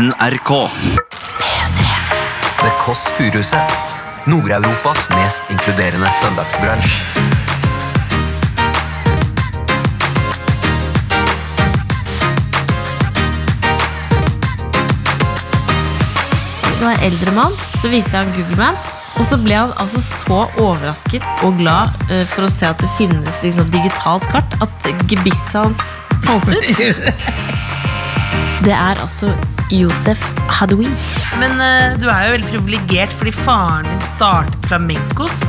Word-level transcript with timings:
NRK. 0.00 0.50
P3. 1.40 1.84
The 2.62 2.70
Kåss 2.78 3.08
Furuseths. 3.16 3.96
Nord-Europas 4.26 5.08
mest 5.10 5.42
inkluderende 5.50 6.08
søndagsbransj. 6.22 6.94
Det 16.64 16.80
var 16.80 16.90
en 16.90 17.00
eldre 17.02 17.32
mann, 17.36 17.52
så 17.82 17.92
viste 17.92 18.16
han 18.16 18.32
Google 18.32 18.56
Maps. 18.56 18.88
Og 19.20 19.28
så 19.28 19.36
ble 19.36 19.60
han 19.60 19.76
altså 19.76 20.00
så 20.00 20.42
overrasket 20.56 21.44
og 21.44 21.60
glad 21.60 21.92
eh, 22.08 22.24
for 22.24 22.48
å 22.48 22.52
se 22.52 22.72
at 22.72 22.80
det 22.80 22.88
finnes 22.96 23.44
liksom, 23.44 23.68
digitalt 23.68 24.24
kart, 24.32 24.60
at 24.64 24.92
gebisset 25.12 25.60
hans 25.60 25.88
falt 26.24 26.48
ut. 26.56 26.70
Det 28.64 28.72
er 28.76 28.98
altså 29.00 29.34
Josef 29.70 30.20
Hadoui. 30.50 30.88
Men 31.40 31.52
uh, 31.60 31.98
du 32.00 32.06
er 32.10 32.26
jo 32.26 32.32
veldig 32.36 32.50
privilegert 32.52 33.12
fordi 33.18 33.32
faren 33.36 33.86
din 33.90 34.00
startet 34.10 34.66
flamencos. 34.68 35.42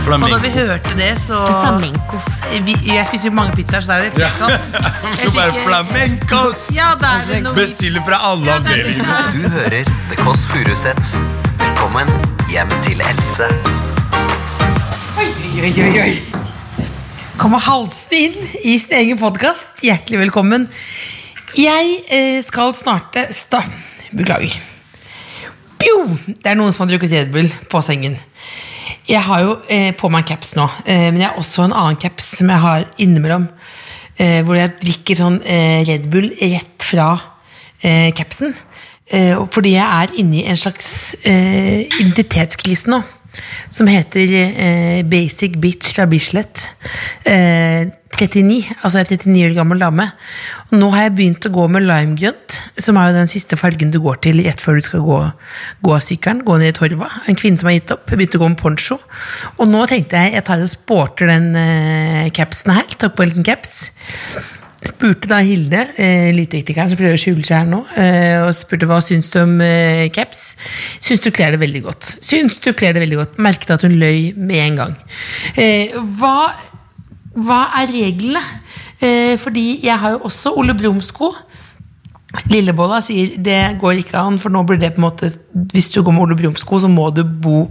Og 0.00 0.22
da 0.32 0.38
vi 0.40 0.48
hørte 0.54 0.94
det, 0.96 1.10
så 1.20 1.42
Flamencos. 1.44 2.24
vi, 2.64 2.72
Jeg 2.88 3.04
spiser 3.10 3.28
jo 3.28 3.34
mange 3.36 3.52
pizzaer, 3.58 3.84
så 3.84 3.92
det 3.92 3.98
er 3.98 4.02
det 4.08 4.14
flertall. 4.16 4.54
Ikke- 5.26 5.64
flamencos! 5.66 6.62
Ja, 6.74 6.94
det 6.98 7.10
er 7.10 7.26
det 7.28 7.40
noe 7.44 7.54
Bestiller 7.58 8.02
fra 8.06 8.18
alle 8.30 8.48
Ja, 8.48 8.56
avdelingene. 8.62 9.18
Du 9.36 9.44
hører 9.52 9.84
The 10.08 10.18
Kåss 10.22 10.46
Furuseths. 10.50 11.12
Velkommen 11.60 12.08
hjem 12.50 12.72
til 12.86 13.02
Else. 13.12 13.50
Oi, 15.20 15.28
oi, 15.60 15.72
oi, 15.84 15.92
oi. 16.06 16.12
Kommer 17.40 17.60
halsende 17.64 18.18
inn 18.24 18.34
i 18.68 18.74
sin 18.80 18.96
egen 19.02 19.20
podkast. 19.20 19.78
Hjertelig 19.84 20.18
velkommen. 20.26 20.66
Jeg 21.58 22.02
eh, 22.12 22.38
skal 22.46 22.74
snart 22.78 23.16
sta... 23.34 23.62
Beklager. 24.14 24.52
Pjo! 25.80 25.96
Det 26.26 26.50
er 26.50 26.58
noen 26.58 26.74
som 26.74 26.84
har 26.84 26.92
drukket 26.92 27.14
Red 27.14 27.32
Bull 27.34 27.50
på 27.70 27.80
sengen. 27.82 28.16
Jeg 29.10 29.22
har 29.26 29.42
jo 29.42 29.56
eh, 29.70 29.90
på 29.96 30.10
meg 30.12 30.22
en 30.22 30.28
caps 30.30 30.54
nå, 30.58 30.68
eh, 30.84 31.08
men 31.10 31.22
jeg 31.22 31.30
har 31.30 31.40
også 31.40 31.64
en 31.66 31.74
annen 31.74 31.98
caps 31.98 32.28
som 32.38 32.50
jeg 32.52 32.62
har 32.62 32.86
innimellom. 33.02 33.48
Eh, 34.20 34.42
hvor 34.44 34.58
jeg 34.58 34.74
drikker 34.82 35.16
sånn 35.16 35.38
eh, 35.48 35.80
Red 35.88 36.10
Bull 36.12 36.28
rett 36.36 36.84
fra 36.84 37.12
eh, 37.82 38.10
capsen. 38.16 38.54
Fordi 39.10 39.72
jeg 39.72 39.82
er 39.82 40.12
inne 40.22 40.36
i 40.38 40.44
en 40.46 40.58
slags 40.60 41.16
identitetskrise 41.26 42.92
nå. 42.92 43.00
Som 43.70 43.90
heter 43.90 44.34
eh, 44.40 45.00
Basic 45.06 45.56
Bitch 45.62 45.94
fra 45.94 46.06
Bislett. 46.10 46.68
Eh, 47.24 47.88
39, 48.20 48.74
altså 48.82 49.00
jeg 49.00 49.06
er 49.06 49.22
39 49.22 49.44
år 49.46 49.54
gammel 49.56 49.80
dame. 49.80 50.06
Og 50.68 50.76
nå 50.80 50.90
har 50.92 51.06
jeg 51.06 51.14
begynt 51.16 51.46
å 51.46 51.52
gå 51.54 51.66
med 51.72 51.86
limegrønt, 51.86 52.58
som 52.76 52.98
er 53.00 53.08
jo 53.08 53.16
den 53.16 53.30
siste 53.30 53.56
fargen 53.56 53.92
du 53.94 54.00
går 54.02 54.20
til 54.26 54.42
rett 54.44 54.60
før 54.60 54.76
du 54.76 54.84
skal 54.84 55.04
gå, 55.06 55.18
gå 55.80 55.94
av 55.94 56.04
sykkelen. 56.04 56.44
Gå 56.44 56.58
ned 56.60 56.74
i 56.74 56.76
torva. 56.76 57.08
En 57.30 57.38
kvinne 57.38 57.60
som 57.60 57.70
har 57.70 57.78
gitt 57.78 57.94
opp. 57.94 58.06
Begynte 58.10 58.40
å 58.40 58.44
gå 58.44 58.52
med 58.52 58.60
poncho. 58.60 58.98
Og 59.56 59.70
nå 59.70 59.84
tenkte 59.88 60.20
jeg 60.20 60.36
jeg 60.36 60.46
tar 60.50 60.64
og 60.64 60.72
sporter 60.72 61.30
den 61.32 61.52
eh, 61.56 62.32
capsen 62.36 62.74
her. 62.76 62.96
Tar 63.00 63.14
på 63.14 63.24
en 63.24 63.32
liten 63.32 63.46
caps. 63.46 63.86
Spurte 64.80 65.28
da 65.28 65.42
Hilde, 65.44 65.82
eh, 66.00 66.30
lydteknikeren 66.32 66.88
som 66.88 66.96
prøver 66.96 67.18
å 67.18 67.20
skjule 67.20 67.44
seg 67.44 67.58
her 67.58 67.68
nå, 67.68 67.82
eh, 68.00 68.38
og 68.40 68.54
spurte 68.56 68.88
hva 68.88 69.00
syns 69.04 69.28
du 69.34 69.36
om 69.42 69.58
eh, 69.60 70.06
caps. 70.14 70.54
Syns 71.04 71.20
du 71.20 71.28
kler 71.28 71.52
det 71.52 71.60
veldig 71.60 71.82
godt. 71.84 72.14
Syns 72.24 72.56
du 72.64 72.70
kler 72.72 72.96
det 72.96 73.02
veldig 73.04 73.18
godt. 73.20 73.36
Merket 73.44 73.74
at 73.76 73.84
hun 73.84 73.98
løy 74.00 74.32
med 74.40 74.62
en 74.64 74.80
gang. 74.80 74.96
Eh, 75.52 75.92
hva, 76.16 76.48
hva 77.36 77.60
er 77.82 77.92
reglene? 77.92 78.40
Eh, 79.00 79.36
fordi 79.40 79.80
jeg 79.84 79.96
har 80.00 80.16
jo 80.16 80.24
også 80.28 80.54
Ole 80.60 80.76
Brumm-sko. 80.76 81.34
Lillebolla 82.30 83.00
sier 83.02 83.32
det 83.42 83.58
går 83.80 84.04
ikke 84.04 84.18
an, 84.20 84.36
for 84.38 84.54
nå 84.54 84.62
blir 84.66 84.78
det 84.78 84.92
på 84.94 85.00
en 85.00 85.08
måte 85.08 85.26
Hvis 85.72 85.88
du 85.90 85.98
går 86.06 86.14
med 86.14 86.22
Ole 86.22 86.36
Brumm-sko, 86.38 86.78
så 86.78 86.90
må 86.90 87.08
du 87.10 87.24
bo 87.26 87.64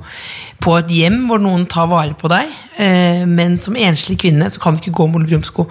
på 0.60 0.74
et 0.76 0.90
hjem 0.92 1.22
hvor 1.30 1.40
noen 1.40 1.64
tar 1.72 1.88
vare 1.88 2.12
på 2.20 2.28
deg. 2.28 2.50
Eh, 2.84 3.24
men 3.24 3.56
som 3.64 3.78
enslig 3.80 4.18
kvinne 4.20 4.50
så 4.52 4.60
kan 4.60 4.76
du 4.76 4.82
ikke 4.82 4.98
gå 4.98 5.08
med 5.08 5.22
Ole 5.22 5.30
Brumm-sko. 5.30 5.64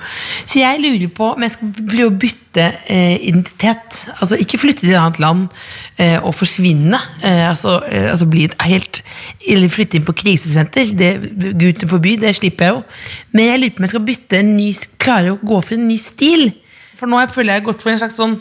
Så 0.49 0.63
jeg 0.63 0.81
lurer 0.81 1.13
på 1.13 1.35
om 1.35 1.45
jeg 1.45 1.53
skal 1.59 1.75
prøve 1.83 2.09
å 2.09 2.17
bytte 2.25 2.65
eh, 2.89 3.19
identitet. 3.29 4.01
Altså 4.17 4.41
ikke 4.41 4.63
flytte 4.65 4.87
til 4.87 4.95
et 4.95 5.01
annet 5.03 5.21
land 5.21 5.45
eh, 6.01 6.17
og 6.23 6.33
forsvinne. 6.39 6.97
Altså, 7.21 7.77
altså 7.85 8.25
bli 8.31 8.47
et 8.47 8.55
helt 8.65 9.03
Eller 9.45 9.69
flytte 9.73 9.99
inn 9.99 10.07
på 10.09 10.17
krisesenter. 10.17 10.95
Det, 10.97 11.13
Gud 11.61 11.85
forby, 11.91 12.17
det 12.21 12.33
slipper 12.41 12.71
jeg 12.71 12.79
jo. 12.79 12.85
Men 13.37 13.53
jeg 13.53 13.61
lurer 13.61 13.77
på 13.77 13.83
om 13.83 13.91
jeg 13.91 13.97
skal 13.99 14.09
bytte 14.09 14.41
en 14.41 14.55
ny 14.57 14.71
klare 14.97 15.37
å 15.37 15.43
gå 15.43 15.61
for 15.61 15.77
en 15.77 15.91
ny 15.91 16.01
stil. 16.01 16.55
For 16.97 17.11
nå 17.11 17.21
føler 17.29 17.53
jeg 17.53 17.59
jeg 17.59 17.67
har 17.67 17.69
gått 17.69 17.85
for 17.85 17.93
en 17.93 18.01
slags 18.01 18.17
sånn 18.19 18.41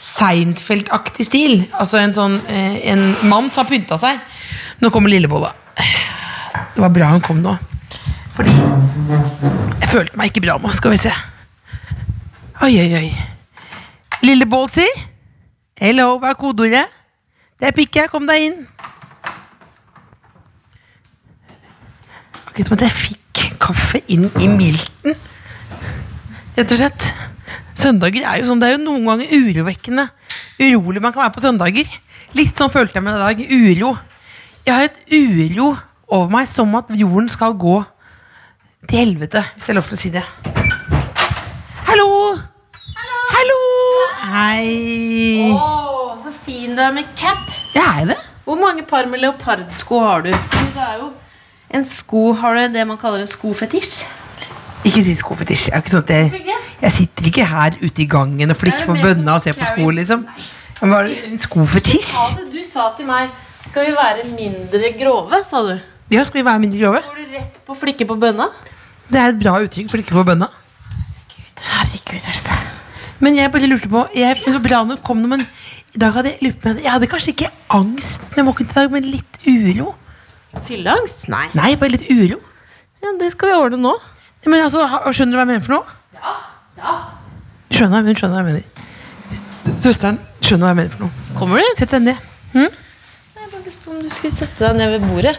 Seinfeld-aktig 0.00 1.26
stil. 1.28 1.66
Altså 1.76 1.98
en 2.00 2.14
sånn 2.16 2.38
eh, 2.48 2.78
En 2.92 3.02
mann 3.28 3.50
som 3.52 3.64
har 3.64 3.68
pynta 3.68 3.98
seg. 4.00 4.20
Nå 4.80 4.88
kommer 4.94 5.12
Lillebolla. 5.12 5.52
Det 6.74 6.80
var 6.80 6.92
bra 6.94 7.10
hun 7.12 7.24
kom 7.24 7.42
nå. 7.44 7.56
Fordi 8.36 8.54
jeg 8.54 9.90
følte 9.90 10.16
meg 10.16 10.32
ikke 10.32 10.46
bra 10.46 10.56
nå. 10.62 10.72
Skal 10.76 10.94
vi 10.94 11.00
se. 11.02 11.12
Oi, 12.64 12.72
oi, 12.80 12.88
oi. 12.96 13.08
Lillebollsi? 14.24 14.86
Hello, 15.80 16.14
hva 16.20 16.32
er 16.32 16.40
kodeordet? 16.40 16.86
Det 17.60 17.68
er 17.68 17.76
Pikke. 17.76 18.06
Kom 18.12 18.28
deg 18.28 18.46
inn. 18.50 18.58
Akkurat 22.46 22.68
som 22.68 22.76
at 22.78 22.86
jeg 22.88 22.96
fikk 22.96 23.44
kaffe 23.60 24.00
inn 24.12 24.28
i 24.40 24.48
milten. 24.48 25.16
Rett 26.56 26.72
og 26.72 26.80
slett. 26.80 27.12
Søndager 27.80 28.26
er 28.28 28.40
jo 28.42 28.50
sånn, 28.50 28.60
det 28.60 28.68
er 28.68 28.74
jo 28.76 28.82
noen 28.84 29.06
ganger 29.08 29.30
urovekkende 29.32 30.10
urolig 30.60 31.00
man 31.02 31.14
kan 31.14 31.24
være 31.24 31.34
på 31.36 31.44
søndager. 31.44 31.88
Litt 32.36 32.58
sånn 32.58 32.72
følte 32.72 32.98
jeg 32.98 33.06
meg 33.06 33.16
i 33.16 33.22
dag. 33.22 33.40
Uro. 33.40 33.94
Jeg 34.66 34.74
har 34.76 34.88
et 34.90 34.98
uro 35.16 35.70
over 36.10 36.28
meg 36.34 36.48
som 36.50 36.74
at 36.78 36.90
jorden 36.92 37.30
skal 37.32 37.56
gå 37.58 37.78
til 38.90 38.98
helvete, 38.98 39.42
hvis 39.54 39.68
jeg 39.68 39.74
har 39.74 39.78
lov 39.80 39.88
til 39.88 39.96
å 39.96 40.00
si 40.00 40.12
det. 40.12 40.24
Hallo! 41.88 42.08
Hallo! 43.30 43.58
Hei! 44.26 45.50
Å, 45.54 46.18
så 46.20 46.34
fin 46.44 46.76
du 46.76 46.84
er 46.84 46.92
med 46.94 47.08
cap. 47.18 47.48
Jeg 47.72 48.04
er 48.04 48.12
det. 48.12 48.18
Hvor 48.44 48.60
mange 48.60 48.84
par 48.84 49.08
med 49.08 49.22
leopardsko 49.22 50.04
har 50.04 50.26
du? 50.26 50.32
Det 50.34 50.84
er 50.84 50.96
jo 51.00 51.12
en 51.70 51.84
sko 51.86 52.32
Har 52.34 52.56
du 52.56 52.74
det 52.74 52.82
man 52.88 52.98
kaller 52.98 53.22
en 53.22 53.30
skofetisj? 53.30 54.02
Ikke 54.84 55.04
si 55.04 55.14
skofetisj. 55.14 55.68
Jeg, 55.68 55.76
er 55.76 55.84
ikke 55.84 55.92
sånn 55.92 56.06
at 56.06 56.14
jeg, 56.16 56.59
jeg 56.80 56.92
sitter 56.96 57.28
ikke 57.28 57.44
her 57.44 57.76
ute 57.82 58.02
i 58.02 58.08
gangen 58.08 58.52
og 58.52 58.56
flikker 58.56 58.88
på 58.88 58.96
bønna 59.02 59.36
og 59.36 59.44
ser 59.44 59.56
på 59.58 59.68
sko, 59.68 59.90
liksom. 59.96 60.24
Men 60.80 60.94
var 60.94 61.08
det 61.08 61.18
en 61.28 61.40
skofetisj? 61.42 62.10
Du 62.52 62.60
sa 62.64 62.88
til 62.96 63.08
meg 63.08 63.28
Skal 63.68 63.90
vi 63.90 63.92
være 63.94 64.24
mindre 64.32 64.92
grove, 64.98 65.42
sa 65.46 65.60
du. 65.66 65.74
Ja, 66.10 66.24
skal 66.24 66.40
vi 66.40 66.46
være 66.46 66.62
mindre 66.62 66.80
grove? 66.80 67.02
Går 67.04 67.20
du 67.20 67.34
rett 67.36 67.60
på 67.66 67.76
flikke 67.78 68.06
på 68.08 68.16
bønna? 68.18 68.48
Det 69.10 69.20
er 69.20 69.34
et 69.34 69.38
bra 69.42 69.58
uttrykk, 69.62 69.90
flikke 69.92 70.16
på 70.16 70.24
bønna. 70.26 70.48
Herregud, 71.60 72.24
herregud 72.24 73.20
Men 73.20 73.36
jeg 73.36 73.52
bare 73.52 73.68
lurte 73.68 73.90
på 73.92 74.06
Jeg 74.16 74.38
så 74.40 74.60
bra 74.64 74.80
det 74.88 74.96
kom 75.04 75.20
noe, 75.20 75.36
men 75.36 75.44
i 75.90 75.98
dag 76.00 76.14
hadde 76.16 76.32
jeg 76.32 76.46
lurt 76.46 76.60
på 76.62 76.72
Jeg 76.80 76.90
hadde 76.90 77.08
kanskje 77.10 77.34
ikke 77.34 77.50
angst 77.76 78.24
når 78.30 78.40
jeg 78.40 78.46
våknet 78.48 78.70
i 78.72 78.78
dag, 78.78 78.92
men 78.94 79.08
litt 79.10 79.40
uro. 79.50 79.94
Fylleangst? 80.66 81.28
Nei. 81.30 81.48
Nei, 81.58 81.74
bare 81.78 81.94
litt 81.96 82.08
uro. 82.10 82.40
Ja, 83.02 83.12
Det 83.20 83.32
skal 83.34 83.52
vi 83.52 83.58
ordne 83.58 83.80
nå. 83.82 83.94
Men 84.46 84.64
altså, 84.64 84.86
Skjønner 85.12 85.36
du 85.36 85.38
hva 85.38 85.44
jeg 85.44 85.50
mener 85.52 85.66
for 85.66 85.76
noe? 85.76 85.98
Ja. 86.16 86.34
Skjønner, 87.70 88.04
hun 88.06 88.18
skjønner 88.18 88.36
hva 88.36 88.42
jeg 88.42 88.48
mener. 88.50 89.76
Søsteren 89.80 90.18
skjønner 90.42 90.66
hva 90.66 90.72
jeg 90.72 90.78
mener 90.80 90.94
for 90.94 91.06
noe. 91.06 91.26
Kommer 91.38 91.62
du? 91.62 91.68
Sett 91.78 91.94
deg 91.94 92.06
ned. 92.08 92.26
Jeg 92.54 92.70
bare 93.38 93.62
lurte 93.62 93.78
på 93.84 93.94
om 93.94 94.02
du 94.02 94.10
skulle 94.12 94.34
sette 94.34 94.64
deg 94.64 94.80
ned 94.80 94.96
ved 94.96 95.06
bordet. 95.08 95.36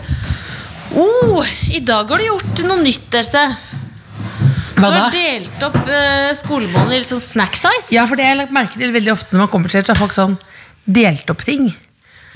Oh, 0.91 1.51
I 1.71 1.79
dag 1.87 2.09
har 2.11 2.19
du 2.19 2.27
gjort 2.27 2.63
noe 2.67 2.81
nytt, 2.83 3.13
Else. 3.21 3.43
Hva 4.81 4.89
da? 4.89 4.95
Du 4.95 4.97
har 4.97 5.13
delt 5.13 5.63
opp 5.67 5.77
uh, 5.85 6.31
skolemålene 6.39 6.97
i 6.97 7.03
litt 7.03 7.11
sånn 7.11 7.23
snack 7.23 7.55
size. 7.59 7.91
Ja, 7.93 8.07
for 8.09 8.19
det 8.19 8.25
har 8.25 8.35
jeg 8.35 8.41
lagt 8.41 8.55
merke 8.55 8.79
til 8.79 8.93
veldig 8.95 9.13
ofte 9.13 9.35
når 9.35 9.45
man 9.45 9.51
kommer 9.53 9.71
til 9.71 9.85
så 9.85 9.93
har 9.93 10.01
folk 10.01 10.15
sånn 10.15 10.37
delt 10.89 11.29
opp 11.31 11.45
ting. 11.45 11.69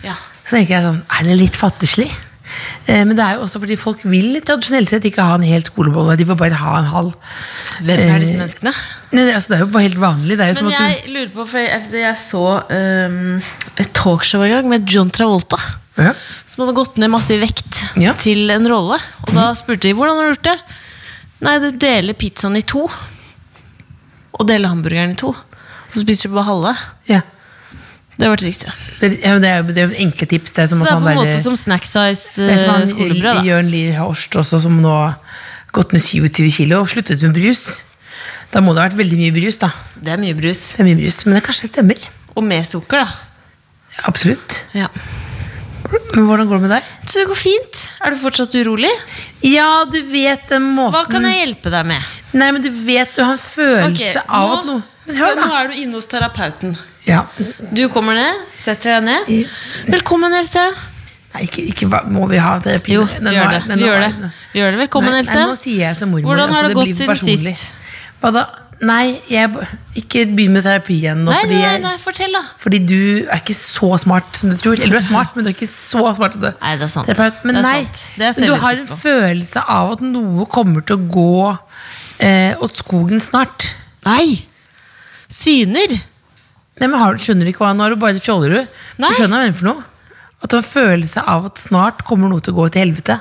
Ja. 0.05 0.15
Så 0.45 0.59
tenker 0.59 0.75
jeg 0.75 0.85
sånn, 0.85 1.01
er 1.09 1.27
det 1.27 1.37
litt 1.39 1.57
fattigslig? 1.57 2.09
Eh, 2.85 3.01
men 3.07 3.15
det 3.17 3.23
er 3.25 3.37
jo 3.37 3.45
også 3.45 3.59
fordi 3.63 3.77
folk 3.79 4.03
vil 4.07 4.35
tradisjonelt 4.45 4.91
sett 4.91 5.05
ikke 5.09 5.23
ha 5.25 5.37
en 5.39 5.45
hel 5.47 5.63
skolebolle. 5.65 6.17
De 6.19 6.27
får 6.29 6.37
bare 6.39 6.59
ha 6.59 6.75
en 6.79 6.89
halv. 6.91 7.15
Hvem 7.81 8.03
er 8.05 8.21
disse 8.21 8.37
menneskene? 8.39 8.73
Nei, 9.15 9.23
det, 9.25 9.33
altså, 9.37 9.51
det 9.53 9.57
er 9.57 9.63
jo 9.65 9.71
bare 9.73 9.87
helt 9.87 10.01
vanlig. 10.01 10.37
Men 10.37 10.71
jeg 10.73 11.01
lurer 11.13 11.31
på, 11.33 11.47
for 11.53 11.71
altså, 11.77 11.97
jeg 12.03 12.19
så 12.21 12.43
um, 12.69 13.17
et 13.81 13.91
talkshow 13.97 14.43
en 14.45 14.55
gang 14.57 14.69
med 14.71 14.87
John 14.91 15.09
Travolta. 15.13 15.59
ja. 15.97 16.13
Som 16.45 16.65
hadde 16.65 16.77
gått 16.77 16.97
ned 17.01 17.11
masse 17.13 17.33
i 17.35 17.41
vekt 17.41 17.81
Ja. 17.99 18.13
til 18.19 18.49
en 18.53 18.67
rolle. 18.69 18.99
Og 19.25 19.33
da 19.35 19.49
spurte 19.57 19.87
de 19.89 19.95
hvordan 19.97 20.19
har 20.21 20.29
du 20.29 20.35
gjort 20.35 20.49
det. 20.51 20.57
Nei, 21.45 21.57
du 21.59 21.69
deler 21.81 22.15
pizzaen 22.17 22.55
i 22.59 22.63
to. 22.67 22.85
Og 24.35 24.47
deler 24.47 24.71
hamburgeren 24.71 25.15
i 25.15 25.19
to. 25.19 25.31
Og 25.31 25.93
så 25.95 26.03
spiser 26.03 26.29
du 26.29 26.35
bare 26.37 26.49
halve. 26.49 26.75
Ja. 27.09 27.21
Det 28.17 28.29
var 28.31 28.39
trikset. 28.39 28.71
Det, 29.01 29.09
ja, 29.25 29.33
det 29.43 29.49
er 29.49 29.57
jo 29.59 29.73
det 29.75 29.81
er 29.83 29.95
enkle 30.05 30.27
tips. 30.31 30.53
Det 30.55 30.69
som 30.71 30.79
Så 30.79 30.85
det 30.85 30.91
er 30.91 30.95
på 30.95 31.01
en 31.01 31.05
der- 31.09 31.17
måte 31.19 31.41
som 31.43 31.55
snack 31.59 31.83
size 31.85 32.47
han 32.69 32.87
skolebrød. 32.87 33.41
Jørn 33.43 33.69
Lier 33.71 33.97
Horst 33.99 34.37
også, 34.39 34.61
som 34.63 34.77
nå 34.79 34.93
har 34.93 35.17
gått 35.75 35.91
ned 35.91 36.01
27 36.01 36.49
kilo 36.53 36.79
og 36.81 36.87
sluttet 36.89 37.21
med 37.21 37.33
brus. 37.35 37.81
Da 38.53 38.61
må 38.63 38.71
det 38.73 38.81
ha 38.83 38.87
vært 38.87 38.97
veldig 39.01 39.17
mye 39.19 39.33
brus, 39.35 39.57
da. 39.59 39.69
Det 39.99 40.13
er 40.13 40.17
mye 40.21 40.33
brus. 40.37 40.71
Det 40.77 40.79
er 40.79 40.87
mye 40.87 41.01
brus, 41.01 41.25
Men 41.25 41.35
det 41.35 41.43
kanskje 41.43 41.67
stemmer. 41.73 41.99
Og 42.37 42.43
med 42.43 42.63
sukker, 42.65 43.03
da. 43.03 43.11
Absolutt. 44.07 44.61
Ja. 44.75 44.87
Men 46.15 46.25
hvordan 46.27 46.47
går 46.47 46.59
det 46.61 46.61
med 46.69 46.71
deg? 46.77 46.87
Så 47.05 47.19
det 47.19 47.27
går 47.29 47.35
fint. 47.39 47.81
Er 48.05 48.15
du 48.15 48.17
fortsatt 48.21 48.55
urolig? 48.55 48.89
Ja, 49.45 49.83
du 49.85 49.99
vet 50.09 50.47
den 50.49 50.63
måten 50.75 50.95
Hva 50.95 51.03
kan 51.11 51.23
jeg 51.27 51.41
hjelpe 51.43 51.69
deg 51.73 51.85
med? 51.85 52.01
Nei, 52.33 52.47
men 52.55 52.61
du 52.63 52.69
vet 52.71 53.11
du 53.15 53.21
har 53.23 53.35
en 53.35 53.41
følelse 53.43 54.15
Ok, 54.23 54.25
av 54.27 54.53
at 54.57 54.65
noe 54.65 54.83
Hør, 55.05 55.35
nå 55.37 55.49
er 55.59 55.67
du 55.69 55.75
inne 55.83 55.93
hos 55.99 56.07
terapeuten. 56.09 56.71
Ja. 57.05 57.21
Du 57.75 57.85
kommer 57.93 58.17
ned, 58.17 58.43
setter 58.57 58.95
deg 58.97 59.03
ned. 59.05 59.47
Velkommen, 59.93 60.33
Else. 60.33 60.63
Nei, 61.35 61.43
ikke, 61.49 61.65
ikke 61.69 61.87
må 62.09 62.27
vi 62.31 62.39
ha 62.39 62.55
terapi? 62.63 62.93
Jo, 62.95 63.03
vi 63.05 63.33
gjør 63.35 63.49
det. 63.51 63.63
Vi 63.75 63.83
gjør 63.83 64.03
det. 64.05 64.11
Vi 64.53 64.61
gjør 64.61 64.71
det. 64.71 64.79
Velkommen, 64.85 65.11
nei, 65.13 65.19
Else. 65.21 65.35
Nei, 65.37 65.47
nå 65.51 65.57
sier 65.59 65.81
jeg 65.89 65.97
som 65.99 66.13
mormor. 66.13 66.29
Hvordan 66.31 66.53
har 66.55 66.63
altså, 66.69 66.71
det 66.71 66.77
gått 66.79 67.01
siden 67.01 67.49
sist? 67.51 67.73
Hva 68.23 68.31
da? 68.33 68.45
Nei, 68.85 69.21
jeg 69.31 69.51
ikke 70.01 70.25
begynn 70.35 70.51
med 70.57 70.65
terapi 70.65 70.97
igjen 70.97 71.21
nå. 71.23 71.31
Nei, 71.31 71.43
fordi, 71.45 71.59
nei, 71.61 71.75
nei, 71.85 71.93
fortell, 72.01 72.33
da. 72.35 72.41
fordi 72.59 72.79
du 72.83 72.97
er 73.23 73.37
ikke 73.39 73.55
så 73.55 73.91
smart 74.01 74.35
som 74.41 74.51
du 74.51 74.57
tror. 74.59 74.75
Eller 74.75 74.97
du 74.97 74.99
er 74.99 75.05
smart, 75.05 75.35
men 75.35 75.45
du 75.45 75.51
er 75.51 75.55
ikke 75.55 75.69
så 75.71 76.01
smart. 76.17 76.35
du- 76.35 76.49
Nei, 76.49 76.73
det 76.81 76.83
er 76.89 76.91
sant. 76.91 77.07
Men 77.45 77.55
Det 77.55 77.63
nei, 77.63 77.75
sant. 77.85 78.01
Det 78.17 78.31
men 78.39 78.49
du 78.49 78.55
har 78.65 78.81
en 78.81 78.87
følelse 79.05 79.63
av 79.77 79.93
at 79.93 80.01
noe 80.01 80.45
kommer 80.51 80.83
til 80.83 80.97
å 80.97 81.07
gå 81.07 81.57
eh, 82.19 82.55
åt 82.59 82.75
skogen 82.83 83.19
snart. 83.19 83.73
Nei! 84.05 84.43
Syner. 85.29 85.95
Nei, 86.79 86.87
men 86.91 86.99
har, 86.99 87.13
du- 87.15 87.23
Skjønner 87.23 87.45
du 87.47 87.51
ikke 87.53 87.63
hva 87.63 87.73
nå 87.75 87.85
er 87.85 87.93
du 87.95 88.01
bare 88.01 88.19
fjoller 88.19 88.49
du? 88.57 88.61
Nei. 88.99 89.09
Du 89.09 89.15
skjønner 89.21 89.37
hva 89.39 89.45
jeg 89.47 89.55
for 89.61 89.69
noe? 89.69 89.83
At 90.43 90.49
du 90.51 90.57
har 90.57 90.63
en 90.63 90.69
følelse 90.69 91.23
av 91.25 91.45
at 91.47 91.61
snart 91.63 92.03
kommer 92.05 92.29
noe 92.29 92.41
til 92.43 92.53
å 92.53 92.57
gå 92.59 92.65
til 92.75 92.83
helvete. 92.83 93.19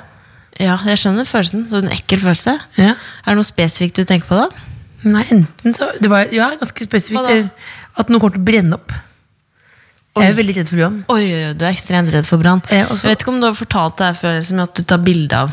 Ja, 0.59 0.75
jeg 0.87 0.99
skjønner 1.01 1.25
følelsen. 1.27 1.65
Det 1.71 1.79
er 1.79 1.87
en 1.87 1.95
ekkel 1.95 2.19
følelse. 2.21 2.53
Ja. 2.77 2.91
Er 3.23 3.31
det 3.33 3.39
noe 3.39 3.47
spesifikt 3.47 3.95
du 3.99 4.03
tenker 4.07 4.27
på 4.29 4.37
da? 4.43 4.49
Nei, 5.05 5.23
enten 5.31 5.75
så 5.77 5.87
det 6.01 6.09
var, 6.11 6.27
Ja, 6.33 6.51
ganske 6.59 6.85
spesifikt. 6.87 7.29
Eh, 7.31 7.47
At 7.97 8.09
noe 8.11 8.19
kommer 8.19 8.35
til 8.35 8.41
å 8.43 8.47
brenne 8.47 8.73
opp. 8.75 8.91
Jeg 10.15 10.29
er 10.31 10.35
veldig 10.37 10.53
redd 10.55 10.69
for 10.71 10.79
brann. 10.79 10.97
Oi, 11.11 11.23
oi, 11.27 11.41
oi, 11.49 11.53
du 11.59 11.65
er 11.65 11.73
ekstremt 11.73 12.11
redd 12.13 12.25
for 12.27 12.39
brann. 12.39 12.61
Eh, 12.71 12.83
Jeg 12.87 12.97
vet 13.03 13.23
ikke 13.23 13.33
om 13.33 13.39
du 13.41 13.47
har 13.49 13.55
fortalt 13.55 13.97
det 13.99 14.05
her 14.05 14.13
før, 14.19 14.37
liksom, 14.39 14.61
at 14.63 14.73
du 14.75 14.83
tar 14.83 14.97
bilde 15.03 15.33
av 15.35 15.51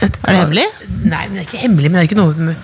Er 0.00 0.08
det 0.08 0.36
hemmelig? 0.38 0.64
Nei, 1.04 1.26
men 1.28 1.34
det 1.36 1.42
er 1.44 1.48
ikke 1.48 1.60
hemmelig. 1.64 1.90
Men 1.90 1.98
det 2.00 2.04
er 2.04 2.08
ikke 2.08 2.20
noe 2.22 2.56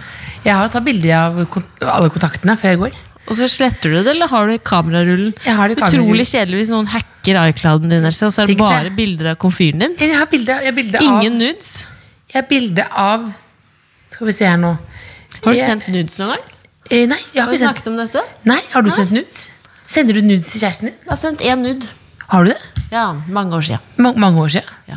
Jeg 0.44 0.54
har 0.56 0.68
tatt 0.72 0.84
bilder 0.84 1.14
av 1.18 1.38
alle 1.84 2.08
kontaktene 2.10 2.56
før 2.60 2.68
jeg 2.74 2.78
går. 2.80 2.96
Og 3.28 3.36
så 3.36 3.46
sletter 3.48 3.90
du 3.92 3.98
det, 4.02 4.06
eller 4.14 4.26
har 4.28 4.46
du 4.48 4.56
kamerarullen? 4.58 5.34
Jeg 5.44 5.54
har 5.54 5.68
det 5.68 5.76
kamerarullen. 5.78 6.06
Utrolig 6.08 6.26
kjedelig 6.26 6.56
hvis 6.62 6.70
noen 6.72 6.86
hacker 6.90 7.38
iClouden 7.50 7.88
din, 7.92 8.04
Else, 8.04 8.26
og 8.26 8.32
så 8.32 8.42
er 8.42 8.46
det 8.50 8.56
Tenk 8.56 8.64
bare 8.64 8.84
det. 8.88 8.94
bilder 8.96 9.30
av 9.30 9.36
komfyren 9.36 9.78
din. 9.84 9.94
Jeg 10.00 10.16
har 10.16 10.26
bilde, 10.26 10.56
jeg 10.64 10.66
har 10.66 10.76
bilde 10.80 10.98
av 10.98 11.04
Ingen 11.04 11.38
nudes. 11.38 11.86
Jeg 12.32 12.42
har 12.42 12.48
bilde 12.48 12.86
av 12.90 13.28
Skal 14.10 14.26
vi 14.26 14.32
se 14.32 14.44
her 14.48 14.56
nå. 14.56 14.72
Har 15.44 15.52
du 15.52 15.58
Jeg- 15.58 15.68
sendt 15.70 15.88
nudes 15.88 16.18
noen 16.18 16.28
gang? 16.34 16.44
Eh, 16.90 17.06
nei, 17.06 17.16
jeg 17.34 17.42
har 17.42 17.46
Har 17.46 17.52
vi 17.52 17.58
sendt 17.58 17.70
snakket 17.76 17.86
om 17.86 17.96
dette? 17.96 18.22
Nei, 18.44 18.60
har 18.72 18.82
du 18.82 18.90
sendt 18.90 19.10
nudes? 19.12 19.48
Sender 19.86 20.14
du 20.14 20.20
nudes 20.22 20.46
til 20.50 20.60
kjæresten 20.60 20.80
din? 20.90 20.96
Jeg 21.04 21.08
har 21.10 21.16
sendt 21.16 21.40
én 21.40 21.58
nude. 21.62 21.86
Har 22.28 22.44
du 22.44 22.50
det? 22.50 22.58
Ja, 22.90 23.12
mange 23.28 23.52
år 23.54 23.60
siden. 23.62 23.78
Ma 23.98 24.12
mange 24.12 24.40
år 24.42 24.48
siden? 24.48 24.66
Ja. 24.88 24.96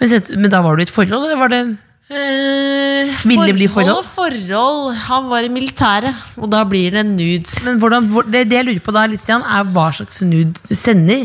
Men, 0.00 0.08
sendt, 0.08 0.30
men 0.36 0.50
da 0.50 0.60
var 0.62 0.76
du 0.76 0.80
i 0.82 0.86
et 0.86 0.90
forhold, 0.90 1.24
eller 1.26 1.36
var 1.36 1.48
det 1.48 1.76
Eh, 2.12 3.12
Vil 3.24 3.40
det 3.48 3.54
bli 3.56 3.68
forhold 3.72 4.04
forhold. 4.04 4.92
Han 5.06 5.30
var 5.30 5.46
i 5.46 5.48
militæret, 5.48 6.14
og 6.36 6.50
da 6.52 6.60
blir 6.68 6.92
det 6.92 7.06
nudes. 7.06 7.62
Men 7.64 7.78
hvordan, 7.80 8.10
det, 8.28 8.44
det 8.50 8.58
jeg 8.58 8.66
lurer 8.68 8.82
på 8.84 8.92
da 8.92 9.06
litt, 9.08 9.28
er 9.30 9.70
hva 9.72 9.86
slags 9.96 10.20
nude 10.22 10.52
du 10.68 10.74
sender. 10.76 11.24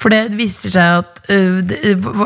For 0.00 0.12
det 0.12 0.34
viser 0.36 0.72
seg 0.74 1.00
at 1.00 1.20
uh, 1.30 1.60
det, 1.62 1.78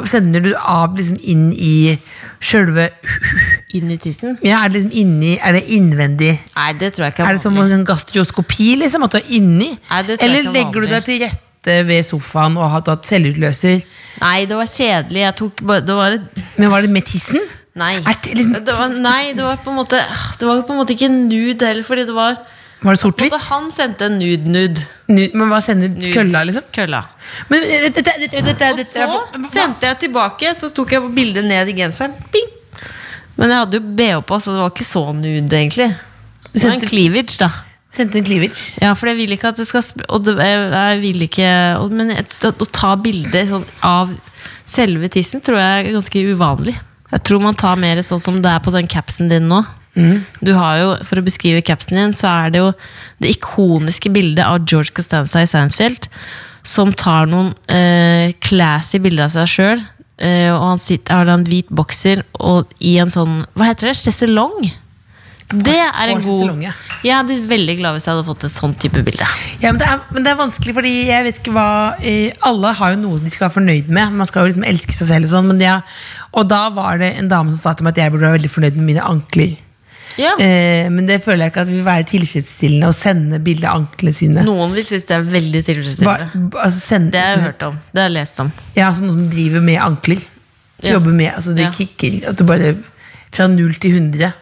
Sender 0.08 0.40
du 0.40 0.54
av 0.56 0.94
liksom 0.96 1.18
inn 1.20 1.50
i 1.52 1.92
sjølve 2.40 2.86
Inn 3.76 3.90
i 3.92 3.98
tissen? 4.00 4.38
ja, 4.40 4.62
Er 4.62 4.72
det 4.72 4.80
liksom 4.80 4.94
inni 4.96 5.34
Er 5.36 5.58
det 5.58 5.60
innvendig? 5.76 6.30
Nei, 6.54 6.70
det 6.80 6.94
tror 6.94 7.04
jeg 7.04 7.14
ikke 7.14 7.26
Er 7.28 7.36
det 7.36 7.42
som 7.44 7.58
en 7.60 7.84
gastroskopi, 7.84 8.70
liksom? 8.80 9.04
At 9.04 9.16
du 9.16 9.20
er 9.20 9.28
inni? 9.36 9.74
Nei, 9.76 10.00
det 10.08 10.16
tror 10.16 10.24
jeg 10.24 10.30
Eller 10.30 10.48
er 10.48 10.56
legger 10.56 10.86
du 10.86 10.88
deg 10.94 11.04
til 11.04 11.20
rette 11.26 11.76
ved 11.90 12.08
sofaen 12.08 12.56
og 12.56 12.64
har 12.64 12.80
hatt 12.80 13.12
selvutløser? 13.12 13.84
Nei, 14.20 14.44
det 14.46 14.56
var 14.56 14.66
kjedelig. 14.70 15.20
Jeg 15.24 15.36
tok 15.36 15.62
bare 15.66 15.80
Det 15.84 15.94
var 15.98 16.12
et 16.18 16.42
Men 16.58 16.70
var 16.70 16.82
det 16.82 16.90
med 16.90 17.04
tissen? 17.04 17.40
Nei. 17.74 17.96
Det 18.00 18.34
liksom- 18.38 18.64
det 18.64 18.74
var, 18.76 18.88
nei, 19.02 19.32
det 19.34 19.42
var 19.42 19.56
på 19.56 19.70
en 19.72 19.76
måte 19.80 19.98
Det 20.38 20.46
var 20.46 20.62
på 20.62 20.70
en 20.70 20.78
måte 20.78 20.94
ikke 20.94 21.10
nude 21.10 21.66
heller, 21.66 21.82
fordi 21.82 22.06
det 22.06 22.14
var 22.14 22.36
Var 22.84 22.92
det 22.94 23.00
sort-hvitt? 23.00 23.32
Han 23.48 23.70
sendte 23.72 24.04
en 24.06 24.18
nude-nude. 24.20 24.82
Nude, 25.08 25.30
Men 25.34 25.48
hva 25.48 25.60
sender 25.64 25.88
Nude. 25.88 26.12
kølla, 26.12 26.42
liksom? 26.44 26.62
Kølla. 26.70 27.00
Men 27.48 27.60
det, 27.62 27.94
det, 27.94 28.04
dette, 28.04 28.42
dette, 28.76 29.06
Og 29.08 29.46
så 29.46 29.50
sendte 29.50 29.86
jeg 29.88 29.98
tilbake, 30.02 30.52
så 30.54 30.68
tok 30.74 30.92
jeg 30.92 31.14
bildet 31.16 31.44
ned 31.48 31.68
i 31.68 31.72
genseren. 31.72 32.12
Bing! 32.30 32.50
Men 33.36 33.48
jeg 33.50 33.58
hadde 33.58 33.78
jo 33.80 33.80
BH 33.80 34.20
på, 34.28 34.36
så 34.38 34.52
det 34.52 34.60
var 34.60 34.70
ikke 34.70 34.84
så 34.86 35.04
nude, 35.16 35.48
egentlig. 35.56 35.88
Det 36.52 36.62
var 36.62 36.76
en 36.76 36.86
cleavage, 36.86 37.38
da. 37.40 37.48
Sendte 37.94 38.18
en 38.18 38.26
cleavage. 38.26 38.74
Ja, 38.82 38.94
for 38.98 39.10
jeg 39.10 39.20
vil 39.20 39.36
ikke 39.36 39.52
at 39.52 39.60
det 39.60 39.68
skal 39.68 39.84
Og 40.08 40.24
det, 40.26 40.34
jeg, 40.42 40.96
vil 41.04 41.26
ikke 41.28 41.50
og, 41.78 41.92
Men 41.94 42.10
å, 42.10 42.50
å 42.50 42.66
ta 42.74 42.94
bilde 42.98 43.44
sånn, 43.46 43.66
av 43.86 44.10
selve 44.66 45.10
tissen 45.12 45.44
tror 45.44 45.60
jeg 45.60 45.84
er 45.84 45.94
ganske 45.94 46.24
uvanlig. 46.32 46.74
Jeg 47.12 47.22
tror 47.28 47.42
man 47.44 47.56
tar 47.58 47.78
mer 47.78 48.00
sånn 48.02 48.22
som 48.22 48.40
det 48.42 48.50
er 48.50 48.62
på 48.64 48.72
den 48.74 48.88
capsen 48.90 49.30
din 49.30 49.46
nå. 49.50 49.62
Du 50.42 50.52
har 50.56 50.78
jo, 50.80 50.88
For 51.06 51.20
å 51.20 51.26
beskrive 51.26 51.62
capsen 51.62 51.98
din, 52.00 52.14
så 52.16 52.30
er 52.32 52.54
det 52.54 52.62
jo 52.62 52.72
det 53.22 53.36
ikoniske 53.36 54.10
bildet 54.14 54.42
av 54.44 54.64
George 54.66 54.94
Costanza 54.96 55.44
i 55.44 55.50
Seinfeld, 55.50 56.08
som 56.66 56.90
tar 56.96 57.28
noen 57.30 57.52
eh, 57.70 58.32
classy 58.42 58.98
bilder 59.04 59.28
av 59.28 59.34
seg 59.36 59.52
sjøl. 59.52 59.84
Eh, 60.18 60.50
og 60.50 60.62
han 60.72 60.82
sitter, 60.82 61.20
har 61.20 61.30
en 61.30 61.46
hvit 61.46 61.70
bokser 61.74 62.22
og 62.38 62.70
i 62.78 62.96
en 63.02 63.10
sånn 63.10 63.40
Hva 63.58 63.66
heter 63.72 63.90
det? 63.90 63.96
Chaiselong? 63.98 64.68
Det 65.52 65.74
er 65.76 66.08
en 66.10 66.22
god. 66.24 66.62
Jeg 67.04 67.12
hadde 67.14 67.26
blitt 67.28 67.48
veldig 67.50 67.74
glad 67.78 67.94
hvis 67.98 68.06
jeg 68.08 68.14
hadde 68.14 68.26
fått 68.26 68.44
et 68.48 68.54
sånt 68.54 68.78
type 68.80 69.02
bilde. 69.04 69.26
Ja, 69.60 69.72
men 69.74 69.78
det, 69.82 69.88
er, 69.92 70.00
men 70.14 70.24
det 70.24 70.30
er 70.32 70.38
vanskelig, 70.40 70.74
fordi 70.74 70.92
jeg 71.10 71.26
vet 71.26 71.40
ikke 71.42 71.52
hva 71.54 71.66
eh, 72.00 72.32
Alle 72.48 72.72
har 72.78 72.94
jo 72.94 73.00
noe 73.02 73.20
de 73.20 73.30
skal 73.30 73.46
være 73.48 73.58
fornøyd 73.58 73.90
med. 73.92 74.16
Man 74.16 74.26
skal 74.30 74.42
jo 74.46 74.52
liksom 74.54 74.64
elske 74.70 74.96
seg 74.96 75.10
selv 75.12 75.28
og 75.28 75.34
sånn. 75.34 75.50
Men 75.52 75.60
de 75.60 75.68
og 76.34 76.48
da 76.50 76.62
var 76.74 76.98
det 76.98 77.12
en 77.20 77.28
dame 77.30 77.52
som 77.52 77.60
sa 77.60 77.74
til 77.76 77.84
meg 77.86 77.92
at 77.94 78.02
jeg 78.06 78.14
burde 78.14 78.26
være 78.26 78.38
veldig 78.40 78.50
fornøyd 78.56 78.80
med 78.80 78.88
mine 78.88 79.04
ankler. 79.04 79.52
Ja. 80.18 80.32
Eh, 80.38 80.88
men 80.94 81.06
det 81.10 81.20
føler 81.24 81.44
jeg 81.44 81.52
ikke 81.52 81.62
at 81.66 81.70
vil 81.74 81.84
være 81.86 82.06
tilfredsstillende 82.06 82.88
å 82.90 82.94
sende 82.96 83.40
bilde 83.44 83.66
av 83.68 83.80
anklene 83.82 84.14
sine. 84.14 84.44
Noen 84.46 84.72
vil 84.76 84.86
synes 84.86 85.04
det 85.10 85.16
er 85.18 85.24
veldig 85.28 85.62
tilfredsstillende. 85.66 86.48
ba- 86.54 86.64
altså 86.68 86.80
sende, 86.80 87.10
Det 87.12 87.20
har 87.20 87.34
jeg 87.36 87.44
hørt 87.48 87.62
om. 87.68 87.78
Det 87.92 88.00
har 88.02 88.08
jeg 88.08 88.16
lest 88.16 88.40
om. 88.40 88.52
Ja, 88.78 88.88
altså 88.90 89.04
Noen 89.06 89.24
som 89.24 89.30
driver 89.34 89.60
med 89.60 89.78
ankler. 89.82 90.22
Ja. 90.84 90.96
Jobber 90.96 91.12
med, 91.20 91.32
altså 91.34 91.54
Det 91.54 91.66
Ja. 91.68 91.70
kicker. 91.74 92.20
At 92.30 92.36
du 92.38 92.44
bare 92.44 92.74
fra 93.34 93.46
null 93.48 93.74
til 93.74 93.90
100 93.98 94.32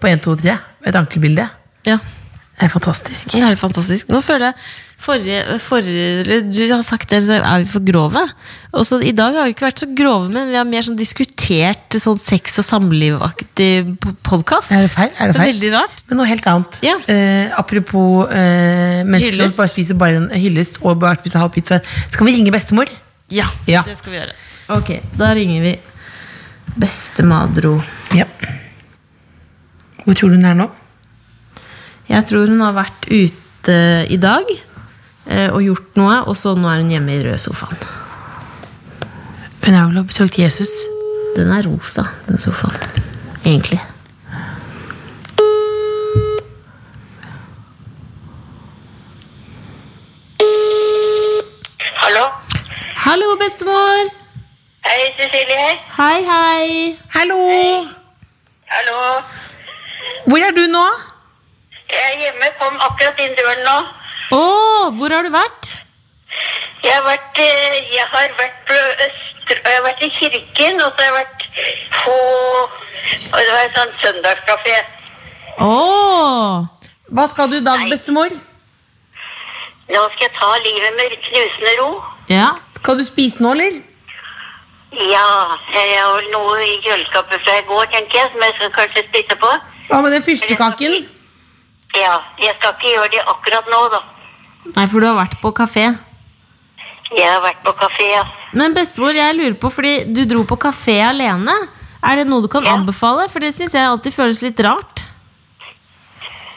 på 0.00 0.08
1, 0.10 0.22
2, 0.26 0.36
3. 0.44 0.58
Et 0.90 0.94
ankelbilde. 0.96 1.48
Ja, 1.86 1.98
Det 2.60 2.66
er 2.66 2.72
fantastisk. 2.72 3.32
det 3.32 3.42
er 3.42 3.56
fantastisk. 3.56 4.08
Nå 4.12 4.20
føler 4.22 4.50
jeg 4.50 4.54
forrige, 5.00 5.58
forrige, 5.64 6.40
Du 6.52 6.60
har 6.74 6.82
sagt 6.84 7.08
det, 7.08 7.22
er 7.30 7.58
vi 7.62 7.64
for 7.64 7.80
grove. 7.80 8.20
Også, 8.76 8.98
I 9.02 9.12
dag 9.16 9.32
har 9.34 9.44
vi 9.48 9.54
ikke 9.54 9.64
vært 9.64 9.80
så 9.80 9.88
grove, 9.96 10.28
men 10.28 10.50
vi 10.50 10.56
har 10.58 10.64
mer 10.68 10.82
sånn 10.84 10.96
diskutert 10.98 11.96
sånn 11.96 12.18
sex- 12.20 12.58
og 12.60 12.64
samlivaktig 12.68 13.96
podkast. 14.22 14.72
Er 14.76 14.84
det 14.84 14.90
feil? 14.92 15.10
Er 15.18 15.32
det 15.32 15.36
feil? 15.40 15.54
Veldig 15.54 15.72
rart. 15.72 16.04
Men 16.08 16.20
noe 16.20 16.26
helt 16.28 16.44
annet. 16.52 16.80
Ja. 16.84 16.98
Eh, 17.08 17.48
apropos 17.56 18.28
eh, 18.30 19.00
mennesker 19.08 19.40
som 19.40 19.56
bare 19.56 19.72
spiser 19.72 19.94
bare 19.96 20.20
en 20.20 20.28
hyllest 20.36 20.82
og 20.82 21.00
bare 21.00 21.16
spiser 21.22 21.40
halv 21.46 21.52
pizza. 21.56 21.80
Skal 22.10 22.26
vi 22.28 22.36
ringe 22.36 22.52
bestemor? 22.52 22.88
Ja, 23.30 23.46
Ja. 23.66 23.82
det 23.88 23.96
skal 23.96 24.12
vi 24.12 24.18
gjøre. 24.20 24.36
Ok, 24.68 25.00
Da 25.16 25.32
ringer 25.34 25.62
vi 25.62 25.78
bestemadro. 26.76 27.80
Ja. 28.14 28.24
Hvor 30.10 30.14
tror 30.14 30.28
du 30.28 30.34
hun 30.34 30.44
er 30.44 30.54
nå? 30.58 30.64
Jeg 32.08 32.24
tror 32.26 32.48
hun 32.50 32.60
har 32.64 32.72
vært 32.74 33.04
ute 33.06 33.74
i 34.10 34.16
dag 34.18 34.48
eh, 34.50 35.52
og 35.54 35.62
gjort 35.62 36.00
noe, 36.00 36.16
og 36.26 36.34
så 36.34 36.56
nå 36.58 36.66
er 36.66 36.80
hun 36.82 36.90
hjemme 36.90 37.14
i 37.14 37.20
rød 37.22 37.38
sofaen. 37.38 37.78
Hun 39.62 39.76
har 39.76 39.86
vel 39.86 40.02
besøkt 40.02 40.40
Jesus. 40.42 40.72
Den 41.36 41.52
er 41.54 41.62
rosa, 41.62 42.08
den 42.26 42.42
sofaen. 42.42 42.74
Egentlig. 43.44 43.78
Hallo? 52.02 52.24
Hallo, 53.06 53.36
bestemor! 53.44 54.10
Hei, 54.90 55.02
Cecilie. 55.20 55.70
Hei, 56.00 56.18
hei! 56.32 56.98
Hallo! 57.14 57.38
Hallo. 58.74 58.98
Hvor 60.30 60.38
er 60.46 60.52
du 60.58 60.64
nå? 60.76 60.86
Jeg 61.90 62.02
er 62.08 62.18
hjemme, 62.22 62.48
kom 62.60 62.76
akkurat 62.86 63.20
inn 63.24 63.32
døren 63.38 63.59
nå. 63.70 63.78
Å, 64.36 64.42
hvor 64.98 65.16
har 65.16 65.26
du 65.26 65.32
vært? 65.34 65.72
Jeg 66.84 66.94
har 66.94 67.02
vært, 67.06 67.42
eh, 67.42 67.80
jeg 67.94 68.06
har 68.12 68.36
vært 68.38 68.60
på 68.68 68.78
Østre, 69.06 69.58
jeg 69.58 69.74
har 69.74 69.84
vært 69.88 70.06
i 70.06 70.12
kirken, 70.18 70.80
og 70.84 70.92
så 70.92 71.02
har 71.02 71.10
jeg 71.10 71.18
vært 71.20 71.48
på 72.00 72.18
og 73.32 73.38
det 73.38 73.52
var 73.52 73.66
en 73.66 73.76
sånn 73.76 73.92
søndagskafé. 74.02 74.76
Å! 75.64 75.74
Hva 77.10 77.26
skal 77.30 77.50
du 77.50 77.58
i 77.58 77.66
dag, 77.66 77.84
bestemor? 77.90 78.32
Nå 79.90 80.02
skal 80.14 80.26
jeg 80.26 80.34
ta 80.38 80.50
livet 80.64 80.98
med 80.98 81.14
knusende 81.26 81.76
ro. 81.80 81.88
Ja. 82.30 82.50
Skal 82.78 83.00
du 83.00 83.04
spise 83.06 83.42
nå, 83.42 83.54
eller? 83.56 83.80
Ja, 84.90 85.26
jeg 85.74 85.96
har 85.96 86.12
vel 86.16 86.28
noe 86.34 86.58
i 86.66 86.76
kjøleskapet 86.84 87.42
fra 87.46 87.56
i 87.58 87.66
går, 87.68 87.88
tenker 87.94 88.18
jeg, 88.20 88.30
som 88.32 88.44
jeg 88.46 88.56
skal 88.58 88.72
kanskje 88.78 89.06
spise 89.08 89.38
på. 89.42 89.50
Hva 89.90 90.00
med 90.04 90.14
den 90.14 90.26
fyrstekaken? 90.26 90.96
Ja, 91.96 92.20
jeg 92.38 92.54
skal 92.58 92.74
ikke 92.76 92.92
gjøre 92.94 93.10
det 93.16 93.22
akkurat 93.26 93.66
nå, 93.72 93.80
da. 93.92 94.00
Nei, 94.76 94.86
for 94.86 95.00
du 95.02 95.06
har 95.08 95.16
vært 95.18 95.38
på 95.42 95.50
kafé. 95.56 95.88
Jeg 97.10 97.26
har 97.26 97.40
vært 97.42 97.62
på 97.66 97.72
kafé, 97.80 98.06
ja. 98.12 98.22
Men 98.54 98.74
bestemor, 98.76 99.14
jeg 99.16 99.34
lurer 99.34 99.56
på, 99.58 99.70
fordi 99.74 99.94
du 100.14 100.24
dro 100.30 100.44
på 100.46 100.58
kafé 100.62 101.00
alene. 101.08 101.54
Er 102.06 102.16
det 102.20 102.26
noe 102.30 102.42
du 102.42 102.48
kan 102.48 102.64
Ja. 102.64 102.76
anbefale? 102.76 103.28
For 103.28 103.40
det 103.40 103.52
syns 103.54 103.72
jeg 103.74 103.82
alltid 103.86 104.14
føles 104.14 104.42
litt 104.42 104.60
rart. 104.60 105.04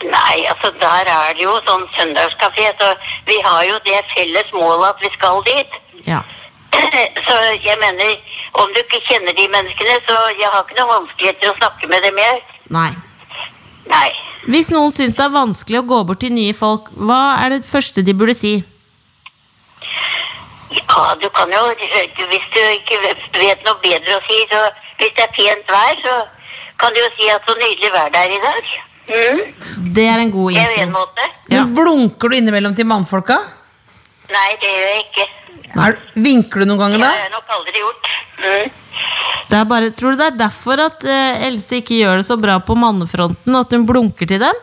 Nei, 0.03 0.45
altså 0.51 0.69
der 0.79 1.07
er 1.07 1.33
det 1.33 1.43
jo 1.43 1.53
sånn 1.65 1.87
søndagskafé, 1.95 2.65
så 2.79 2.95
vi 3.25 3.39
har 3.41 3.63
jo 3.63 3.79
det 3.85 4.03
felles 4.13 4.51
målet 4.53 4.89
at 4.89 4.99
vi 5.01 5.09
skal 5.15 5.41
dit. 5.47 5.71
Ja. 6.05 6.21
Så 7.25 7.35
jeg 7.63 7.77
mener, 7.79 8.17
om 8.59 8.67
du 8.73 8.79
ikke 8.81 8.99
kjenner 9.07 9.33
de 9.37 9.47
menneskene, 9.47 9.99
så 10.07 10.15
jeg 10.39 10.49
har 10.49 10.63
ikke 10.63 10.75
noe 10.79 10.89
vanskeligheter 10.99 11.51
å 11.51 11.57
snakke 11.57 11.87
med 11.87 12.01
dem 12.03 12.15
mer. 12.15 12.39
Nei. 12.73 12.89
Nei. 13.87 14.09
Hvis 14.51 14.69
noen 14.73 14.91
syns 14.91 15.15
det 15.15 15.23
er 15.23 15.33
vanskelig 15.33 15.79
å 15.79 15.87
gå 15.87 15.99
bort 16.07 16.19
til 16.23 16.33
nye 16.35 16.53
folk, 16.57 16.89
hva 16.99 17.39
er 17.43 17.55
det 17.55 17.67
første 17.67 18.03
de 18.03 18.15
burde 18.17 18.35
si? 18.35 18.57
Ja, 20.73 21.03
du 21.21 21.27
kan 21.33 21.51
jo, 21.53 21.61
hvis 22.29 22.47
du 22.53 22.59
ikke 22.59 22.99
vet 23.03 23.63
noe 23.65 23.77
bedre 23.83 24.17
å 24.17 24.23
si, 24.27 24.39
så 24.51 24.63
hvis 24.99 25.13
det 25.15 25.25
er 25.25 25.35
pent 25.37 25.71
vær, 25.71 26.01
så 26.03 26.15
kan 26.81 26.95
du 26.95 26.99
jo 26.99 27.11
si 27.15 27.29
at 27.31 27.47
så 27.47 27.55
nydelig 27.59 27.93
vær 27.93 28.11
det 28.13 28.23
er 28.25 28.35
i 28.35 28.41
dag. 28.43 28.73
Mm. 29.13 29.39
Det 29.95 30.05
er 30.07 30.21
en 30.23 30.31
god 30.31 30.53
Det 30.55 30.63
er 30.63 30.83
en 30.85 30.93
måte. 30.95 31.29
Ja. 31.51 31.63
Men 31.63 31.73
Blunker 31.77 32.31
du 32.31 32.37
innimellom 32.37 32.75
til 32.75 32.87
mannfolka? 32.89 33.39
Nei, 34.31 34.49
det 34.61 34.69
gjør 34.71 34.89
jeg 34.89 35.05
ikke. 35.07 35.25
Er, 35.73 35.95
vinker 36.15 36.61
du 36.61 36.65
noen 36.69 36.79
ganger 36.83 36.99
Det 36.99 37.05
da? 37.05 37.11
har 37.11 37.23
jeg 37.23 37.31
nok 37.33 37.53
aldri 37.57 37.79
gjort. 37.81 38.09
Mm. 38.43 38.79
Det 39.49 39.57
er 39.59 39.65
bare, 39.69 39.89
tror 39.97 40.13
du 40.13 40.17
det 40.21 40.27
er 40.31 40.37
derfor 40.37 40.81
at 40.85 41.03
eh, 41.05 41.47
Else 41.47 41.79
ikke 41.81 41.97
gjør 42.01 42.19
det 42.21 42.25
så 42.27 42.37
bra 42.41 42.59
på 42.61 42.75
mannefronten? 42.77 43.55
At 43.57 43.73
hun 43.73 43.85
blunker 43.89 44.29
til 44.29 44.39
dem? 44.43 44.59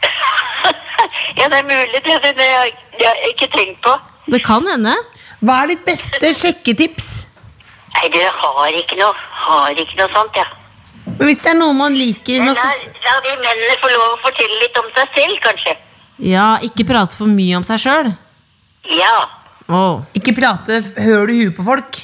ja, 1.38 1.48
det 1.48 1.58
er 1.60 1.66
mulig. 1.68 2.00
Det, 2.04 2.16
det, 2.24 2.32
det 2.38 2.48
har 2.48 2.64
jeg- 2.68 2.78
har 3.06 3.16
jeg 3.24 3.34
ikke 3.34 3.48
tenkt 3.56 3.80
på. 3.84 3.94
Det 4.30 4.42
kan 4.44 4.66
hende. 4.68 4.94
Hva 5.40 5.62
er 5.62 5.70
ditt 5.72 5.84
beste 5.86 6.32
sjekketips? 6.36 7.06
Nei, 7.96 8.08
du 8.12 8.18
har 8.20 8.76
ikke 8.76 8.96
noe, 9.00 9.14
har 9.44 9.70
ikke 9.80 9.96
noe 9.98 10.10
sånt, 10.14 10.36
ja. 10.36 10.44
Men 11.16 11.26
Hvis 11.26 11.40
det 11.42 11.50
er 11.54 11.56
noe 11.58 11.72
man 11.74 11.94
liker 11.96 12.38
Men 12.44 12.54
la, 12.54 12.66
la 13.06 13.14
de 13.24 13.32
mennene 13.40 13.76
få 13.80 13.88
lov 13.90 14.04
å 14.14 14.18
fortelle 14.22 14.58
litt 14.62 14.76
om 14.78 14.88
seg 14.96 15.08
selv, 15.16 15.40
kanskje. 15.44 15.74
Ja, 16.20 16.58
ikke 16.64 16.84
prate 16.88 17.16
for 17.16 17.26
mye 17.32 17.56
om 17.56 17.64
seg 17.66 17.80
sjøl. 17.82 18.10
Ja. 18.92 19.16
Oh, 19.70 20.00
Ikke 20.18 20.32
prate 20.34 20.80
høl 20.98 21.30
i 21.30 21.44
huet 21.44 21.56
på 21.56 21.64
folk. 21.66 21.98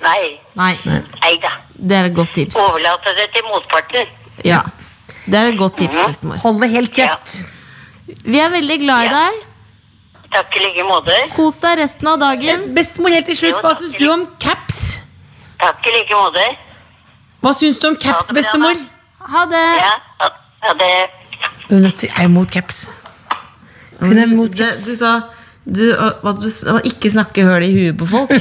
Nei. 0.00 0.38
nei, 0.58 0.72
Nei 0.86 1.34
da. 1.42 1.50
det 1.76 1.96
er 1.96 2.08
et 2.08 2.14
godt 2.16 2.32
tips. 2.34 2.56
Overlate 2.58 3.12
det 3.18 3.28
til 3.34 3.44
motparten. 3.46 4.06
Ja, 4.44 4.62
Det 5.26 5.38
er 5.38 5.48
et 5.52 5.58
godt 5.58 5.76
tips, 5.78 5.96
bestemor. 6.06 6.36
Hold 6.42 6.60
det 6.62 6.70
helt 6.70 6.92
kjeft. 6.96 7.34
Vi 8.24 8.38
er 8.42 8.48
veldig 8.50 8.78
glad 8.82 9.02
i 9.02 9.04
Ja. 9.04 9.10
deg. 9.30 9.46
Takk 10.32 10.56
i 10.56 10.60
like 10.64 10.82
måte. 10.86 11.14
Kos 11.34 11.60
deg 11.60 11.78
resten 11.78 12.06
av 12.08 12.18
dagen. 12.18 12.74
Bestemor, 12.74 13.10
helt 13.10 13.26
til 13.26 13.36
slutt, 13.36 13.60
hva 13.62 13.74
syns 13.78 13.96
du 13.98 14.08
om 14.10 14.26
caps? 14.38 14.98
Takk 15.58 15.86
i 15.86 15.90
like 15.98 16.14
måte. 16.14 16.56
Hva 17.42 17.52
syns 17.54 17.78
du 17.80 17.88
om 17.88 17.96
caps, 17.96 18.28
Ha 18.30 18.34
det 18.34 18.34
bra, 18.34 18.42
bestemor? 18.42 18.74
da. 18.74 19.26
Ha 19.34 19.44
det. 19.46 19.66
Ja, 19.78 19.92
ha- 20.20 20.32
ha 20.62 20.74
det. 20.74 21.10
Hun 21.68 21.84
er 21.84 22.24
imot 22.24 22.50
caps. 22.50 22.90
Hun 24.00 24.18
er 24.18 24.22
imot 24.26 24.50
caps. 24.56 24.78
caps. 24.78 24.84
du 24.86 24.96
sa 24.96 25.20
du, 25.64 25.82
at 25.92 26.38
du 26.40 26.46
ikke 26.88 27.10
snakke 27.12 27.44
høl 27.44 27.62
i 27.66 27.70
huet 27.74 27.96
på 28.00 28.06
folk. 28.08 28.32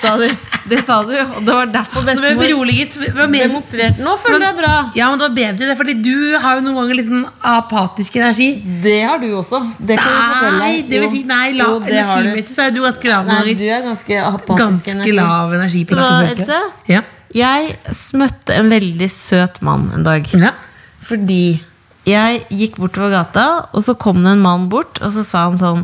Sa 0.00 0.12
du. 0.20 0.26
Det 0.70 0.78
sa 0.86 1.00
du, 1.02 1.10
og 1.18 1.40
det 1.42 1.54
var 1.56 1.70
derfor 1.72 2.04
Nå 2.04 2.12
ble 2.12 2.14
bestemor 2.14 2.44
beroliget. 2.44 2.98
Demonstrerte. 3.32 4.04
Nå 4.04 4.12
føler 4.22 4.44
jeg 4.46 4.54
deg 4.54 4.60
bra. 4.60 4.74
Ja, 4.96 5.08
men 5.10 5.18
det 5.18 5.26
var 5.26 5.34
bedre 5.38 5.68
det, 5.70 5.76
fordi 5.80 5.94
du 6.04 6.36
har 6.38 6.58
jo 6.58 6.64
noen 6.64 6.76
ganger 6.78 6.98
litt 7.00 7.08
liksom 7.08 7.24
apatisk 7.50 8.18
energi. 8.20 8.48
Det 8.84 8.98
har 9.02 9.18
du 9.22 9.26
også. 9.40 9.60
Det 9.80 9.96
kan 9.98 10.12
jeg 10.14 10.28
fortelle 10.30 10.60
Nei, 10.60 10.74
det 10.86 11.00
vil 11.02 11.10
si, 11.12 11.22
nei, 11.28 11.46
la, 11.58 11.66
Jo, 11.72 11.80
det 11.82 11.96
har 11.98 12.06
du. 12.06 12.28
energimessig 12.28 12.54
så 12.54 12.66
er 12.68 12.76
du 12.76 12.80
ganske 12.84 13.10
lav 13.10 13.26
Nei, 13.30 13.54
du 13.58 13.64
er 13.66 13.82
ganske 13.88 14.20
apatisk. 14.28 14.60
Ganske 14.60 14.94
energi. 14.94 15.14
lav 15.18 15.56
energi 15.58 15.82
på 15.90 15.98
hva, 15.98 16.10
dette. 16.28 16.44
Else? 16.46 16.60
Ja. 16.92 17.02
Jeg 17.34 17.74
smøtte 17.94 18.56
en 18.58 18.70
veldig 18.72 19.10
søt 19.14 19.58
mann 19.66 19.88
en 19.96 20.06
dag. 20.06 20.30
ja. 20.38 20.54
Fordi 21.10 21.42
jeg 22.06 22.44
gikk 22.54 22.78
bortover 22.78 23.10
gata, 23.10 23.46
og 23.74 23.82
så 23.82 23.96
kom 23.98 24.22
det 24.22 24.36
en 24.36 24.44
mann 24.44 24.68
bort, 24.70 25.00
og 25.02 25.10
så 25.16 25.24
sa 25.26 25.48
han 25.48 25.58
sånn 25.58 25.82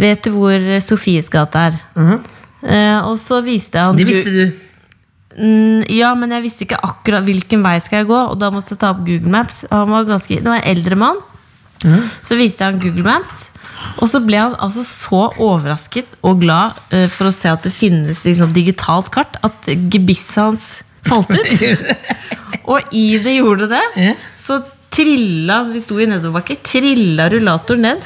Vet 0.00 0.22
du 0.24 0.30
hvor 0.34 0.58
Sofies 0.80 1.28
gate 1.32 1.58
er? 1.68 1.78
eh, 2.62 2.98
og 3.04 3.18
så 3.20 3.42
viste 3.44 3.78
han. 3.78 3.96
Det 3.96 4.06
visste 4.08 4.32
du. 4.32 4.52
Mm, 5.32 5.84
Ja, 5.88 6.14
men 6.14 6.30
jeg 6.30 6.42
visste 6.44 6.66
ikke 6.66 6.80
akkurat 6.84 7.24
hvilken 7.24 7.62
vei 7.64 7.78
skal 7.80 8.02
jeg 8.02 8.10
gå, 8.10 8.18
og 8.32 8.38
da 8.40 8.50
måtte 8.52 8.74
jeg 8.74 8.80
ta 8.82 8.90
opp 8.92 9.04
Google 9.06 9.32
Maps. 9.32 9.62
Han 9.70 9.88
var 9.90 10.04
ganske, 10.08 10.36
det 10.42 10.44
var 10.48 10.60
en 10.60 10.70
eldre 10.76 10.96
mann. 11.00 11.22
Så 12.22 12.36
viste 12.38 12.62
han 12.64 12.76
Google 12.78 13.02
Maps, 13.02 13.48
og 13.98 14.06
så 14.12 14.20
ble 14.22 14.38
han 14.38 14.52
altså 14.62 14.84
så 14.86 15.22
overrasket 15.42 16.12
og 16.22 16.40
glad 16.44 16.76
eh, 16.94 17.08
for 17.10 17.26
å 17.30 17.32
se 17.34 17.48
at 17.50 17.64
det 17.66 17.72
finnes 17.74 18.20
liksom, 18.28 18.52
digitalt 18.54 19.08
kart, 19.10 19.40
at 19.42 19.66
gebisset 19.90 20.36
hans 20.44 20.66
falt 21.08 21.32
ut. 21.34 21.64
og 22.70 22.92
i 22.94 23.16
det 23.24 23.34
gjorde 23.40 23.66
det, 23.72 23.82
så 24.38 24.60
trilla 24.92 25.62
Vi 25.72 25.80
sto 25.82 25.96
i 26.00 26.06
nedoverbakke, 26.10 26.58
trilla 26.66 27.28
rullator 27.32 27.78
ned. 27.80 28.04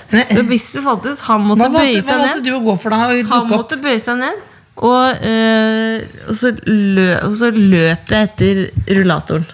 Hvis 0.48 0.68
falt 0.84 1.06
ut. 1.08 1.18
Han 1.28 1.46
måtte 1.48 1.66
Hva 1.68 1.82
bøye 1.82 2.02
seg 2.02 2.20
ned. 2.22 2.44
da? 2.46 3.30
Han 3.32 3.48
måtte 3.50 3.78
bøye 3.82 4.00
seg 4.02 4.20
ned. 4.22 4.42
Og, 4.76 5.22
øh, 5.24 6.02
og, 6.28 6.34
så 6.36 6.50
lø, 6.68 7.06
og 7.24 7.36
så 7.40 7.48
løp 7.54 8.10
jeg 8.12 8.28
etter 8.28 8.58
rullatoren. 8.98 9.46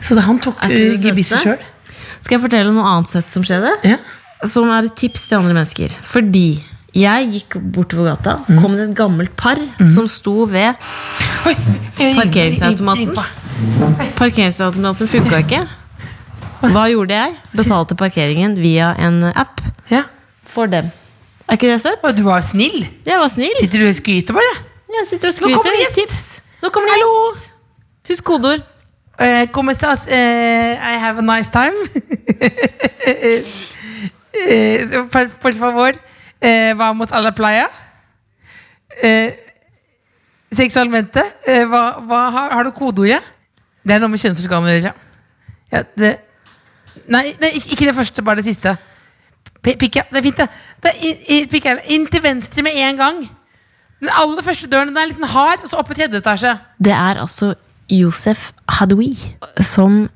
Så 0.00 0.14
da 0.16 0.22
han 0.24 0.38
tok 0.40 0.62
uh, 0.62 0.70
gebisset 1.02 1.42
sjøl? 1.42 1.58
Skal 2.22 2.38
jeg 2.38 2.44
fortelle 2.46 2.72
noe 2.72 2.86
annet 2.86 3.10
søtt 3.10 3.34
som 3.34 3.44
skjedde? 3.46 3.70
Ja. 3.86 3.98
Som 4.48 4.70
er 4.72 4.86
et 4.88 4.96
tips 4.98 5.26
til 5.28 5.40
andre 5.40 5.54
mennesker. 5.58 5.92
Fordi 6.06 6.62
jeg 6.96 7.28
gikk 7.34 7.58
bortover 7.74 8.14
gata, 8.14 8.38
Mm. 8.48 8.62
kom 8.62 8.72
det 8.78 8.88
et 8.88 8.96
gammelt 8.96 9.34
par 9.36 9.58
som 9.94 10.08
sto 10.08 10.46
ved 10.48 10.74
Oi, 11.46 11.54
Parkeringsautomaten. 12.16 13.12
Parkeringsautomaten. 14.16 15.06
funka 15.10 15.42
ikke. 15.44 15.60
Hva 16.62 16.84
gjorde 16.90 17.14
jeg? 17.14 17.34
Betalte 17.54 17.94
parkeringen 17.98 18.56
via 18.58 18.92
en 18.98 19.22
app 19.30 19.60
Ja. 19.90 20.02
for 20.44 20.66
dem. 20.66 20.90
Er 21.48 21.56
ikke 21.56 21.68
det 21.70 21.80
søtt? 21.80 22.02
Du 22.16 22.22
var 22.26 22.40
snill. 22.44 22.86
Jeg 23.06 23.18
var 23.18 23.28
snill. 23.32 23.54
Sitter 23.60 23.78
du 23.78 23.88
og 23.88 23.94
skryter 23.96 24.34
bare? 24.36 24.56
Jeg 24.98 25.06
sitter 25.10 25.28
og 25.28 25.34
Nå 25.50 25.56
kommer 25.62 25.70
det 25.76 25.84
gjest. 25.86 25.94
Tips. 26.00 26.42
Nå 26.62 26.68
kommer 26.74 26.88
det 26.90 26.98
gjest. 27.00 27.52
Husk 28.08 28.24
kodeord. 28.24 28.62
Eh, 29.20 29.46
¿Cómo 29.52 29.72
stas 29.74 30.06
Eh, 30.08 30.74
I 30.78 30.98
have 30.98 31.18
a 31.18 31.22
nice 31.22 31.50
time. 31.50 31.74
Eh, 34.32 34.86
por, 35.10 35.28
por 35.40 35.52
favor, 35.54 35.92
eh, 36.40 36.74
vamos 36.76 37.08
a 37.12 37.20
la 37.20 37.34
playa. 37.34 37.68
Eh, 39.02 39.34
seksualmente. 40.52 41.22
Eh, 41.46 41.64
hva, 41.66 41.98
hva 42.06 42.30
har, 42.30 42.50
har 42.50 42.64
du 42.64 42.70
kodeordet? 42.72 43.22
Det 43.84 43.94
er 43.96 44.02
noe 44.02 44.08
med 44.12 44.20
kjønnsorganer 44.22 44.68
å 44.68 44.76
gjøre. 44.78 44.92
Ja, 45.72 45.82
det, 45.96 46.12
nei, 47.08 47.34
nei, 47.40 47.50
ikke 47.56 47.86
det 47.88 47.94
første, 47.96 48.22
bare 48.24 48.36
det 48.42 48.44
siste. 48.50 48.76
Pikk, 49.62 49.96
ja. 49.96 50.04
Det 50.12 50.18
er 50.20 50.22
fint, 50.22 50.36
det. 50.36 50.48
det 50.82 50.90
er, 50.92 51.06
i- 51.06 51.40
i- 51.42 51.46
pikk. 51.50 51.66
Inn 51.90 52.06
til 52.06 52.22
venstre 52.22 52.62
med 52.62 52.76
en 52.76 52.96
gang. 52.96 53.18
Den 54.00 54.10
aller 54.14 54.42
første 54.46 54.68
døren 54.70 54.92
den 54.92 54.96
er 54.96 55.06
litt 55.10 55.18
sånn 55.18 55.28
hard, 55.32 55.64
og 55.64 55.70
så 55.70 55.78
opp 55.80 55.90
i 55.90 55.94
tredje 55.94 56.20
etasje. 56.20 56.52
Det 56.80 56.92
er 56.94 57.18
altså 57.18 57.54
Josef 57.90 58.52
Hadoui, 58.68 59.16
som 59.60 60.08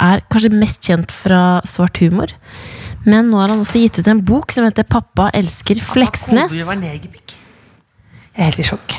er 0.00 0.20
kanskje 0.32 0.50
mest 0.52 0.80
kjent 0.82 1.12
fra 1.12 1.60
svart 1.68 1.98
humor. 2.02 2.32
Men 3.06 3.30
nå 3.30 3.38
har 3.40 3.48
han 3.54 3.60
også 3.62 3.80
gitt 3.80 3.98
ut 4.00 4.08
en 4.08 4.20
bok 4.20 4.50
som 4.52 4.64
heter 4.64 4.82
'Pappa 4.82 5.30
elsker 5.32 5.76
Fleksnes'. 5.76 6.50
Altså. 6.50 6.80
Jeg 6.80 8.36
er 8.36 8.44
helt 8.44 8.58
i 8.58 8.62
sjokk. 8.62 8.94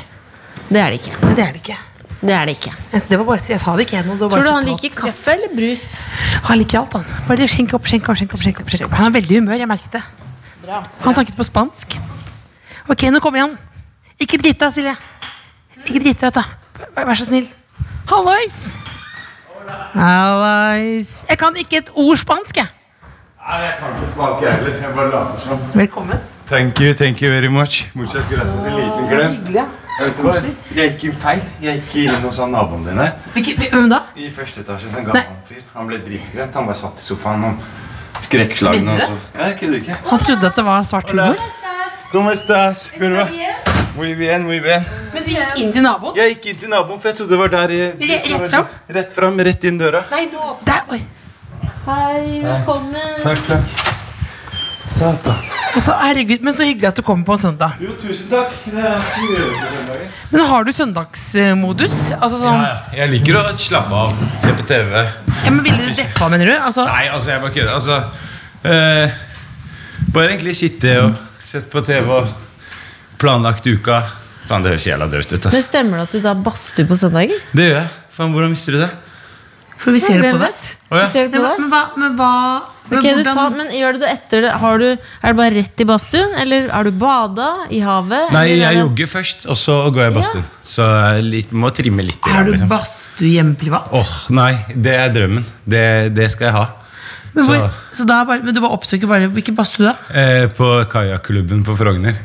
Det 0.70 0.80
er 0.80 0.90
det 0.90 1.00
ikke. 1.00 1.34
Det 1.36 1.38
er 1.44 1.52
det 1.52 1.60
ikke. 1.62 1.78
Det 2.22 2.30
er 2.30 2.44
det 2.46 2.54
ikke. 2.56 2.72
Altså, 2.92 3.08
det 3.10 3.18
var 3.18 3.24
bare, 3.24 3.38
jeg 3.48 3.60
sa 3.60 3.72
det 3.74 3.80
ikke 3.86 3.98
ennå. 3.98 4.14
Tror 4.18 4.44
du 4.46 4.50
han 4.50 4.64
liker 4.64 4.94
kaffe 4.94 5.32
eller 5.34 5.50
brus? 5.56 5.82
Han 6.46 6.58
liker 6.60 6.78
alt, 6.78 6.92
han. 6.92 7.24
Bare 7.26 7.48
skjenk 7.50 7.74
opp, 7.74 7.88
skjenk 7.90 8.08
opp, 8.08 8.18
skjenk 8.20 8.34
opp. 8.36 8.42
skjenk 8.44 8.60
opp, 8.62 8.70
skjenk 8.70 8.86
opp. 8.86 8.94
Han 9.00 9.08
har 9.08 9.14
veldig 9.16 9.40
humør, 9.40 9.58
jeg 9.58 9.70
merket 9.70 9.96
det. 9.98 10.02
Han 11.02 11.16
snakket 11.16 11.34
på 11.36 11.46
spansk. 11.48 11.98
Ok, 12.90 13.08
nå 13.10 13.18
kommer 13.24 13.42
han. 13.42 13.58
Ikke 14.22 14.38
dritt 14.38 14.62
deg, 14.62 14.70
Silje. 14.76 14.94
Ikke 15.82 16.14
ut, 16.14 16.22
da. 16.38 16.44
Vær, 16.94 17.08
vær 17.10 17.18
så 17.18 17.26
snill. 17.26 17.50
Hallois! 18.06 18.56
Hallois. 19.94 21.12
Jeg 21.28 21.38
kan 21.42 21.58
ikke 21.58 21.82
et 21.82 21.90
ord 21.98 22.22
spansk, 22.22 22.62
jeg. 22.62 22.70
Nei, 23.42 23.60
jeg 23.66 23.76
kan 23.80 23.98
ikke 23.98 24.14
spansk 24.14 24.46
jeg 24.46 24.58
heller. 24.60 24.80
Jeg 24.86 24.94
bare 24.94 25.10
later 25.10 25.38
som. 25.42 25.68
Velkommen. 25.74 26.26
Thank 26.46 26.80
you, 26.80 26.94
thank 26.94 27.22
you 27.22 27.30
very 27.34 27.50
much. 27.50 27.88
Muchas 27.94 28.30
gracias. 28.30 28.54
En 28.54 28.76
liten 28.78 29.08
klem. 29.10 29.81
Vet 30.00 30.16
du 30.16 30.22
hva? 30.26 30.34
Jeg 30.74 30.92
gikk 30.94 31.04
inn 31.10 31.16
feil. 31.22 31.40
Jeg 31.62 31.82
gikk 31.82 31.96
inn 32.06 32.24
hos 32.26 32.38
han 32.42 32.52
naboen 32.54 32.84
dine. 32.86 33.06
Hvilke- 33.34 33.70
Hvem 33.70 33.88
da? 33.90 34.02
I 34.16 34.30
første 34.30 34.60
etasje. 34.64 34.88
En 34.98 35.04
gammel 35.04 35.24
fyr. 35.48 35.62
Han 35.74 35.86
ble 35.86 35.98
dritskremt. 35.98 36.54
Han 36.54 36.66
bare 36.66 36.76
satt 36.76 36.98
i 36.98 37.02
sofaen 37.02 37.44
og 37.44 37.58
skrekkslagen. 38.22 38.88
Og 38.88 38.98
så. 39.00 39.18
Ja, 39.38 39.46
jeg 39.48 39.58
kødder 39.60 39.76
ikke. 39.82 39.96
Han 40.10 40.18
trodde 40.18 40.46
at 40.46 40.56
det 40.56 40.64
var 40.64 40.82
svart 40.82 41.10
humor. 41.10 41.36
¿Cómo 42.12 42.30
estás? 42.32 42.90
det? 42.98 43.28
Muy 43.96 44.14
bien, 44.14 44.42
muy 44.44 44.58
bien. 44.60 44.84
Men 45.14 45.22
du 45.22 45.30
gikk 45.30 45.58
inn 45.60 45.72
til 45.72 45.82
naboen? 45.82 46.16
Jeg 46.16 46.34
gikk 46.36 46.46
inn 46.46 46.58
til 46.58 46.68
naboen, 46.68 47.00
for 47.00 47.08
jeg 47.08 47.16
trodde 47.16 47.30
det 47.30 47.38
var 47.38 47.48
der 47.48 47.68
i 47.70 47.80
Rett- 47.92 48.28
rett 48.40 48.50
fram? 48.50 48.66
Rett 48.88 49.12
fram, 49.12 49.38
rett 49.38 49.64
inn 49.64 49.78
døra. 49.78 50.04
Der, 50.10 50.80
oi. 50.90 51.02
Hei, 51.86 52.42
velkommen. 52.44 53.22
Takk, 53.22 53.46
takk. 53.46 53.98
Søt, 55.02 55.24
da. 55.26 55.34
Altså, 55.72 55.94
herregud, 56.02 56.42
Men 56.44 56.54
så 56.54 56.66
hyggelig 56.68 56.88
at 56.90 56.98
du 56.98 57.02
kommer 57.06 57.24
på 57.26 57.32
en 57.36 57.40
søndag. 57.42 57.78
Jo, 57.80 57.94
tusen 57.98 58.28
takk. 58.30 58.52
Men 60.32 60.40
har 60.48 60.64
du 60.64 60.72
søndagsmodus? 60.72 61.96
Altså 62.18 62.38
sånn, 62.40 62.58
Ja, 62.60 62.68
ja. 62.68 62.78
Jeg 63.02 63.12
liker 63.16 63.38
å 63.40 63.44
slappe 63.58 63.92
av, 64.04 64.22
se 64.42 64.52
på 64.58 64.66
TV. 64.68 65.02
ja, 65.44 65.50
men 65.50 65.62
Ville 65.64 65.88
du 65.88 65.92
deppa, 65.96 66.28
mener 66.32 66.46
du? 66.52 66.54
Altså, 66.58 66.84
Nei, 66.88 67.06
altså, 67.08 67.30
jeg 67.32 67.40
bare 67.42 67.54
kødder. 67.56 67.74
Altså, 67.74 68.02
eh, 68.64 69.10
bare 70.12 70.28
egentlig 70.34 70.56
sitte 70.56 70.96
og 71.02 71.14
sette 71.42 71.68
på 71.72 71.82
TV 71.84 72.08
og 72.20 72.28
planlagt 73.18 73.66
uka. 73.66 74.02
Faen, 74.48 74.62
det 74.64 74.72
høres 74.74 74.86
jævla 74.86 75.06
dødt 75.10 75.32
ut. 75.36 75.44
Men. 75.52 75.62
Stemmer 75.62 75.98
det 76.02 76.08
at 76.08 76.12
du 76.12 76.20
da 76.20 76.34
badstuer 76.34 76.86
på 76.88 76.96
søndager? 77.00 77.38
Det 77.54 77.68
gjør 77.70 77.78
jeg. 77.80 77.88
Faen, 78.12 78.32
hvordan 78.34 78.50
visste 78.52 78.72
du 78.74 78.78
det? 78.82 78.90
For 79.78 79.90
vi 79.94 79.98
ser 80.02 80.20
det 80.20 80.32
på 80.34 80.38
deg. 80.42 80.66
Oh, 80.90 80.98
ja. 80.98 81.06
Vi 81.06 81.12
ser 81.12 81.28
det 81.32 81.40
Men, 81.42 81.70
hva- 81.70 81.96
men 81.98 82.16
hva, 82.18 82.30
men 82.90 82.98
hva 82.98 83.02
men 83.02 83.12
Ok, 83.12 83.24
du 83.24 83.28
tar, 83.30 83.54
men 83.54 83.70
gjør 83.76 83.94
du 83.96 84.02
det 84.02 84.08
etter 84.10 84.44
det? 84.44 84.52
Har 84.62 84.80
du, 84.82 84.86
er 84.90 85.32
det 85.32 85.38
bare 85.38 85.54
rett 85.54 85.82
i 85.82 85.86
badstuen? 85.88 86.34
Eller 86.42 86.66
har 86.72 86.88
du 86.88 86.90
bada 86.98 87.48
i 87.70 87.78
havet? 87.84 88.32
Nei, 88.34 88.42
eller 88.50 88.64
jeg 88.64 88.80
jogger 88.82 89.10
først, 89.12 89.46
og 89.46 89.58
så 89.60 89.76
går 89.94 90.02
jeg 90.06 90.12
i 90.12 90.16
badstuen. 90.18 90.48
Så 90.72 90.88
jeg 90.90 91.26
litt, 91.28 91.52
må 91.54 91.70
trimme 91.76 92.04
litt. 92.06 92.18
Har 92.26 92.48
du 92.48 92.52
liksom. 92.56 92.70
badstue 92.72 93.30
hjemme 93.36 93.54
privat? 93.60 93.86
Åh, 93.94 94.12
nei, 94.34 94.50
det 94.74 94.96
er 94.98 95.14
drømmen. 95.14 95.46
Det, 95.64 95.84
det 96.16 96.28
skal 96.34 96.50
jeg 96.50 96.56
ha. 96.58 96.64
men, 97.36 97.46
hvor, 97.48 97.78
så 97.96 98.08
da 98.08 98.18
er 98.24 98.28
bare, 98.32 98.44
men 98.44 98.56
du 98.56 98.60
bare 98.60 98.76
oppsøker 98.76 99.08
bare 99.08 99.30
Hvilken 99.32 99.56
badstue 99.56 99.86
da? 99.86 99.94
eh, 100.10 100.48
på 100.52 100.72
kajakklubben 100.92 101.62
på 101.64 101.78
Frogner. 101.78 102.18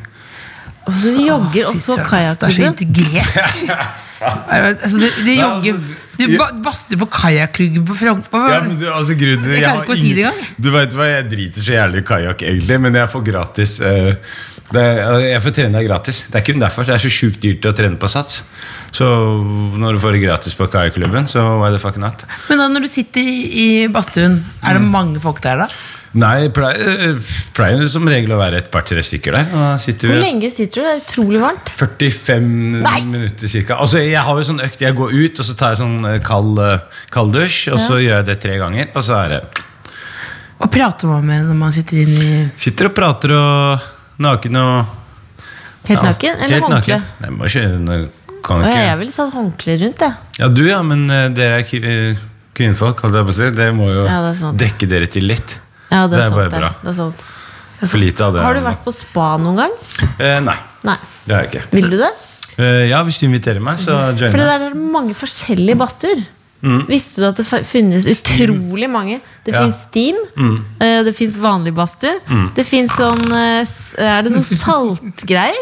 Og 0.88 0.92
så 0.96 1.14
jogger, 1.22 1.70
også 1.70 2.00
kajakklubben? 2.02 2.34
så 2.34 2.44
Du 2.44 2.46
er 2.50 2.58
så 2.58 2.74
integrert. 2.74 3.96
altså, 4.82 4.98
du, 4.98 5.08
du 5.22 5.32
jogger 5.32 5.78
altså, 5.78 6.04
Du 6.18 6.24
jeg- 6.26 6.38
ba- 6.38 6.52
baster 6.64 6.96
på 6.98 7.06
kajakklubben 7.06 7.84
på 7.86 7.94
Frogner? 7.94 8.50
Ja, 8.52 8.60
men 8.66 8.76
du, 8.80 8.86
altså 8.90 9.14
grunnen 9.18 9.44
Jeg 9.52 9.62
klarer 9.62 9.76
har 9.76 9.84
ikke 9.84 9.94
å 9.94 10.00
si 10.02 10.12
det 10.14 10.24
engang. 10.26 10.46
Du 10.58 10.70
vet 10.74 10.92
hva, 10.98 11.04
Jeg 11.06 11.28
driter 11.30 11.62
så 11.62 11.72
jævlig 11.76 12.02
i 12.02 12.06
kajakk, 12.12 12.42
egentlig, 12.42 12.80
men 12.80 12.94
jeg 12.94 13.08
får 13.08 13.24
gratis. 13.24 13.80
uh, 13.80 14.14
det, 14.72 14.82
er- 14.82 15.20
jeg 15.30 15.42
får 15.42 15.54
trene 15.56 15.72
deg 15.78 15.86
gratis. 15.88 16.26
Det 16.28 16.34
er 16.42 16.44
kun 16.52 16.60
derfor. 16.60 16.84
Det 16.84 16.94
er 16.96 16.98
så 17.08 17.08
sjukt 17.08 17.40
dyrt 17.40 17.62
å 17.70 17.72
trene 17.72 17.96
på 17.96 18.08
Sats. 18.10 18.42
Så 18.92 19.04
når 19.78 19.92
du 19.94 19.98
får 20.02 20.12
det 20.18 20.22
gratis 20.26 20.54
på 20.58 20.66
kajakklubben, 20.68 21.28
så 21.30 21.40
why 21.60 21.70
the 21.70 21.78
fuck 21.78 21.96
not? 21.96 22.24
Men 22.50 22.58
da 22.58 22.66
når 22.68 22.82
du 22.84 22.88
sitter 22.88 23.20
i, 23.20 23.38
i 23.84 23.88
badstuen, 23.88 24.42
er 24.62 24.74
det 24.74 24.82
Mm. 24.82 24.90
mange 24.90 25.20
folk 25.20 25.40
der 25.40 25.56
da? 25.64 25.68
Nei, 26.16 26.46
det 26.46 26.52
pleier, 26.56 27.02
eh, 27.04 27.32
pleier 27.52 27.88
som 27.92 28.06
regel 28.08 28.32
å 28.32 28.38
være 28.40 28.62
et 28.62 28.70
par-tre 28.72 29.02
stykker 29.04 29.34
der. 29.36 29.50
Hvor 29.52 30.14
lenge 30.22 30.48
sitter 30.50 30.80
du? 30.80 30.86
Det 30.86 30.92
er 30.94 31.02
utrolig 31.02 31.40
varmt. 31.42 31.72
45 31.76 32.46
Nei! 32.80 33.00
minutter 33.04 33.50
cirka. 33.52 33.76
Altså, 33.76 34.00
jeg 34.00 34.22
har 34.24 34.40
jo 34.40 34.46
sånn 34.48 34.62
økt. 34.64 34.80
Jeg 34.80 34.96
går 34.96 35.12
ut, 35.12 35.40
og 35.42 35.48
så 35.50 35.56
tar 35.58 35.74
jeg 35.74 35.82
sånn 35.82 35.98
eh, 36.08 36.18
kald, 36.24 36.58
eh, 36.64 37.02
kald 37.12 37.34
dusj, 37.36 37.68
og 37.74 37.82
så 37.84 38.00
gjør 38.00 38.14
jeg 38.22 38.28
det 38.30 38.38
tre 38.40 38.56
ganger, 38.60 38.88
og 38.94 39.04
så 39.04 39.18
er 39.24 39.34
det 39.36 39.42
Hva 40.58 40.70
prater 40.72 41.06
man 41.12 41.26
med 41.28 41.44
når 41.46 41.58
man 41.60 41.74
sitter 41.76 42.00
inni 42.02 42.30
Sitter 42.58 42.88
og 42.88 42.94
prater 42.96 43.30
og 43.36 43.84
naken 44.24 44.56
og 44.58 44.96
Helt 45.86 46.00
Ja, 46.02 46.08
naken? 46.08 46.40
Eller 46.42 46.56
helt 46.58 46.66
håndkle? 46.66 46.98
naken. 46.98 47.84
Nei, 47.86 48.00
nå 48.00 48.00
kan 48.44 48.64
ikke. 48.64 48.72
ja, 48.74 48.82
jeg 48.88 48.98
ville 49.00 49.12
satt 49.14 49.36
håndkle 49.36 49.76
rundt, 49.84 50.02
jeg. 50.04 50.12
Ja, 50.40 50.48
du 50.48 50.60
ja, 50.66 50.82
men 50.86 51.06
eh, 51.12 51.28
dere 51.36 51.60
er 51.62 51.88
eh, 51.92 52.20
kvinnfolk, 52.56 53.00
holdt 53.04 53.16
jeg 53.18 53.28
på 53.28 53.32
å 53.34 53.38
si. 53.38 53.48
Det 53.56 53.68
må 53.76 53.88
jo 53.92 54.04
Ja, 54.08 54.18
det 54.24 54.52
dekke 54.64 54.88
dere 54.90 55.08
til 55.10 55.28
litt. 55.30 55.58
Ja, 55.90 56.06
det 56.06 56.18
er, 56.18 56.18
Det 56.18 56.18
er 56.18 56.22
sant, 56.28 56.34
bare 56.36 56.50
det. 56.52 56.58
bra. 56.62 56.70
Det 56.82 56.90
er 56.92 56.96
sant. 57.02 57.26
For 57.88 57.98
lite 58.02 58.24
av 58.26 58.32
det. 58.34 58.42
Har 58.42 58.54
du 58.58 58.60
vært 58.64 58.80
på 58.84 58.92
spa 58.92 59.28
noen 59.38 59.56
gang? 59.60 59.76
Eh, 60.18 60.40
nei, 60.42 60.56
Nei. 60.84 60.96
det 61.26 61.34
har 61.36 61.44
jeg 61.44 61.52
ikke. 61.52 61.62
Vil 61.76 61.90
du 61.90 61.96
det? 62.00 62.10
Eh, 62.58 62.88
ja, 62.90 63.04
hvis 63.06 63.20
du 63.20 63.28
inviterer 63.28 63.62
meg, 63.62 63.78
så 63.78 63.94
For 64.18 64.36
det 64.40 64.48
der 64.48 64.64
er 64.70 64.74
mange 64.74 65.14
forskjellige 65.14 65.78
badstuer. 65.78 66.24
Mm. 66.58 66.80
Visste 66.88 67.22
du 67.22 67.26
at 67.28 67.38
det 67.38 67.46
finnes 67.70 68.08
utrolig 68.10 68.88
mange? 68.90 69.20
Det 69.46 69.52
Ja. 69.54 69.60
Mm. 69.62 69.68
fins 69.70 69.76
steam, 69.86 70.16
mm. 70.34 70.56
det 71.06 71.14
fins 71.14 71.36
vanlig 71.38 71.72
badstue. 71.76 72.16
Det 72.56 72.64
fins 72.66 72.90
sånn 72.98 73.22
eh, 73.30 73.62
Er 74.02 74.22
det 74.26 74.32
noe 74.34 74.42
saltgreier? 74.64 75.54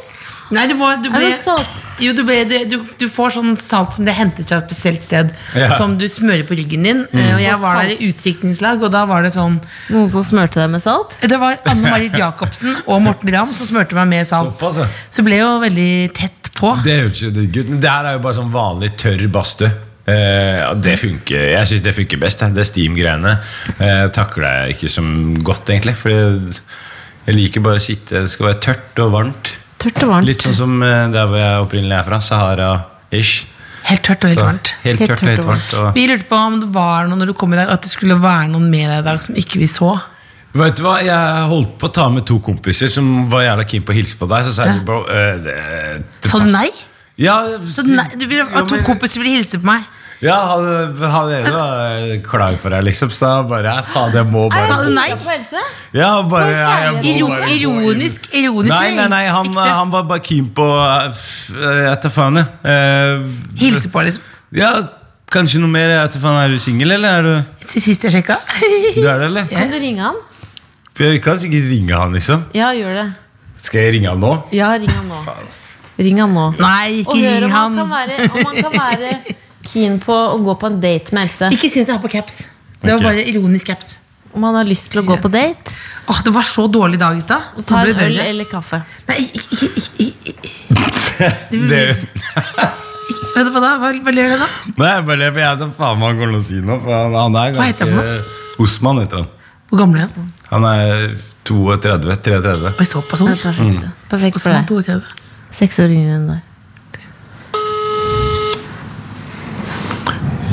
Nei, 0.54 0.66
du, 0.70 0.74
må, 0.78 0.92
du, 1.02 1.08
Er 1.10 1.24
det 1.24 1.40
salt? 1.42 1.80
jo, 1.98 2.12
du, 2.14 2.20
ble, 2.28 2.36
det- 2.46 2.68
du, 2.70 2.76
du 3.00 3.06
får 3.10 3.32
sånn 3.34 3.56
salt 3.58 3.96
som 3.96 4.04
det 4.06 4.12
er 4.14 4.18
hentet 4.20 4.46
fra 4.46 4.58
et 4.60 4.68
spesielt 4.70 5.02
sted, 5.02 5.32
Ja. 5.58 5.72
som 5.76 5.96
du 5.98 6.04
smører 6.08 6.44
på 6.46 6.54
ryggen 6.58 6.84
din. 6.86 7.00
Mm. 7.10 7.34
Og 7.34 7.40
jeg 7.42 7.56
var 7.62 7.80
der 7.82 7.90
i 7.96 7.96
salt. 7.96 8.06
utdrikningslag, 8.10 8.82
og 8.86 8.92
da 8.94 9.04
var 9.10 9.22
det 9.26 9.32
sånn 9.34 9.58
Noen 9.90 10.06
som 10.12 10.22
smurte 10.24 10.60
deg 10.62 10.70
med 10.70 10.82
salt? 10.84 11.16
Det 11.20 11.40
var 11.42 11.58
Anne 11.66 11.90
Marit 11.90 12.14
Jacobsen 12.14 12.76
og 12.86 13.02
Morten 13.02 13.32
Ramm 13.34 13.52
som 13.58 13.66
smurte 13.66 13.98
meg 13.98 14.06
med 14.14 14.26
salt. 14.30 14.54
Såpass, 14.60 14.78
ja. 14.84 14.86
Så 15.10 15.24
ble 15.26 15.40
jo 15.42 15.50
veldig 15.64 15.90
tett 16.14 16.52
på. 16.56 16.76
Det 16.84 16.94
er 16.94 17.02
jo 17.08 17.30
digg 17.40 17.56
ut. 17.58 17.68
Men 17.74 17.80
det 17.82 17.90
her 17.90 18.04
er 18.12 18.16
jo 18.20 18.22
bare 18.28 18.38
sånn 18.38 18.52
vanlig 18.54 18.94
tørr 19.02 19.26
badstue. 19.28 19.72
Eh, 20.06 20.60
ja, 20.62 20.70
det 20.78 20.94
funker, 21.02 21.40
jeg 21.56 21.66
syns 21.66 21.82
det 21.82 21.92
funker 21.96 22.20
best. 22.22 22.38
Det 22.54 22.62
steam-greiene 22.68 23.32
eh, 23.82 24.06
takler 24.14 24.68
jeg 24.68 24.76
ikke 24.76 24.90
som 24.94 25.34
godt, 25.42 25.66
egentlig. 25.74 25.96
For 25.98 26.14
jeg 26.14 27.34
liker 27.34 27.64
bare 27.64 27.80
å 27.80 27.82
sitte 27.82 28.22
Det 28.22 28.30
skal 28.30 28.52
være 28.52 28.60
tørt 28.68 29.00
og 29.02 29.10
varmt. 29.16 29.56
Tørt 29.82 30.02
og 30.06 30.08
varmt. 30.14 30.26
Litt 30.28 30.42
sånn 30.46 30.56
som 30.56 30.78
eh, 30.82 31.04
der 31.12 31.28
hvor 31.28 31.38
jeg 31.40 31.62
opprinnelig 31.66 31.98
er 31.98 32.06
fra. 32.08 32.18
Sahara-ish. 32.24 33.44
Helt 33.86 34.02
tørt 34.02 34.24
og 34.24 34.30
helt 34.32 34.40
varmt. 34.42 34.70
Helt 34.82 34.98
Helt 35.02 35.10
tørt 35.12 35.12
og 35.12 35.20
tørt 35.20 35.28
helt 35.30 35.44
og 35.44 35.50
varmt. 35.52 35.74
Og, 35.78 35.88
Vi 35.94 36.06
lurte 36.10 36.26
på 36.30 36.38
om 36.42 36.56
det 36.62 36.70
var 36.74 37.06
noe 37.10 37.20
når 37.20 37.30
du 37.30 37.34
kom 37.38 37.52
i 37.54 37.58
dag 37.60 37.68
At 37.70 37.84
det 37.86 37.92
skulle 37.92 38.16
være 38.18 38.48
noen 38.50 38.66
med 38.72 38.88
deg 38.90 39.02
i 39.02 39.06
dag 39.06 39.22
som 39.22 39.36
ikke 39.38 39.60
vi 39.62 39.68
så. 39.70 39.92
vet 40.56 40.78
du 40.78 40.82
hva, 40.82 40.96
Jeg 41.04 41.46
holdt 41.52 41.76
på 41.78 41.86
å 41.86 41.92
ta 41.92 42.08
med 42.10 42.24
to 42.26 42.38
kompiser 42.42 42.90
som 42.90 43.28
var 43.30 43.44
jævla 43.44 43.66
keen 43.68 43.84
på 43.86 43.92
å 43.94 43.98
hilse 44.00 44.16
på 44.18 44.26
deg. 44.32 44.48
Så 44.48 44.56
sa 44.56 44.66
jeg 44.72 44.82
bro 44.88 45.02
eh, 45.06 45.36
det, 45.44 45.56
det 46.24 46.32
du 46.32 46.50
nei? 46.50 46.66
Ja, 47.16 47.36
Så 47.72 47.84
nei, 47.86 48.08
du 48.18 48.26
vil, 48.28 48.42
at 48.42 48.66
to 48.68 48.74
men- 48.74 48.84
kompiser 48.84 49.22
ville 49.22 49.36
hilse 49.38 49.60
på 49.62 49.68
meg? 49.70 49.84
Ja, 50.24 50.36
hadde, 50.48 51.08
han 51.12 51.28
jeg 51.30 51.50
var 51.52 52.20
klar 52.24 52.54
for 52.60 52.72
deg, 52.72 52.84
liksom. 52.86 53.10
Så 53.12 53.26
da 53.26 53.42
bare 53.50 53.74
Faen, 53.84 54.14
jeg 54.16 54.24
må 54.32 54.46
Sa 54.52 54.62
bare 54.70 54.86
du 54.86 54.94
nei? 54.96 55.08
På 55.20 55.28
helse? 55.28 55.60
Ja, 55.92 56.10
bare 56.24 56.54
ja, 56.54 56.70
jeg 56.86 56.94
må 56.94 57.02
Iro, 57.10 57.26
bare 57.28 57.42
gå 57.42 57.50
inn. 57.52 57.66
ironisk, 57.66 58.28
ironisk 58.32 58.72
Nei, 58.72 58.94
nei, 58.96 59.08
nei, 59.12 59.24
han, 59.28 59.50
han 59.60 59.92
var 59.92 60.06
bare 60.08 60.24
keen 60.24 60.48
på 60.56 60.64
eh, 60.72 61.26
Jeg 61.84 61.98
tar 62.06 62.14
faen, 62.14 62.40
jeg. 62.40 62.48
Eh, 62.64 63.26
Hilse 63.60 63.92
på, 63.92 64.06
liksom. 64.08 64.24
Ja, 64.56 64.70
kanskje 65.36 65.60
noe 65.60 65.68
mer. 65.74 65.92
Jeg 65.98 66.14
tar 66.16 66.24
faen, 66.24 66.40
Er 66.46 66.56
du 66.56 66.58
singel, 66.64 66.96
eller 66.96 67.20
er 67.20 67.28
du 67.28 67.68
Sist 67.68 68.08
jeg 68.08 68.16
sjekka. 68.16 68.40
Du 68.96 69.04
er 69.04 69.20
det, 69.20 69.28
eller? 69.30 69.52
Kan 69.52 69.72
du 69.74 69.78
ringe 69.82 70.00
han? 70.08 70.18
Vi 70.96 71.18
kan 71.20 71.36
sikkert 71.42 71.68
ringe 71.68 71.92
han, 72.00 72.14
liksom. 72.16 72.46
Ja, 72.56 72.72
gjør 72.72 72.94
det. 73.02 73.08
Skal 73.66 73.82
jeg 73.84 73.98
ringe 73.98 74.14
han 74.14 74.20
nå? 74.24 74.32
Ja, 74.56 74.72
ring 74.80 74.88
han 74.96 75.10
nå. 75.12 75.20
Ring 76.00 76.20
han 76.24 76.32
nå. 76.36 76.46
Nei, 76.60 77.02
Og 77.04 77.16
ikke 77.16 77.24
hør 77.26 77.42
ring 77.44 77.50
om 77.50 77.56
han 77.58 77.76
han. 77.76 77.82
kan 77.82 77.90
være, 77.98 78.30
om 78.30 78.46
han 78.48 78.62
kan 78.64 78.80
være 78.80 79.36
keen 79.68 80.00
på 80.02 80.14
å 80.14 80.38
gå 80.42 80.54
på 80.60 80.70
en 80.70 80.80
date 80.82 81.14
med 81.16 81.28
Else. 81.28 81.50
Ikke 81.54 81.70
si 81.70 81.82
at 81.82 81.90
jeg 81.90 81.94
har 81.94 82.02
på 82.02 82.12
caps. 82.12 82.48
Det 82.80 82.92
var 82.94 83.04
bare 83.10 83.24
ironisk 83.28 83.66
caps. 83.72 83.98
Om 84.36 84.44
han 84.44 84.58
har 84.60 84.66
lyst 84.68 84.90
til 84.92 85.00
å 85.00 85.06
gå 85.06 85.16
på 85.22 85.30
date. 85.32 85.76
Åh, 86.12 86.18
Det 86.24 86.32
var 86.34 86.44
så 86.46 86.66
dårlig 86.68 86.98
dag 87.00 87.16
i 87.16 87.22
stad. 87.24 87.52
Ta 87.66 87.84
en 87.86 88.02
øl 88.06 88.18
eller 88.20 88.48
kaffe. 88.50 88.82
Nei, 89.08 89.22
ikke, 89.32 89.46
ikke, 89.56 89.70
ikke, 90.06 90.34
ikke, 90.34 90.34
hva 93.36 93.62
da? 93.62 93.70
Hva, 93.80 93.92
hva 94.04 94.12
gjør 94.12 94.34
du 94.34 94.40
da? 94.40 94.48
nei, 94.76 94.90
jeg 94.90 95.06
bare 95.06 95.06
for 95.06 95.24
Jeg 95.24 95.34
vet 95.36 95.60
da 95.60 95.68
faen 95.76 96.00
hva 96.00 96.10
han 96.10 96.18
kommer 96.20 96.36
til 96.36 96.40
å 96.40 96.46
si 96.46 96.60
nå. 96.64 96.78
Han, 96.86 97.16
han 97.16 97.38
er 97.40 97.56
Hva 97.56 97.68
heter 97.70 97.92
han 97.92 98.26
Osman 98.62 99.00
heter 99.02 99.22
han. 99.22 99.30
Hvor 99.70 99.82
gammel 99.82 100.02
er 100.02 100.10
han? 100.14 100.28
Han 100.50 100.66
er 100.70 101.06
32. 101.46 102.16
33. 102.24 102.72
Oi, 102.72 102.86
såpass 102.88 103.22
ung. 103.24 103.30
er 103.32 103.40
perfekt. 103.40 103.82
Mm. 103.82 103.96
Perfekt 104.10 104.40
for 104.40 104.54
deg. 104.54 104.70
32. 104.70 105.00
Seks 105.56 105.80
år 105.82 105.94
yngre 105.94 106.18
enn 106.18 106.28
deg. 106.34 106.45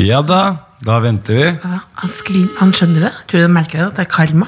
Ja 0.01 0.21
da, 0.25 0.41
da 0.83 0.99
venter 1.03 1.37
vi. 1.37 1.45
Ja, 1.45 1.79
Han, 2.01 2.49
han 2.59 2.73
skjønner 2.73 3.07
det? 3.07 3.11
Tror 3.29 3.43
du 3.43 3.45
han 3.45 3.53
merker 3.53 3.77
det? 3.79 3.87
At 3.91 3.99
det 3.99 4.05
er 4.07 4.11
karma? 4.11 4.47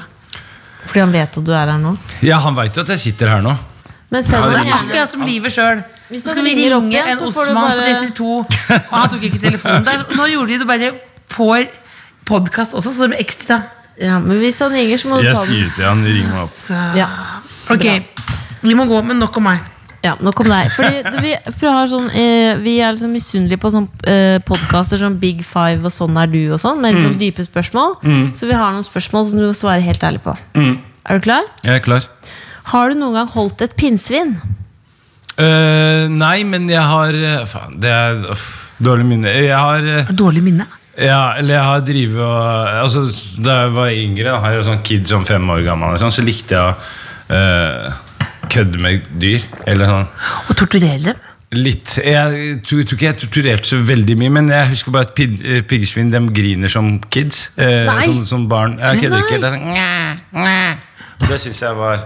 Fordi 0.86 1.00
han 1.02 1.12
vet 1.14 1.38
at 1.38 1.44
du 1.46 1.52
er 1.54 1.70
her 1.72 1.78
nå. 1.82 1.96
Ja, 2.24 2.38
han 2.42 2.56
veit 2.58 2.76
jo 2.76 2.82
at 2.86 2.90
jeg 2.94 3.02
sitter 3.08 3.30
her 3.34 3.42
nå. 3.44 3.54
Men 4.10 4.22
selv 4.22 4.44
Ja, 4.44 4.50
Det 4.50 4.56
han 4.58 4.66
er 4.66 4.70
gjerne 4.70 4.90
akkurat 4.90 5.14
som 5.14 5.22
livet 5.26 5.52
sjøl. 5.54 5.80
Hvis 6.10 6.22
Så 6.22 6.30
skal 6.30 6.44
vi 6.46 6.52
ringer 6.54 6.76
opp 6.76 6.84
ringe 6.84 6.94
igjen, 6.94 7.08
en 7.10 7.18
så 7.18 7.30
får 7.34 7.48
du 7.48 7.50
Osman 7.50 7.64
bare- 7.66 7.86
på 7.86 8.10
32, 8.14 8.76
og 8.76 8.92
han 8.94 9.08
tok 9.10 9.22
ikke 9.26 9.40
telefonen. 9.42 9.84
Der. 9.88 10.04
Nå 10.16 10.26
gjorde 10.30 10.52
de 10.52 10.58
det 10.62 10.68
bare 10.70 10.90
på 11.28 11.48
podkast 12.26 12.74
også, 12.78 12.92
så 12.94 13.02
det 13.06 13.08
ble 13.14 13.18
ekstra. 13.24 13.62
Ja, 13.98 14.18
men 14.22 14.38
hvis 14.38 14.58
han 14.62 14.70
ringer, 14.76 14.98
så 15.02 15.08
må 15.10 15.18
du 15.18 15.24
Jeg 15.26 15.34
ta 15.34 15.40
den. 15.42 15.48
skriver 15.50 15.74
til 15.74 15.84
han, 15.88 16.04
ring 16.04 16.28
meg 16.30 16.38
opp. 16.44 16.54
Så. 16.54 16.78
Ja. 16.94 17.08
Ok, 17.70 17.86
vi 18.62 18.74
må 18.78 18.86
gå, 18.86 19.02
men 19.06 19.18
nok 19.18 19.36
om 19.40 19.42
meg. 19.50 19.60
Ja, 20.06 20.14
nok 20.22 20.40
om 20.44 20.50
deg. 20.52 20.70
Fordi 20.76 21.22
vi, 21.24 21.34
sånn, 21.90 22.08
eh, 22.14 22.56
vi 22.62 22.78
er 22.78 22.94
liksom 22.94 23.14
misunnelige 23.16 23.60
på 23.62 23.72
sånn, 23.74 23.88
eh, 24.06 24.38
podkaster 24.46 25.00
som 25.02 25.18
Big 25.20 25.42
Five 25.46 25.82
og 25.82 25.94
Sånn 25.94 26.16
er 26.20 26.30
du 26.30 26.40
og 26.54 26.60
sånn, 26.62 26.80
med 26.82 26.94
liksom 26.94 27.16
dype 27.20 27.46
spørsmål. 27.46 27.98
Så 28.38 28.48
vi 28.48 28.56
har 28.56 28.74
noen 28.74 28.86
spørsmål 28.86 29.30
som 29.30 29.42
du 29.42 29.48
må 29.48 29.54
svare 29.56 29.82
helt 29.84 30.06
ærlig 30.06 30.22
på. 30.24 30.36
Er 30.56 31.18
du 31.18 31.26
klar? 31.26 31.48
Jeg 31.66 31.80
er 31.80 31.84
klar. 31.84 32.06
Har 32.72 32.90
du 32.90 32.98
noen 32.98 33.14
gang 33.20 33.28
holdt 33.30 33.62
et 33.62 33.76
pinnsvin? 33.78 34.34
Uh, 35.36 36.08
nei, 36.08 36.40
men 36.48 36.64
jeg 36.70 36.80
har 36.80 37.12
eh, 37.12 37.42
Faen, 37.44 37.76
det 37.82 37.90
er 37.92 38.22
uff, 38.32 38.46
dårlig 38.80 39.04
minne. 39.04 39.34
Jeg 39.44 39.52
har 39.52 39.84
eh, 39.84 40.12
Dårlig 40.16 40.42
minne. 40.46 40.64
Ja, 40.96 41.34
eller 41.36 41.58
jeg 41.58 41.66
har 41.68 41.82
drivet 41.84 42.22
og 42.24 42.70
altså, 42.80 43.02
Da 43.44 43.58
jeg 43.66 43.74
var 43.76 43.90
yngre, 43.92 44.30
da, 44.30 44.38
jeg 44.48 44.62
var 44.62 44.66
sånn 44.70 44.86
kid 44.88 45.10
som 45.10 45.26
fem 45.28 45.44
år 45.52 45.60
gammel, 45.66 45.98
sånn, 46.00 46.14
så 46.14 46.24
likte 46.24 46.56
jeg 46.56 46.72
å 46.72 47.36
eh, 47.36 47.98
kødde 48.52 48.80
med 48.82 49.06
dyr. 49.22 49.44
Eller 49.66 49.90
sånn 49.92 50.08
Og 50.50 50.56
torturere 50.58 51.02
dem. 51.10 51.22
litt 51.56 51.96
Jeg 52.02 52.56
tror, 52.66 52.82
tror 52.82 52.96
ikke 52.98 53.06
jeg 53.06 53.18
torturerte 53.22 53.70
så 53.70 53.78
veldig 53.86 54.16
mye, 54.18 54.32
men 54.38 54.50
jeg 54.50 54.72
husker 54.74 54.94
bare 54.94 55.08
at 55.10 55.22
eh, 55.26 55.62
piggsvin 55.62 56.10
griner 56.34 56.68
som 56.72 56.96
kids. 57.10 57.52
Eh, 57.56 57.86
som, 58.04 58.24
som 58.26 58.48
barn. 58.50 58.78
Jeg 58.82 59.04
kødder 59.04 59.24
ikke. 59.24 59.40
Det 59.42 59.52
er 59.52 60.20
sånn. 60.34 60.84
Det 61.28 61.40
syns 61.40 61.62
jeg 61.62 61.76
var 61.78 62.04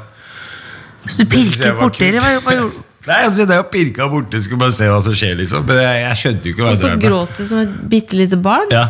Så 1.08 1.24
du 1.24 1.26
pirket 1.32 1.74
borti, 1.78 2.10
dem? 2.12 2.20
hva, 2.22 2.36
hva 2.44 2.54
gjorde? 2.58 2.86
Nei, 3.08 3.22
altså 3.24 3.46
Det 3.48 3.54
er 3.56 3.62
jo 3.62 3.68
pirka 3.72 4.06
borte, 4.12 4.42
skulle 4.44 4.60
bare 4.60 4.74
se 4.76 4.88
hva 4.90 4.98
som 5.02 5.14
skjer, 5.16 5.38
liksom. 5.40 5.64
Men 5.66 5.78
jeg, 5.80 6.00
jeg 6.04 6.18
skjønte 6.20 6.44
jo 6.50 6.52
ikke 6.54 6.66
hva 6.66 6.72
Og 6.74 6.80
så 6.82 6.90
gråt 7.00 7.38
du 7.40 7.46
som 7.48 7.62
et 7.62 7.72
bitte 7.90 8.18
lite 8.18 8.36
barn. 8.44 8.68
Ja, 8.74 8.82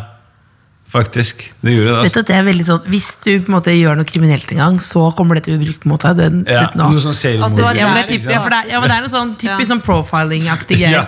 faktisk. 0.91 1.45
Det 1.63 1.73
gjorde 1.75 1.91
det. 1.91 1.95
Vet 1.95 2.01
du 2.01 2.07
altså 2.09 2.21
at 2.25 2.27
det 2.31 2.35
er 2.37 2.45
veldig 2.49 2.65
sånn 2.67 2.87
Hvis 2.91 3.09
du 3.23 3.29
på 3.45 3.51
en 3.51 3.55
måte 3.55 3.73
gjør 3.77 3.99
noe 4.01 4.09
kriminelt 4.09 4.51
en 4.55 4.59
gang, 4.61 4.79
så 4.83 5.05
kommer 5.15 5.39
det 5.39 5.45
til 5.47 5.55
å 5.55 5.61
bli 5.61 5.69
brukt 5.71 5.85
mot 5.87 6.03
deg. 6.03 6.17
Den, 6.19 6.41
Ja, 6.51 6.65
nå. 6.75 6.89
noe 6.91 7.03
sånn 7.05 7.15
Altså, 7.15 7.57
det 7.57 7.65
var 7.65 7.79
Ja, 7.79 7.87
men 7.91 7.97
det 8.01 8.05
er, 8.05 8.11
typ, 8.17 8.27
ja, 8.31 8.41
for 8.43 8.51
det 8.51 8.59
er, 8.65 8.71
ja, 8.73 8.81
men 8.81 8.89
det 8.91 8.97
er 8.97 9.05
noe 9.07 9.13
sånn 9.15 9.31
typisk 9.39 9.63
Ja. 9.65 9.69
sånn 9.71 9.83
profiling-aktig 9.87 10.81
greier. 10.81 10.91
Ja. 10.91 11.05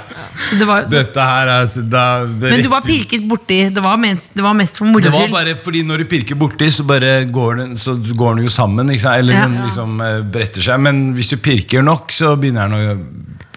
Så 0.48 0.58
det 0.60 0.66
var, 0.70 0.86
så, 0.86 0.94
Dette 1.02 1.26
her 1.32 1.46
er 1.50 1.54
altså, 1.66 1.82
da, 1.90 2.04
det 2.26 2.50
men 2.54 2.62
du 2.62 2.68
var 2.72 2.86
pirket 2.86 3.26
borti. 3.28 3.58
Det 3.74 3.82
var, 3.82 3.96
ment, 3.98 4.22
det 4.34 4.42
var 4.46 4.54
mest 4.54 4.78
for 4.78 4.86
moro 4.86 5.02
Det 5.02 5.12
var 5.12 5.28
bare 5.34 5.56
fordi 5.58 5.82
når 5.88 5.98
du 5.98 6.04
pirker 6.14 6.38
borti, 6.38 6.70
så 6.70 6.86
bare 6.86 7.24
går 7.26 7.56
den, 7.64 7.74
så 7.76 7.96
går 7.98 8.36
den 8.38 8.44
jo 8.46 8.54
sammen. 8.54 8.86
Ikke 8.94 9.00
sant? 9.08 9.18
Eller 9.18 9.34
Ja. 9.34 9.46
den 9.48 9.58
liksom 9.66 10.00
eh, 10.00 10.20
bretter 10.22 10.62
seg. 10.62 10.80
Men 10.80 11.14
hvis 11.14 11.28
du 11.34 11.36
pirker 11.36 11.82
nok, 11.82 12.10
så 12.14 12.36
begynner 12.38 12.68
den 12.70 12.78
å 12.78 13.02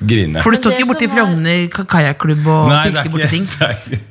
grine. 0.05 0.41
For 0.43 0.51
du 0.51 0.57
står 0.57 0.75
ikke 0.79 0.89
borti 0.89 1.07
Frogner 1.13 1.69
ka- 1.71 1.85
kajakklubb 1.85 2.45
og 2.47 2.71
er 2.71 2.91
pirker 2.91 3.09
borti 3.13 3.29
ting. 3.29 3.45
det 3.45 3.61
er 3.61 3.77
ikke 3.85 4.01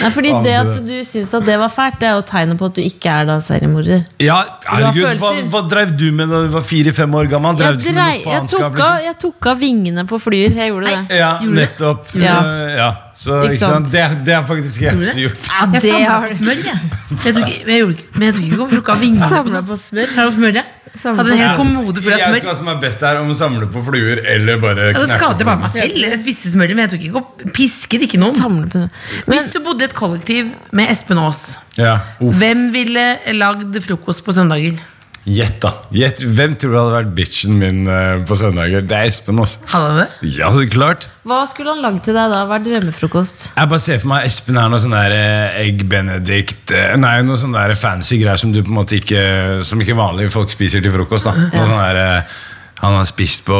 Nei, 0.00 0.10
fordi 0.10 0.30
det 0.32 0.44
det- 0.44 0.54
at 0.76 0.86
du 0.86 0.94
syns 1.04 1.34
at 1.34 1.44
det 1.44 1.58
var 1.60 1.68
fælt, 1.68 1.98
det 2.00 2.08
er 2.08 2.14
jo 2.16 2.22
tegnet 2.22 2.58
på 2.58 2.66
at 2.70 2.74
du 2.74 2.80
ikke 2.82 3.06
er 3.20 3.24
da 3.28 3.38
seriemorder. 3.40 4.04
Ja, 4.18 4.38
herregud, 4.66 5.18
hva, 5.20 5.32
hva 5.52 5.62
drev 5.68 5.96
du 5.96 6.06
med 6.12 6.28
da 6.32 6.42
du 6.46 6.48
var 6.54 6.62
fire-fem 6.62 7.14
år 7.14 7.28
gammel? 7.28 7.56
Drev 7.56 7.74
Jeg, 7.74 7.80
du 7.80 7.92
med 7.92 7.94
noe 8.24 8.32
jeg, 8.34 8.48
tok 8.48 8.80
av, 8.80 9.00
jeg 9.04 9.18
tok 9.18 9.46
av 9.52 9.58
vingene 9.60 10.06
på 10.08 10.20
flyer. 10.20 10.54
Jeg 10.56 10.70
gjorde 10.72 10.86
det. 10.86 11.18
Ja, 11.18 11.38
Gjorde 11.42 11.58
nettopp. 11.60 12.12
det? 12.12 12.22
Ja. 12.22 12.38
Eh, 12.40 12.76
ja. 12.76 12.90
Så, 13.14 13.30
Ikke 13.44 13.54
ikke 13.54 13.58
sant? 13.62 13.86
sant? 13.88 13.92
Det, 14.18 14.24
det 14.26 14.34
har 14.34 14.44
faktisk 14.48 14.80
jeg 14.82 14.96
også 14.98 15.20
gjort. 15.22 15.44
Ja, 15.46 15.58
Jeg 15.64 15.72
det 15.72 15.82
samla 15.82 16.08
har 16.10 16.28
på 16.28 16.34
smør, 16.34 16.62
jeg. 16.64 16.78
Men 17.10 17.18
jeg 17.24 17.34
tok 17.34 17.48
ikke- 17.48 17.66
men 17.66 17.74
jeg 17.74 17.88
ikke- 17.94 18.06
Men 18.14 18.22
jeg 18.26 18.34
tok 18.34 18.44
ikke 18.44 18.62
om 18.64 18.70
plukka 18.70 18.94
vingene 19.00 19.28
på 19.68 19.76
smør. 19.78 20.08
Samla 20.14 20.30
du 20.32 20.40
smør, 20.40 20.54
ja. 20.54 20.64
Hadde 20.94 21.32
en 21.32 21.38
hel 21.38 21.56
kommode 21.56 22.02
full 22.02 22.12
av 22.12 22.18
Jeg 22.20 22.32
vet 22.32 22.44
hva 22.44 22.54
som 22.54 22.68
er 22.68 22.76
best 22.80 23.00
her, 23.00 23.16
om 23.18 23.30
å 23.30 23.34
samle 23.34 23.66
på 23.66 23.80
fluer 23.82 24.20
eller 24.30 24.60
bare 24.62 24.92
Ja, 24.92 24.98
det 25.00 25.08
skader 25.10 25.44
bare 25.44 25.58
meg 25.58 25.70
selv. 25.74 25.96
Jeg 25.98 26.18
spiste 26.20 26.52
smøret, 26.54 26.76
men 26.76 26.88
jeg 26.88 26.90
tok 26.92 27.06
ikke 27.08 27.16
opp 27.18 27.42
pisket 27.52 28.02
ikke 28.06 28.18
noen. 28.22 28.34
Samle 28.38 28.66
på 28.70 28.88
Hvis 29.26 29.50
du 29.52 29.58
bodde 29.60 29.82
i 29.82 29.84
et 29.84 29.94
kollektiv 29.94 30.52
med 30.72 30.90
Espen 30.90 31.18
Aas, 31.18 31.58
Ja. 31.76 31.98
Hvem 32.20 32.70
ville 32.72 33.18
lagd 33.34 33.74
frokost 33.82 34.22
på 34.24 34.32
søndager? 34.32 34.78
Gjett, 35.24 35.56
da. 35.62 35.70
Gjett. 35.96 36.18
Hvem 36.36 36.52
tror 36.60 36.72
du 36.74 36.76
hadde 36.76 36.94
vært 36.98 37.12
bitchen 37.16 37.54
min 37.56 37.86
eh, 37.88 38.18
på 38.28 38.36
søndager? 38.36 38.82
Det 38.84 38.96
er 38.98 39.08
Espen. 39.08 39.38
altså 39.40 39.62
Hadde 39.72 39.86
han 39.94 40.00
det? 40.02 40.32
Ja, 40.36 40.50
det 40.52 40.66
er 40.66 40.72
klart. 40.74 41.06
Hva 41.24 41.38
skulle 41.48 41.72
han 41.72 41.80
lagd 41.80 42.02
til 42.04 42.12
deg 42.18 42.28
da? 42.34 42.42
Hva 42.50 42.58
er 42.60 42.66
drømmefrokost? 42.66 43.46
Jeg 43.56 43.70
bare 43.72 43.80
ser 43.86 44.02
for 44.02 44.12
meg 44.12 44.26
Espen 44.28 44.58
er 44.60 44.68
noe 44.68 44.82
sånn 44.84 44.92
der 44.92 45.14
eh, 45.16 45.56
egg 45.64 45.86
benedict 45.88 46.74
eh, 46.76 46.92
Nei, 47.00 47.14
noe 47.24 47.40
sånn 47.40 47.56
der 47.56 47.72
fancy 47.80 48.18
greier 48.20 48.36
som 48.42 48.52
du 48.52 48.60
på 48.60 48.68
en 48.74 48.78
måte 48.82 48.98
ikke 49.00 49.22
Som 49.64 49.80
ikke 49.80 49.96
vanlige 49.96 50.34
folk 50.34 50.52
spiser 50.52 50.84
til 50.84 50.92
frokost. 50.92 51.24
da 51.30 51.32
Noe 51.40 51.70
sånn 51.72 51.80
der, 51.80 52.02
eh, 52.04 52.36
Han 52.80 52.94
har 52.98 53.04
spist 53.08 53.44
på 53.46 53.56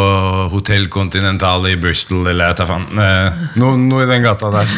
Hotel 0.53 0.89
Continental 0.93 1.65
i 1.71 1.77
Bristol, 1.81 2.27
eller 2.27 2.51
jeg 2.51 2.57
tar 2.61 2.69
faen. 2.69 2.87
Eh, 2.99 3.45
Noe, 3.61 3.77
noe 3.81 4.03
i 4.05 4.09
den 4.11 4.25
gata 4.27 4.51
der. 4.53 4.75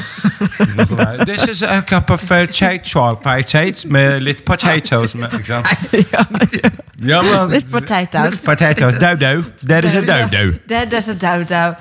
This 1.26 1.46
is 1.48 1.62
a 1.62 1.80
cup 1.82 2.10
of 2.10 2.22
charcoal 2.52 3.16
potatoes 3.16 3.86
med 3.86 4.22
litt 4.22 4.44
potatoes 4.44 5.14
med, 5.14 5.32
Ikke 5.40 5.46
sant? 5.46 5.66
Ja, 6.12 7.22
men, 7.22 7.50
Litt 7.50 7.70
potatoes. 7.72 8.44
Potatoes, 8.44 9.00
Dodo. 9.00 9.42
There 9.66 9.86
is 9.86 9.96
a 9.96 10.04
dodo. 10.04 10.58
There 10.68 10.84
det 10.86 11.00
er 11.00 11.06
så 11.08 11.14
dau, 11.14 11.42
dau. 11.48 11.74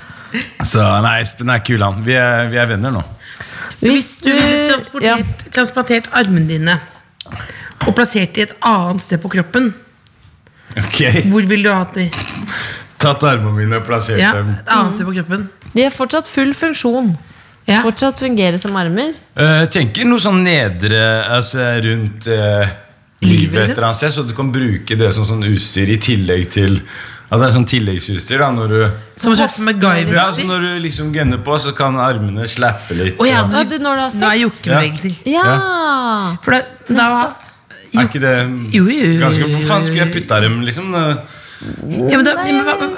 Så 0.63 0.83
nei, 1.05 1.19
Espen 1.23 1.51
er 1.51 1.61
kul, 1.63 1.83
han. 1.83 2.01
Vi 2.07 2.15
er, 2.19 2.49
vi 2.51 2.59
er 2.59 2.71
venner 2.71 2.91
nå. 2.95 3.03
Hvis 3.83 4.15
Du 4.23 4.31
ville 4.31 4.79
ja. 5.03 5.17
transportert, 5.53 6.09
armene 6.15 6.47
dine 6.49 6.79
og 7.85 7.91
plassert 7.93 8.33
de 8.35 8.45
et 8.45 8.53
annet 8.65 9.03
sted 9.03 9.19
på 9.21 9.29
kroppen, 9.35 9.73
Ok 10.81 11.01
hvor 11.31 11.45
ville 11.47 11.69
du 11.69 11.71
hatt 11.73 11.93
de? 11.95 12.09
Tatt 12.99 13.23
armene 13.27 13.53
mine 13.55 13.77
og 13.79 13.85
plassert 13.87 14.19
Ja, 14.19 14.33
dem. 14.37 14.49
et 14.55 14.71
annet 14.71 15.01
på 15.05 15.13
kroppen. 15.15 15.47
De 15.75 15.83
har 15.83 15.91
fortsatt 15.93 16.27
full 16.31 16.53
funksjon. 16.55 17.13
Ja. 17.67 17.81
Fortsatt 17.83 18.19
fungerer 18.21 18.57
som 18.61 18.75
armer. 18.77 19.13
Eh, 19.35 19.65
tenker 19.73 20.05
noe 20.05 20.21
sånn 20.21 20.43
nedre 20.45 20.99
Altså 21.33 21.63
rundt 21.81 22.27
uh, 22.29 22.67
Livet, 23.25 23.25
livet 23.25 23.55
et 23.55 23.57
liksom? 23.57 23.71
eller 23.73 23.87
annet 23.89 23.99
sted, 23.99 24.13
så 24.13 24.23
du 24.27 24.33
kan 24.37 24.51
bruke 24.53 24.97
det 24.99 25.11
som 25.15 25.25
sånn 25.25 25.43
utstyr 25.49 25.89
i 25.89 25.97
tillegg 25.97 26.45
til 26.53 26.77
At 27.25 27.39
det 27.41 27.47
er 27.47 27.55
sånn 27.55 27.65
tilleggsutstyr. 27.65 28.43
da 28.43 28.51
Når 28.53 28.73
du, 28.75 28.81
Som 29.17 29.33
en 29.33 29.39
slags 29.41 29.57
MacGyver. 29.59 30.13
ja, 30.13 30.27
så 30.35 30.45
når 30.45 30.67
du 30.67 30.69
liksom 30.85 31.09
gunner 31.15 31.41
på, 31.41 31.57
så 31.59 31.73
kan 31.75 31.97
armene 31.99 32.45
slappe 32.47 32.93
litt. 32.99 33.17
Oh, 33.19 33.25
ja, 33.27 33.41
du, 33.49 33.79
når 33.81 33.97
du 33.97 34.03
har 34.05 34.13
Nå 34.13 34.29
er 34.29 34.91
sex. 34.93 35.23
Ja. 35.25 35.41
Ja! 35.41 36.37
For 36.45 36.53
da, 36.53 36.61
da 36.93 37.09
er 37.99 38.07
ikke 38.09 38.21
det 38.23 38.35
Jo, 38.75 38.83
jo, 38.85 39.07
jo, 39.13 39.19
ganske 39.23 39.47
Hvor 39.49 39.65
faen 39.69 39.85
skulle 39.87 40.03
jeg 40.05 40.13
putta 40.13 40.39
dem, 40.41 40.61
liksom? 40.67 40.93
Ja, 41.65 42.17
men 42.19 42.25
da, 42.27 42.33
men, 42.35 42.57
hva- 42.67 42.75
men 42.81 42.89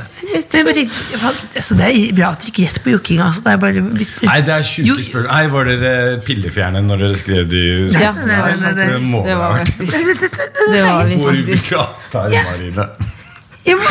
jeg 0.52 0.66
bare 0.66 0.74
tenkte, 0.74 1.60
altså, 1.62 1.76
Det 1.78 1.88
er 1.88 2.16
bra 2.18 2.32
at 2.34 2.42
du 2.42 2.48
ikke 2.50 2.64
rett 2.66 2.80
på 2.84 2.90
jukkinga. 2.96 3.28
Altså. 3.28 3.44
Det 3.46 3.52
er 3.54 3.60
bare, 3.62 3.84
hvis, 4.00 4.12
Nei, 4.26 4.38
det 4.42 4.54
er 4.56 4.66
sjuke 4.66 5.04
spørsmål. 5.06 5.28
Nei, 5.30 5.44
Var 5.54 5.70
dere 5.70 5.92
pillefjerne 6.26 6.82
når 6.88 7.04
dere 7.06 7.20
skrev 7.22 7.46
de 7.52 7.62
Ja. 7.94 8.12
Nei, 8.18 8.26
det, 8.26 8.58
nei, 8.64 8.72
nei. 8.74 8.88
Det 8.90 9.02
må 9.06 9.22
Det 9.28 9.38
var 9.38 9.62
Det 9.62 10.82
var 10.84 11.06
vi 11.06 11.16
Hvor 11.22 11.38
faktisk. 11.38 11.70
gata 11.78 12.26
er 12.26 12.50
Marine? 12.50 12.88
Ja, 13.68 13.76
men- 13.76 13.86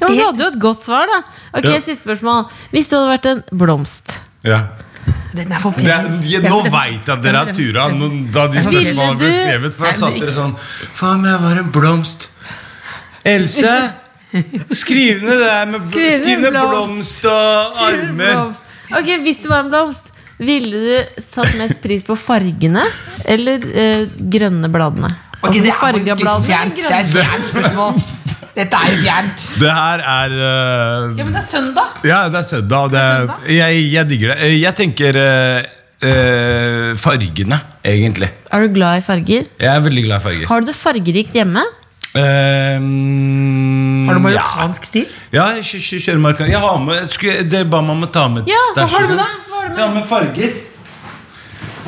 Ja, 0.00 0.06
men 0.08 0.16
Du 0.16 0.24
hadde 0.24 0.38
jo 0.44 0.48
et 0.54 0.58
godt 0.60 0.82
svar, 0.84 1.06
da. 1.12 1.20
Ok, 1.58 1.64
Ja. 1.64 1.80
Siste 1.80 2.02
spørsmål. 2.04 2.48
Hvis 2.72 2.88
du 2.88 2.96
hadde 2.96 3.12
vært 3.18 3.26
en 3.30 3.42
blomst, 3.52 4.18
Ja. 4.44 4.60
Den 5.36 5.52
er 5.52 5.60
for 5.62 5.76
Det, 5.76 5.92
er- 5.92 6.08
jeg, 6.30 6.42
nå 6.46 6.60
veit 6.72 7.06
jeg 7.06 7.12
at 7.16 7.22
dere 7.24 7.42
har 7.44 7.52
tura 7.56 7.86
da 8.36 8.46
de 8.54 8.64
spørsmålene 8.64 9.20
ble 9.20 9.30
skrevet. 9.34 9.76
For 9.76 9.86
da 9.88 9.92
satt 10.00 10.18
dere 10.22 10.34
sånn 10.36 10.56
Faen, 10.96 11.24
jeg 11.28 11.42
var 11.44 11.62
en 11.62 11.70
blomst. 11.74 12.28
Else! 13.26 13.76
Skriv 14.76 15.22
ned 15.24 15.38
det 15.40 15.52
med 15.70 15.86
Skriv 15.86 16.26
ned 16.42 16.50
blomst. 16.50 16.72
blomst 16.72 17.24
og 17.30 17.80
armer. 17.86 18.34
Blomst. 18.34 18.72
Ok, 18.92 19.08
Hvis 19.24 19.40
du 19.42 19.48
var 19.50 19.64
en 19.64 19.70
blomst, 19.72 20.10
ville 20.38 20.82
du 20.82 21.22
satt 21.22 21.54
mest 21.56 21.78
pris 21.82 22.04
på 22.04 22.16
fargene 22.20 22.82
eller 23.24 23.62
eh, 23.72 24.02
grønne 24.34 24.68
bladene? 24.72 25.14
Ok, 25.40 25.48
altså 25.48 25.62
det 25.62 25.72
er 25.72 25.80
farga 25.80 26.16
faktisk 26.20 26.76
Det 26.82 26.90
er 26.90 27.00
et 27.00 27.14
fjernt 27.16 27.50
spørsmål. 27.52 28.02
Dette 28.56 28.78
er 28.80 28.92
jo 28.94 29.00
fjernt. 29.04 29.42
Det 29.60 29.72
her 29.76 30.00
er 30.00 30.32
uh, 30.32 31.16
Ja, 31.18 31.24
men 31.26 31.34
det 31.36 31.42
er 31.42 31.48
søndag. 31.50 31.98
Ja, 32.08 32.22
det 32.32 32.38
er 32.40 32.46
søndag. 32.48 32.86
og 32.86 32.92
Det 32.94 33.00
er, 33.02 33.26
jeg, 33.52 33.82
jeg 33.92 34.08
digger 34.10 34.32
det. 34.32 34.38
Eh, 34.48 34.54
Jeg 34.62 34.74
tenker 34.78 35.18
uh, 35.20 36.94
fargene, 37.00 37.58
egentlig. 37.84 38.30
Er 38.52 38.64
du 38.64 38.72
glad 38.78 39.02
i 39.02 39.04
farger? 39.04 39.44
Jeg 39.60 39.72
er 39.76 39.80
veldig 39.84 40.04
glad 40.08 40.16
i 40.22 40.24
farger. 40.24 40.46
Har 40.48 40.60
du 40.64 40.70
det 40.72 40.76
fargerikt 40.78 41.36
hjemme? 41.36 41.64
Um, 42.16 44.06
Har 44.08 44.14
du 44.16 44.20
ja. 44.20 44.40
marokkansk 44.40 44.84
stil? 44.88 45.06
Ja, 45.34 45.50
jeg 45.58 45.64
kjø- 45.68 45.82
kjø- 45.84 46.00
kjører 46.06 46.22
marokkansk. 46.24 46.52
Jeg 46.54 46.60
har 46.64 46.78
med, 46.84 47.08
skulle, 47.12 47.42
det 47.50 47.64
ba 47.70 47.80
meg 47.84 47.90
om 47.98 48.06
å 48.06 48.10
ta 48.12 48.24
med 48.32 48.48
ja, 48.48 48.56
Ja, 48.76 48.86
hva 48.86 48.86
har 48.94 49.04
du 49.04 49.08
med 49.12 49.20
da? 49.20 49.26
Har 49.52 49.66
du 49.68 49.74
med? 49.74 49.82
Ja, 49.82 49.88
med 49.92 50.06
farger. 50.08 50.56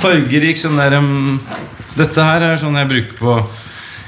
Fargerik 0.02 0.60
sånn 0.60 0.76
der 0.78 0.98
um, 1.00 1.40
Dette 1.98 2.22
her 2.28 2.44
er 2.52 2.60
sånn 2.60 2.76
jeg 2.78 2.90
bruker 2.92 3.16
på 3.18 3.38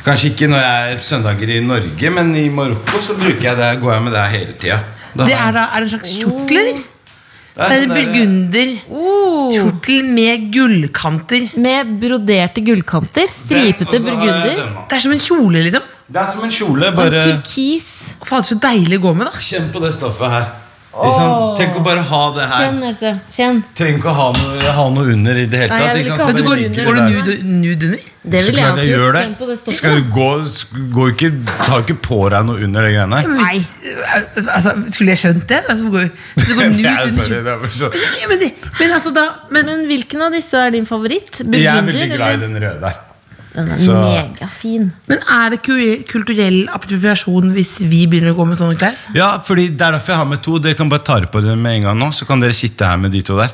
Kanskje 0.04 0.30
ikke 0.32 0.46
når 0.48 0.60
jeg 0.64 0.92
er 0.94 0.98
søndager 1.04 1.50
i 1.56 1.60
Norge, 1.64 2.10
men 2.16 2.30
i 2.38 2.46
Marokko 2.48 3.00
så 3.04 3.12
bruker 3.18 3.44
jeg 3.50 3.56
det, 3.58 3.66
går 3.82 3.92
jeg 3.92 4.02
med 4.06 4.12
det 4.16 4.22
hele 4.32 4.52
tida. 4.62 4.78
Det 5.20 5.34
er, 5.34 5.50
da, 5.52 5.60
er 5.74 5.78
det 5.82 5.86
en 5.88 5.92
slags 5.98 6.12
kjortel, 6.22 6.56
eller? 6.62 6.80
Det 7.60 7.66
er 7.66 7.70
en 7.82 7.90
der- 7.90 7.98
burgunderkjortel 7.98 10.00
Oh, 10.00 10.06
med 10.14 10.36
gullkanter. 10.54 11.42
med 11.60 11.86
broderte 12.00 12.60
gullkanter. 12.64 13.26
Stripete 13.28 13.92
jeg 13.98 14.02
burgunder. 14.06 14.56
Det 14.88 14.94
er 14.96 15.00
som 15.04 15.12
en 15.12 15.20
kjole, 15.20 15.58
liksom. 15.66 15.82
Det 16.08 16.20
er 16.22 16.26
som 16.32 16.44
en 16.46 16.50
kjole. 16.50 16.92
bare... 16.96 17.20
En 17.20 17.26
turkis. 17.42 17.88
Fader, 18.24 18.44
så 18.48 18.54
deilig 18.62 18.96
å 18.98 19.00
gå 19.08 19.12
med, 19.18 19.26
da. 19.28 19.32
kjenn 19.50 19.68
på 19.74 19.78
det 19.84 19.92
stoffet 19.98 20.28
her. 20.30 20.44
Sant? 20.90 21.58
Tenk 21.60 21.76
å 21.78 21.82
bare 21.86 22.00
ha 22.02 22.20
det 22.34 22.46
her. 22.50 22.62
Kjenn, 22.64 22.78
Else. 22.88 23.10
Kjenn. 23.30 23.58
Trenger 23.78 23.98
ikke 24.00 24.10
å 24.10 24.14
ha 24.16 24.24
noe, 24.34 24.72
ha 24.74 24.86
noe 24.90 25.12
under 25.14 25.38
i 25.38 25.44
det 25.46 25.60
hele 25.62 25.68
tatt. 25.70 25.98
ikke 26.00 26.16
sant? 26.18 26.32
Men 26.32 26.36
du 26.40 26.42
går, 26.48 26.62
under, 26.66 26.88
går 26.88 26.96
du 26.96 27.02
nude, 27.14 27.36
nude 27.60 27.90
under? 27.90 28.08
Det 28.34 28.40
vil 28.46 28.58
jeg 28.58 28.66
alltid 28.66 28.90
gjort. 28.90 29.18
Kjenn 29.20 29.36
på 29.38 29.46
det 29.48 29.56
stoffet. 29.60 29.78
Skal 29.78 29.94
du 30.00 30.08
gå, 30.16 30.26
gå 30.96 31.06
ikke, 31.12 31.30
Ta 31.62 31.78
ikke 31.84 31.96
på 32.04 32.18
deg 32.34 32.48
noe 32.50 32.64
under 32.66 32.88
det 32.88 32.90
greiene 32.96 33.20
der. 33.22 33.30
Nei, 33.38 33.60
altså, 34.56 34.74
Skulle 34.90 35.14
jeg 35.14 35.22
skjønt 35.22 35.46
det? 35.52 35.60
Altså, 35.70 35.92
går, 35.94 36.10
skal 36.34 36.50
du 36.50 36.58
gå 36.58 36.66
nude 36.74 36.96
under 36.96 37.14
sorry, 37.20 37.38
det 37.46 37.54
var 37.62 37.76
så- 37.78 37.92
men, 38.34 38.44
men 38.80 38.96
altså 38.98 39.14
da 39.14 39.24
men, 39.50 39.66
Men 39.70 39.86
hvilken 39.86 40.26
av 40.26 40.32
disse 40.34 40.58
er 40.58 40.70
din 40.74 40.86
favoritt? 40.90 41.38
Jeg 41.46 41.64
er 41.70 41.86
veldig 41.86 42.10
glad 42.16 42.34
i 42.34 42.42
den 42.46 42.58
røde 42.66 42.80
der. 42.82 42.98
Den 43.54 43.70
er 43.72 43.78
Så- 43.82 43.94
megafin. 43.98 44.92
men 45.10 45.18
er 45.28 45.50
det 45.50 45.58
kulturell 46.06 46.68
appropriasjon 46.70 47.52
hvis 47.56 47.80
vi 47.90 48.06
begynner 48.06 48.32
å 48.32 48.36
gå 48.38 48.46
med 48.46 48.56
sånne 48.56 48.76
klær? 48.78 48.94
Ja, 49.14 49.38
fordi 49.40 49.68
Det 49.76 49.80
er 49.82 49.92
derfor 49.98 50.12
jeg 50.12 50.16
har 50.16 50.24
med 50.26 50.42
to. 50.42 50.58
Dere 50.58 50.74
kan 50.74 50.88
bare 50.88 51.02
ta 51.04 51.20
på 51.20 51.42
dem 51.42 51.60
med 51.62 51.76
en 51.76 51.82
gang 51.82 51.98
nå. 51.98 52.10
Så 52.14 52.26
kan 52.26 52.38
dere 52.40 52.52
sitte 52.52 52.86
her 52.86 52.96
med 52.96 53.10
de 53.12 53.22
to 53.22 53.36
der. 53.36 53.48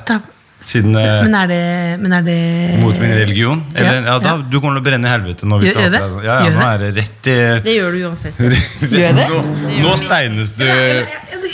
Siden 0.67 0.97
eh, 0.97 1.23
men 1.23 1.35
er 1.35 1.47
det, 1.47 2.01
men 2.01 2.13
er 2.13 2.23
det 2.27 2.81
Mot 2.81 2.97
min 2.99 3.13
religion. 3.15 3.61
Eller, 3.75 4.03
ja, 4.05 4.19
da, 4.19 4.29
ja. 4.33 4.37
Du 4.51 4.59
kommer 4.59 4.81
til 4.81 4.83
å 4.83 4.87
brenne 4.89 5.07
i 5.07 5.13
helvete 5.13 5.47
nå. 5.47 5.61
Gjør- 5.63 5.77
gjør 5.79 5.93
det? 5.95 6.01
Ja, 6.01 6.23
ja, 6.25 6.39
Gjør 6.43 6.57
nå 6.57 6.61
det? 6.61 6.67
er 6.67 6.79
det 6.79 6.89
rett 6.97 7.29
i 7.31 7.37
Det 7.69 7.75
gjør 7.77 7.93
du 7.93 7.99
uansett. 8.09 8.41
Gjør 8.97 9.15
det? 9.21 9.27
Nå, 9.31 9.83
nå 9.85 9.93
steines 10.01 10.51
du 10.59 10.65
ja, 10.67 11.05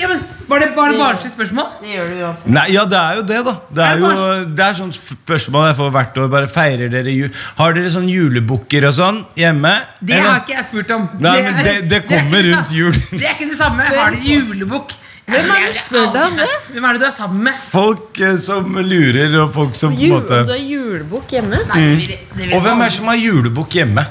ja, 0.00 0.08
men, 0.08 0.21
Var 0.52 0.62
det 0.64 0.68
bare 0.76 0.96
barnslig 1.00 1.32
spørsmål? 1.32 1.68
Det 1.82 1.92
gjør 1.96 2.08
du 2.12 2.22
uansett. 2.22 2.46
Nei, 2.52 2.64
ja, 2.74 2.84
det 2.92 2.98
er 3.00 3.20
jo 3.20 3.22
det, 3.32 3.40
da. 3.48 3.54
Det 3.72 3.84
Er 3.84 3.92
er 3.92 4.00
det 4.02 4.12
jo 4.12 4.54
det 4.56 4.64
er 4.68 4.74
sånn 4.80 4.92
spørsmål 4.96 5.66
jeg 5.70 5.76
får 5.80 5.92
hvert 5.96 6.18
år. 6.22 6.28
Bare 6.36 6.50
Feirer 6.52 6.92
dere 6.92 7.14
jul? 7.16 7.30
Har 7.58 7.72
dere 7.78 7.92
sånn 7.94 8.08
julebukker 8.12 8.86
og 8.90 8.94
sånn 8.98 9.22
hjemme? 9.40 9.72
Det 10.00 10.18
Eller? 10.18 10.28
har 10.30 10.42
ikke 10.44 10.56
jeg 10.58 10.66
spurt 10.68 10.90
om. 10.96 11.08
Nei, 11.18 11.36
er- 11.38 11.52
men 11.52 11.64
det- 11.64 11.88
det 11.88 11.96
er 12.02 12.06
kommer 12.08 12.42
det 12.42 12.52
rundt 12.54 12.70
jul. 12.76 12.92
Det 12.92 13.22
er 13.24 13.34
ikke 13.36 13.48
det 13.50 13.58
samme. 13.58 13.82
Har 13.88 14.10
dere 14.10 14.20
julebukk? 14.22 14.92
Hvem 15.32 15.50
er 15.54 15.72
det 15.72 15.82
spør 15.86 16.12
deg 16.12 16.22
om 16.26 16.36
det? 16.36 16.48
Hvem 16.74 16.84
er 16.84 16.92
det 16.92 17.00
du 17.00 17.06
er 17.06 17.12
sammen 17.14 17.42
med? 17.46 17.54
Folk 17.70 18.18
eh, 18.20 18.36
som 18.42 18.74
lurer, 18.74 19.36
og 19.42 19.52
folk 19.54 19.74
som 19.78 19.94
på 19.96 20.02
en 20.02 20.10
måte 20.16 20.40
du 20.46 20.52
har 20.52 20.58
julebukk 20.58 21.30
hjemme? 21.30 21.60
Nei, 21.68 21.78
det 21.78 21.96
vil, 21.96 22.18
det 22.36 22.46
vil 22.48 22.54
Og 22.58 22.62
hvem 22.66 22.80
er 22.82 22.90
det 22.90 22.92
som 22.96 23.06
har 23.06 23.16
julebukk 23.16 23.70
hjemme? 23.78 24.04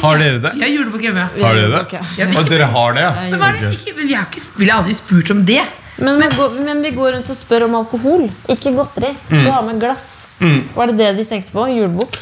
Har 0.00 0.18
dere 0.18 0.38
det? 0.40 0.52
Vi 0.54 0.62
har 0.62 0.68
julebukk 0.72 1.02
hjemme. 1.02 1.28
Har 1.42 1.54
dere 1.54 1.68
det? 1.70 2.00
Ja, 2.18 2.26
vi- 2.26 2.36
Og 2.36 2.48
dere 2.48 2.64
har 2.72 2.92
det, 2.94 3.00
ja? 3.02 3.10
Men, 3.30 3.38
hva 3.40 3.48
er 3.52 3.60
det? 3.60 3.72
Ikke, 3.76 3.96
men 3.96 4.06
vi 4.08 4.14
har 4.14 4.24
ikke 4.24 4.40
vi 4.56 4.68
har 4.70 4.78
aldri 4.82 4.94
spurt 4.94 5.30
om 5.30 5.44
det. 5.44 5.62
Men, 5.98 6.18
vi 6.20 6.28
går, 6.36 6.50
men 6.64 6.82
vi 6.82 6.90
går 6.90 7.12
rundt 7.12 7.28
og 7.30 7.36
spør 7.36 7.64
om 7.68 7.74
alkohol, 7.74 8.30
ikke 8.48 8.72
godteri. 8.74 9.12
Mm. 9.30 9.44
Du 9.44 9.50
har 9.50 9.62
med 9.62 9.78
glass. 9.80 10.26
Var 10.74 10.86
det 10.86 10.96
det 10.98 11.16
de 11.18 11.24
tenkte 11.24 11.52
på? 11.52 11.66
Julebukk? 11.68 12.16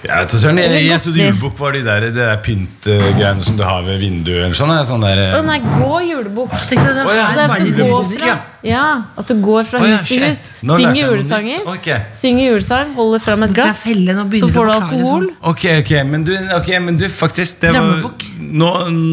Jeg, 0.00 0.16
vet, 0.16 0.30
ikke, 0.32 0.40
Søren, 0.40 0.58
jeg, 0.58 0.84
jeg 0.86 1.02
trodde 1.04 1.20
julebukk 1.20 1.58
var 1.60 1.74
de 1.76 1.80
der, 1.84 2.04
det 2.06 2.14
der 2.16 2.38
pyntgreiene 2.44 3.44
som 3.44 3.58
du 3.58 3.64
har 3.66 3.82
ved 3.84 3.98
vinduet. 4.00 4.46
Eller 4.46 4.56
sånn, 4.56 4.72
sånn 4.88 5.04
der, 5.04 5.20
oh, 5.36 5.44
nei, 5.44 5.58
gå 5.60 6.00
julebukk. 6.06 6.54
Det 6.70 6.78
ja. 6.80 6.94
Det 7.04 7.44
er 7.44 7.52
at 7.52 7.66
du 7.66 7.82
går 7.82 8.08
fra, 8.14 8.30
ja. 8.30 8.38
ja, 8.64 8.86
at 9.20 9.28
du 9.28 9.44
går 9.44 9.68
fra 9.68 9.82
oh, 9.82 9.88
ja, 9.90 10.00
hus 10.00 10.08
til 10.08 10.24
hus. 10.24 10.46
Synger 10.64 11.00
julesanger. 11.02 11.68
Okay. 11.74 12.00
Synger 12.16 12.46
julesang, 12.48 12.96
holder 12.96 13.24
fram 13.28 13.44
et 13.44 13.56
glass. 13.60 13.84
Så 13.84 13.92
får 13.92 14.32
du 14.32 14.46
forklare 14.48 14.80
alkohol. 14.80 15.06
sånn. 15.12 15.30
Ok, 15.52 15.68
ok, 15.82 15.94
men 16.08 16.24
du, 16.28 16.36
okay, 16.56 16.80
men 16.80 17.00
du 17.00 17.08
faktisk 17.12 17.60
det 17.66 17.76
var. 17.76 18.06
Nå, 18.40 18.70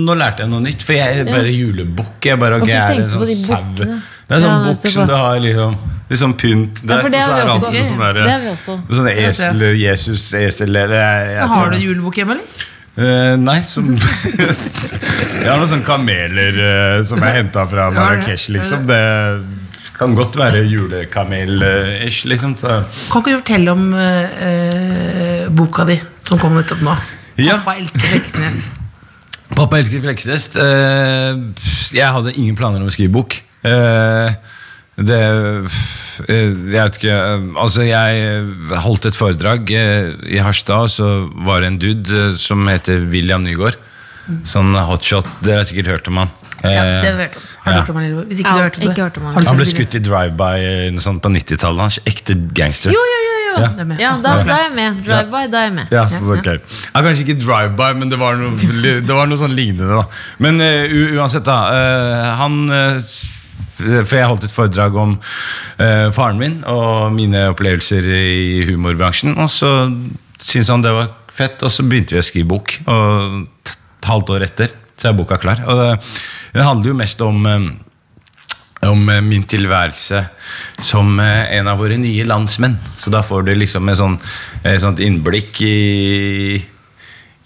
nå 0.08 0.16
lærte 0.18 0.44
jeg 0.46 0.52
noe 0.52 0.64
nytt. 0.64 0.84
For 0.88 0.94
jeg 0.98 1.22
er 1.22 1.28
bare 1.30 1.52
julebukk. 1.54 2.18
Jeg 2.26 2.40
bare, 2.42 2.62
okay, 2.62 2.74
Hvorfor 2.78 2.96
er 2.96 3.04
en 3.04 3.12
sånn 3.12 3.36
sau? 3.36 3.60
Det 3.78 4.36
er 4.36 4.42
sånn 4.44 4.52
Ja, 4.52 4.58
bukk 4.66 4.92
som 4.92 5.06
du 5.08 5.14
har 5.16 5.38
liksom 5.40 5.76
Litt 6.08 6.20
sånn 6.20 6.34
pynt 6.40 6.82
Ja, 6.88 6.98
det 7.04 7.04
så 7.04 7.04
har 7.04 7.06
er 7.08 7.12
vi 7.12 7.12
det 7.12 7.52
også. 7.52 7.68
alltid 7.68 7.86
sånn 7.88 8.02
der- 8.04 8.18
Det 8.24 8.32
har 8.32 8.40
vi 8.40 8.50
også. 8.54 8.74
Sånne 8.98 9.14
esel, 9.28 9.62
Jesus, 9.80 10.26
esel 10.40 10.70
eller 10.76 10.96
jeg, 10.96 11.30
jeg 11.36 11.48
Har 11.54 11.70
du 11.72 11.78
julebukk 11.84 12.16
hjemme, 12.22 12.36
eller? 12.38 12.66
Uh, 12.98 13.36
nei, 13.38 13.60
som 13.62 13.92
Jeg 13.96 15.48
har 15.48 15.60
noen 15.60 15.70
sånne 15.70 15.86
kameler 15.86 16.56
uh, 16.60 17.04
som 17.06 17.22
jeg 17.22 17.36
henta 17.42 17.68
fra. 17.70 17.90
Marrakech, 17.94 18.48
liksom. 18.56 18.88
Det 18.90 19.02
kan 20.00 20.16
godt 20.18 20.36
være 20.38 20.64
julekamel-ish, 20.70 22.26
liksom. 22.30 22.56
Så. 22.58 22.80
Kan 23.12 23.22
ikke 23.22 23.36
du 23.36 23.38
fortelle 23.42 23.72
om 23.74 23.86
eh, 23.98 25.48
boka 25.50 25.86
di 25.90 25.96
som 26.28 26.38
kom 26.42 26.54
nettopp 26.58 26.82
nå? 26.86 26.94
Ja. 27.42 27.60
Pappa 27.62 27.78
elsker 27.82 28.00
Fleksnes. 28.12 28.68
Pappa 29.56 29.80
elsker 29.80 30.04
Fleksnes. 30.04 30.50
Eh, 30.60 31.40
jeg 31.96 32.14
hadde 32.18 32.36
ingen 32.36 32.58
planer 32.58 32.84
om 32.84 32.90
å 32.90 32.94
skrive 32.94 33.14
bok. 33.16 33.38
Eh, 33.68 34.36
det 34.98 35.18
eh, 35.22 35.78
Jeg 36.26 36.54
vet 36.74 36.96
ikke 36.98 37.16
Altså, 37.62 37.84
jeg 37.86 38.80
holdt 38.82 39.06
et 39.06 39.18
foredrag 39.18 39.70
i 39.70 40.40
Harstad, 40.42 40.88
og 40.88 40.94
så 40.94 41.10
var 41.46 41.62
det 41.62 41.72
en 41.72 41.80
dude 41.82 42.32
som 42.42 42.66
heter 42.68 43.06
William 43.12 43.46
Nygaard. 43.46 43.78
Sånn 44.48 44.76
hotshot. 44.76 45.28
Dere 45.46 45.62
har 45.62 45.70
sikkert 45.70 45.94
hørt 45.94 46.12
om 46.12 46.24
han. 46.24 46.34
Ja, 46.64 46.84
det 47.04 47.12
har 47.12 47.16
vi 47.16 47.28
hørt 47.28 47.38
om. 47.38 47.48
Har 47.64 47.72
du 47.72 47.78
ja. 47.78 47.82
hørt 47.82 47.90
om 47.92 48.00
han, 48.00 48.28
Hvis 48.28 48.42
ikke 48.42 48.50
Ja, 48.50 48.54
du 48.54 48.58
har 48.58 48.68
hørt 48.68 48.78
om 48.78 48.84
det. 48.84 49.04
hørt 49.04 49.18
om 49.22 49.30
han. 49.30 49.48
Han 49.48 49.62
ble 49.62 49.70
skutt 49.70 49.96
i 49.96 50.04
drive-by 50.04 50.58
på 51.24 51.34
90-tallet. 51.38 51.84
Han 51.86 51.94
er 51.94 52.12
Ekte 52.12 52.40
gangster. 52.58 52.96
Jo, 52.96 53.04
jo, 53.14 53.26
jo! 53.30 53.37
Ja. 53.62 53.70
Ja, 54.02 54.12
da, 54.24 54.36
da 54.46 54.58
er 54.58 54.66
jeg 54.68 54.76
med. 54.76 55.02
Drive-by, 55.06 55.44
da 55.52 55.62
er 55.62 55.70
jeg 55.70 55.76
med. 55.78 55.94
Ja, 55.94 56.04
så 56.12 56.26
okay. 56.36 56.60
ja, 56.60 57.02
Kanskje 57.06 57.26
ikke 57.26 57.40
drive-by, 57.42 57.90
men 58.00 58.12
det 58.14 58.20
var 58.22 58.38
noe, 58.40 58.54
det 58.58 59.18
var 59.18 59.30
noe 59.30 59.40
sånn 59.40 59.56
lignende. 59.58 59.90
da 59.90 60.06
Men 60.44 60.62
uh, 60.64 61.18
uansett, 61.18 61.48
da. 61.48 61.58
Uh, 61.74 62.30
han 62.42 62.60
uh, 62.72 63.12
For 63.78 64.18
jeg 64.18 64.30
holdt 64.32 64.48
et 64.48 64.54
foredrag 64.54 64.96
om 64.98 65.12
eh, 65.78 66.08
faren 66.16 66.40
min 66.42 66.56
og 66.66 67.12
mine 67.14 67.44
opplevelser 67.52 68.08
i 68.10 68.64
humorbransjen. 68.66 69.36
Og 69.38 69.52
så 69.54 69.70
syntes 70.42 70.72
han 70.74 70.82
det 70.82 70.96
var 70.96 71.12
fett, 71.30 71.62
og 71.62 71.70
så 71.70 71.86
begynte 71.86 72.18
vi 72.18 72.24
å 72.24 72.26
skrive 72.26 72.50
bok. 72.56 72.74
Og 72.90 73.44
et 73.70 74.10
halvt 74.10 74.34
år 74.34 74.48
etter 74.48 74.74
så 74.98 75.12
er 75.12 75.18
boka 75.18 75.38
klar. 75.42 75.62
Og 75.70 75.78
det, 75.78 75.92
det 76.56 76.66
handler 76.66 76.90
jo 76.92 76.98
mest 76.98 77.22
om 77.22 77.46
eh, 77.46 77.68
om 78.92 79.10
eh, 79.10 79.24
min 79.24 79.46
tilværelse 79.48 80.24
som 80.84 81.20
eh, 81.24 81.58
en 81.58 81.70
av 81.72 81.82
våre 81.82 81.98
nye 82.02 82.28
landsmenn. 82.28 82.78
Så 82.98 83.14
da 83.14 83.24
får 83.26 83.48
du 83.48 83.54
liksom 83.58 83.90
et 83.90 84.00
sånn, 84.00 84.20
et 84.64 84.80
sånt 84.84 85.02
innblikk 85.04 85.62
i, 85.66 86.62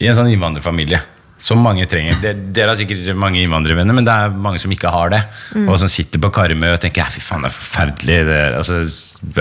i 0.01 0.09
en 0.09 0.17
sånn 0.17 0.31
innvandrerfamilie. 0.33 1.01
Som 1.41 1.63
mange 1.65 1.87
trenger. 1.89 2.19
Dere 2.21 2.69
har 2.69 2.77
sikkert 2.77 3.15
mange 3.17 3.39
innvandrervenner, 3.41 3.95
men 3.97 4.05
det 4.05 4.13
er 4.13 4.35
mange 4.45 4.59
som 4.61 4.69
ikke 4.75 4.91
har 4.93 5.09
det. 5.09 5.23
Og 5.63 5.73
som 5.81 5.89
sitter 5.89 6.21
på 6.21 6.29
Karmøy 6.35 6.75
og 6.75 6.83
tenker 6.83 7.09
fy 7.09 7.23
faen, 7.25 7.41
det 7.41 7.49
er 7.49 7.55
forferdelig. 7.55 8.17
Det 8.27 8.35
er, 8.37 8.57
altså, 8.59 8.83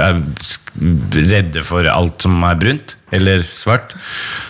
er 0.00 1.26
redde 1.28 1.60
for 1.66 1.84
alt 1.92 2.24
som 2.24 2.40
er 2.48 2.56
brunt 2.56 2.96
eller 3.12 3.44
svart. 3.44 3.92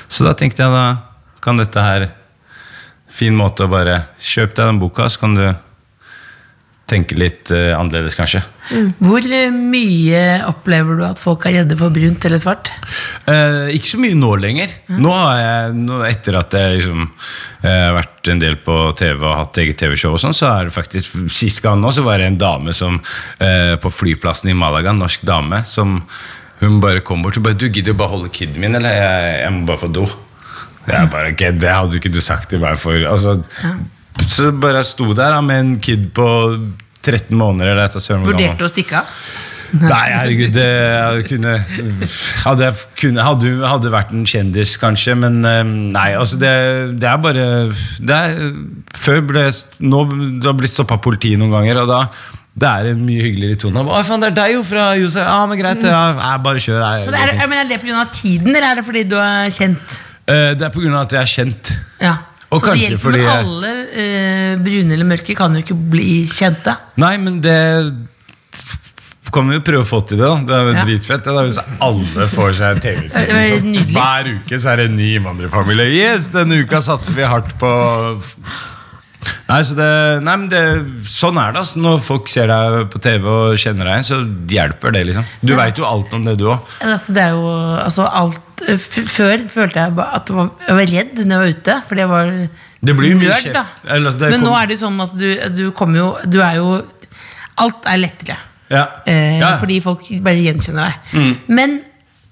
Så 0.06 0.28
da 0.28 0.36
tenkte 0.38 0.62
jeg 0.62 0.76
da 0.76 0.86
kan 1.42 1.58
dette 1.58 1.82
her 1.82 2.10
Fin 3.10 3.34
måte 3.34 3.66
å 3.66 3.70
bare 3.70 3.96
kjøpe 4.22 4.54
deg 4.54 4.68
den 4.68 4.78
boka, 4.78 5.08
så 5.10 5.18
kan 5.24 5.32
du 5.34 5.42
tenke 6.90 7.16
litt 7.18 7.50
uh, 7.54 7.72
annerledes, 7.78 8.16
kanskje. 8.18 8.42
Hvor 9.00 9.24
eh, 9.24 9.50
mye 9.50 10.22
opplever 10.46 10.98
du 10.98 11.04
at 11.06 11.20
folk 11.20 11.46
er 11.48 11.60
redde 11.60 11.78
for 11.78 11.92
brunt 11.94 12.24
eller 12.26 12.40
svart? 12.42 12.70
Uh, 13.26 13.70
ikke 13.74 13.92
så 13.92 14.00
mye 14.02 14.18
nå 14.18 14.30
lenger. 14.42 14.74
Nå 14.94 15.12
har 15.14 15.40
jeg, 15.40 15.76
nå, 15.80 16.00
Etter 16.06 16.38
at 16.38 16.54
jeg 16.54 16.78
liksom, 16.78 17.06
eh, 17.62 17.78
har 17.88 17.96
vært 17.98 18.30
en 18.32 18.42
del 18.42 18.58
på 18.62 18.76
TV 18.98 19.24
og 19.24 19.38
hatt 19.38 19.62
eget 19.62 19.80
TV-show, 19.82 20.14
og 20.14 20.22
sånn, 20.22 20.36
så 20.36 20.50
er 20.52 20.68
det 20.68 20.76
faktisk 20.76 21.18
Sist 21.30 21.62
gang 21.64 21.80
nå 21.80 21.90
så 21.94 22.04
var 22.06 22.20
det 22.20 22.28
en 22.30 22.40
dame 22.40 22.74
som 22.76 22.98
uh, 23.00 23.74
på 23.80 23.92
flyplassen 23.92 24.52
i 24.52 24.56
Malaga, 24.56 24.92
en 24.92 25.02
norsk 25.02 25.24
dame, 25.26 25.62
som 25.68 26.00
hun 26.60 26.80
bare 26.82 27.04
kom 27.06 27.22
bort 27.24 27.38
og 27.40 27.46
bare 27.46 27.56
'Du 27.56 27.70
gidder 27.70 27.94
jo 27.94 28.00
bare 28.00 28.12
holde 28.12 28.32
kiden 28.34 28.60
min, 28.60 28.76
eller? 28.76 28.92
Jeg, 28.92 29.38
jeg 29.44 29.52
må 29.54 29.64
bare 29.66 29.80
få 29.80 29.88
do'. 29.88 30.10
Jeg 30.86 31.10
bare, 31.12 31.32
ok, 31.32 31.42
Det 31.60 31.72
hadde 31.72 31.96
ikke 32.00 32.12
du 32.12 32.20
sagt 32.24 32.50
til 32.50 32.60
meg 32.62 32.78
for 32.80 32.96
altså, 33.08 33.38
Så 34.28 34.50
bare 34.52 34.82
jeg 34.82 34.90
sto 34.92 35.12
der 35.12 35.36
da, 35.36 35.40
med 35.44 35.62
en 35.64 35.76
kid 35.82 36.10
på 36.16 36.26
13 37.04 37.36
måneder. 37.36 37.72
Eller 37.72 37.86
etter 37.88 38.02
søren. 38.04 38.26
Vurderte 38.26 38.66
å 38.66 38.72
stikke 38.72 39.00
av? 39.00 39.14
Nei, 39.70 40.06
herregud, 40.10 40.50
det 40.54 40.66
jeg 40.66 41.26
kunne 41.28 41.52
Hadde 42.42 42.66
jeg 42.66 42.80
kunne, 42.98 43.22
hadde, 43.22 43.52
hadde 43.62 43.92
vært 43.92 44.10
en 44.14 44.24
kjendis, 44.26 44.72
kanskje, 44.82 45.14
men 45.20 45.38
eh, 45.46 45.62
nei, 45.62 46.08
altså 46.18 46.40
det, 46.40 46.50
det 46.98 47.06
er 47.06 47.20
bare 47.22 47.44
det 48.02 48.16
er, 48.16 48.50
Før 48.98 49.22
ble 49.28 49.44
Nå 49.86 50.02
det 50.10 50.48
har 50.48 50.56
blitt 50.58 50.74
stoppa 50.74 50.98
politiet 51.02 51.38
noen 51.38 51.54
ganger, 51.54 51.84
og 51.84 51.90
da 51.92 52.02
det 52.60 52.66
er 52.66 52.88
en 52.90 53.02
mye 53.06 53.22
hyggeligere 53.22 53.56
tone. 53.62 53.80
Å, 53.86 54.00
faen, 54.04 54.20
det 54.20 54.32
er 54.32 54.34
deg 54.36 54.54
jo 54.56 54.62
fra 54.66 54.88
USA! 54.98 55.22
Ja, 55.22 55.36
men 55.48 55.56
greit, 55.60 55.84
ja, 55.86 56.00
jeg 56.18 56.40
bare 56.44 56.60
kjør. 56.60 56.80
Jeg, 56.82 57.04
Så 57.06 57.14
det 57.14 57.20
er, 57.22 57.30
men 57.46 57.60
er 57.62 57.68
det 57.70 57.78
pga. 57.80 58.02
tiden, 58.12 58.50
eller 58.50 58.66
er 58.72 58.80
det 58.80 58.84
fordi 58.88 59.04
du 59.08 59.14
er 59.22 59.52
kjent? 59.54 59.94
Eh, 60.26 60.50
det 60.58 60.66
er 60.66 60.90
av 60.90 60.98
at 61.04 61.14
jeg 61.14 61.20
er 61.22 61.30
kjent. 61.30 61.70
Ja. 62.02 62.16
Og 62.50 62.60
så 62.60 62.72
det 62.74 62.80
hjelper 62.82 63.02
fordi 63.04 63.18
med 63.22 63.30
alle 63.30 63.72
eh, 63.94 64.54
brune 64.58 64.94
eller 64.96 65.06
mørke 65.06 65.36
kan 65.38 65.54
jo 65.54 65.62
ikke 65.62 65.76
bli 65.92 66.24
kjente. 66.26 66.74
Nei, 66.98 67.12
men 67.22 67.38
det 67.44 67.58
kan 69.30 69.46
vi 69.46 69.54
jo 69.54 69.62
prøve 69.62 69.84
å 69.84 69.86
få 69.86 70.00
til 70.10 70.18
det. 70.18 70.26
da 70.26 70.40
Det 70.42 70.56
er 70.56 70.64
jo 70.66 70.72
Ja. 70.74 70.84
dritfett. 70.88 71.22
Det 71.22 71.30
er 71.30 71.46
hvis 71.46 71.60
alle 71.86 72.26
får 72.32 72.52
seg 72.58 72.80
TV-tid. 72.82 73.92
Hver 73.94 74.32
uke 74.34 74.58
så 74.58 74.72
er 74.72 74.76
det 74.82 74.86
en 74.90 74.96
ny 74.98 75.12
innvandrerfamilie. 75.20 75.86
Yes, 75.94 76.28
denne 76.34 76.58
uka 76.64 76.80
satser 76.82 77.14
vi 77.14 77.22
hardt 77.22 77.54
på 77.60 77.70
Nei, 79.50 79.60
så 79.66 79.74
det, 79.76 79.86
nei, 80.24 80.34
men 80.40 80.48
det, 80.48 80.60
Sånn 81.10 81.36
er 81.38 81.52
det. 81.52 81.60
altså 81.60 81.80
Når 81.82 81.98
folk 82.02 82.28
ser 82.32 82.46
deg 82.50 82.86
på 82.90 83.00
TV 83.04 83.26
og 83.28 83.58
kjenner 83.60 83.84
deg 83.84 83.96
igjen, 83.98 84.08
så 84.08 84.18
hjelper 84.54 84.94
det. 84.96 85.02
liksom 85.10 85.24
Du 85.44 85.54
veit 85.58 85.76
jo 85.78 85.84
alt 85.84 86.12
om 86.16 86.24
det, 86.24 86.38
du 86.40 86.46
òg. 86.50 86.58
Altså, 86.80 87.12
det 87.12 87.22
er 87.28 87.34
jo 87.36 87.50
altså, 87.84 88.06
alt 88.10 88.38
Før 88.60 89.44
følte 89.50 89.80
jeg 89.80 89.94
at 90.04 90.28
jeg 90.30 90.36
var, 90.36 90.50
jeg 90.66 90.76
var 90.78 90.90
redd 90.94 91.20
når 91.24 91.30
jeg 91.30 91.40
var 91.40 91.54
ute, 91.56 91.76
for 91.88 92.00
jeg 92.02 92.08
var 92.10 92.32
nerd. 92.32 93.48
da 93.54 93.64
Eller, 93.94 94.06
altså, 94.10 94.18
det 94.20 94.30
Men 94.32 94.44
nå 94.46 94.52
er 94.56 94.66
det 94.70 94.76
jo 94.78 94.82
sånn 94.86 95.00
at 95.04 95.12
du, 95.20 95.26
du 95.56 95.64
kommer 95.76 95.98
jo 96.00 96.06
Du 96.32 96.38
er 96.40 96.54
jo 96.60 96.70
Alt 97.60 97.84
er 97.92 97.98
lettere. 98.00 98.36
Ja. 98.72 98.86
Eh, 99.04 99.38
Ja. 99.40 99.56
Fordi 99.60 99.80
folk 99.84 100.06
bare 100.24 100.40
gjenkjenner 100.40 100.86
deg. 101.12 101.42
Men, 101.48 101.80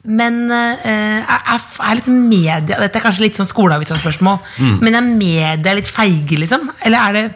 men 0.08 0.38
eh, 0.54 1.18
er, 1.20 1.42
er, 1.58 1.98
liksom 1.98 2.16
media 2.30 2.78
Dette 2.80 2.96
er 2.96 3.04
kanskje 3.04 3.26
litt 3.26 3.36
sånn 3.36 3.48
skoleavisa-spørsmål, 3.50 4.38
men 4.80 4.94
er 4.96 5.04
media 5.04 5.74
litt 5.76 5.90
feige, 5.92 6.38
liksom? 6.40 6.70
Eller 6.86 6.98
er 7.10 7.18
det 7.18 7.26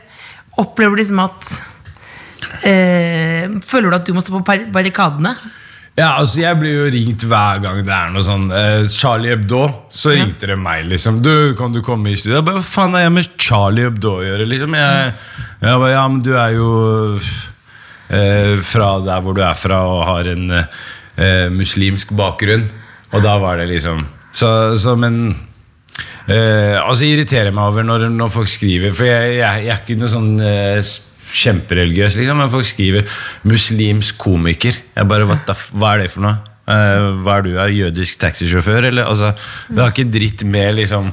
Opplever 0.62 0.96
du 0.96 1.00
liksom 1.02 1.20
at 1.24 1.50
eh, 2.68 3.48
Føler 3.66 3.90
du 3.90 3.96
at 3.98 4.06
du 4.08 4.14
må 4.16 4.22
stå 4.24 4.38
på 4.40 4.56
barrikadene? 4.72 5.34
Ja, 5.92 6.14
altså 6.16 6.40
Jeg 6.40 6.56
blir 6.56 6.72
jo 6.72 6.84
ringt 6.92 7.24
hver 7.28 7.58
gang 7.60 7.82
det 7.84 7.92
er 7.92 8.12
noe 8.14 8.24
sånn 8.24 8.46
eh, 8.56 8.86
Charlie 8.88 9.34
Hebdo. 9.34 9.60
Så 9.92 10.14
ringte 10.14 10.48
det 10.48 10.56
meg, 10.60 10.86
liksom. 10.88 11.20
Du, 11.24 11.52
kan 11.58 11.74
du 11.74 11.82
komme 11.84 12.12
i 12.12 12.16
studio? 12.16 12.38
Jeg 12.38 12.46
bare, 12.48 12.62
Hva 12.62 12.70
faen 12.78 12.96
har 12.96 13.04
jeg 13.04 13.14
med 13.18 13.30
Charlie 13.36 13.86
Hebdo 13.88 14.16
å 14.16 14.24
gjøre? 14.24 14.48
liksom 14.48 14.76
Jeg, 14.78 15.12
jeg 15.60 15.82
bare, 15.84 15.92
Ja, 15.92 16.06
men 16.08 16.24
du 16.24 16.32
er 16.32 16.56
jo 16.56 16.70
eh, 18.08 18.56
fra 18.64 18.90
der 19.04 19.22
hvor 19.24 19.36
du 19.36 19.44
er 19.44 19.58
fra 19.58 19.84
og 19.90 20.04
har 20.08 20.32
en 20.32 20.48
eh, 20.56 21.48
muslimsk 21.52 22.16
bakgrunn. 22.16 22.68
Og 23.12 23.20
da 23.24 23.36
var 23.42 23.60
det 23.60 23.68
liksom 23.74 24.06
Så, 24.32 24.48
så 24.80 24.96
men 24.96 25.34
Eh, 26.22 26.76
altså 26.78 27.08
irriterer 27.08 27.50
meg 27.50 27.66
over 27.66 27.82
når, 27.82 28.04
når 28.14 28.28
folk 28.30 28.46
skriver 28.46 28.92
For 28.94 29.08
jeg, 29.08 29.32
jeg, 29.40 29.64
jeg 29.66 29.72
er 29.74 29.80
ikke 29.80 29.96
noe 29.98 30.10
sånn 30.12 30.28
eh, 30.38 30.78
kjempereligiøs, 31.32 32.16
liksom. 32.18 32.36
Men 32.42 32.50
folk 32.50 32.66
skriver 32.66 33.06
'muslimsk 33.44 34.18
komiker'. 34.18 34.80
Jeg 34.96 35.08
bare, 35.08 35.26
Hva 35.26 35.94
er 35.94 36.00
det 36.02 36.10
for 36.10 36.20
noe? 36.26 36.38
Eh, 36.62 37.06
hva 37.24 37.38
er 37.38 37.42
du? 37.42 37.52
Er 37.58 37.74
jødisk 37.74 38.20
taxisjåfør? 38.22 38.86
Eller, 38.90 39.04
altså, 39.04 39.32
det 39.68 39.78
har 39.82 39.90
ikke 39.90 40.10
dritt 40.12 40.44
med 40.46 40.76
liksom 40.78 41.12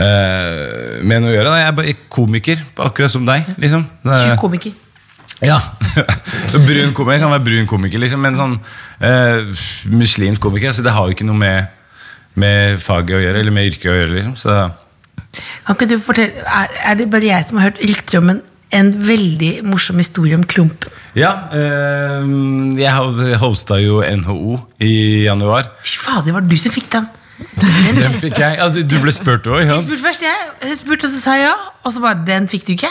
eh, 0.00 1.00
med 1.04 1.20
noe 1.20 1.32
å 1.32 1.34
gjøre. 1.34 1.50
da. 1.50 1.58
Jeg 1.60 1.68
er 1.68 1.76
bare 1.80 1.96
komiker, 2.08 2.62
akkurat 2.86 3.12
som 3.12 3.26
deg. 3.28 3.50
liksom 3.60 3.84
Tjukk 4.04 4.40
komiker. 4.40 4.72
ja. 5.44 5.60
brun 6.68 6.94
komiker 6.96 7.24
kan 7.24 7.34
være 7.34 7.44
brun 7.44 7.68
komiker, 7.68 8.00
liksom, 8.02 8.22
men 8.24 8.38
sånn 8.38 8.56
eh, 9.04 9.64
muslimsk 9.90 10.42
komiker 10.42 10.70
altså, 10.70 10.84
det 10.86 10.94
har 10.94 11.08
jo 11.08 11.16
ikke 11.16 11.26
noe 11.28 11.40
med, 11.40 11.70
med 12.38 12.78
faget 12.80 13.18
å 13.18 13.24
gjøre, 13.24 13.42
eller 13.42 13.56
med 13.56 13.72
yrket 13.72 13.90
å 13.90 13.98
gjøre. 13.98 14.14
liksom 14.16 14.36
Så 14.38 14.56
Kan 15.66 15.76
ikke 15.76 15.90
du 15.90 15.98
fortelle, 16.02 16.44
er, 16.46 16.76
er 16.92 17.00
det 17.00 17.10
bare 17.12 17.28
jeg 17.32 17.48
som 17.48 17.60
har 17.60 17.70
hørt 17.70 17.84
rykter 17.84 18.22
om 18.22 18.32
en, 18.34 18.42
en 18.76 18.90
veldig 19.06 19.52
morsom 19.66 19.98
historie 19.98 20.36
om 20.38 20.44
Klumpen? 20.46 20.92
Ja, 21.18 21.32
eh, 21.52 22.22
jeg 22.78 22.92
ho- 22.94 23.34
hosta 23.42 23.80
jo 23.82 24.00
NHO 24.04 24.58
i 24.80 25.24
januar. 25.26 25.72
Fy 25.82 25.96
fader, 26.04 26.28
det 26.28 26.34
var 26.36 26.46
du 26.46 26.56
som 26.60 26.72
fikk 26.74 26.90
den. 26.92 27.08
Den 27.96 28.18
fikk 28.20 28.36
jeg. 28.38 28.58
Altså, 28.60 28.82
du, 28.84 28.98
ble 29.00 29.12
spurt 29.16 29.46
òg? 29.48 29.62
Ja. 29.64 29.78
Jeg 29.78 29.86
spurte 29.86 30.02
først, 30.04 30.22
jeg. 30.26 30.48
jeg 30.68 30.76
spurte, 30.78 31.08
og 31.08 31.14
så 31.14 31.20
sa 31.22 31.36
jeg 31.38 31.46
ja. 31.48 31.54
Og 31.84 31.94
så 31.94 32.02
bare, 32.04 32.20
den 32.28 32.48
fikk 32.52 32.66
du 32.68 32.74
ikke. 32.74 32.90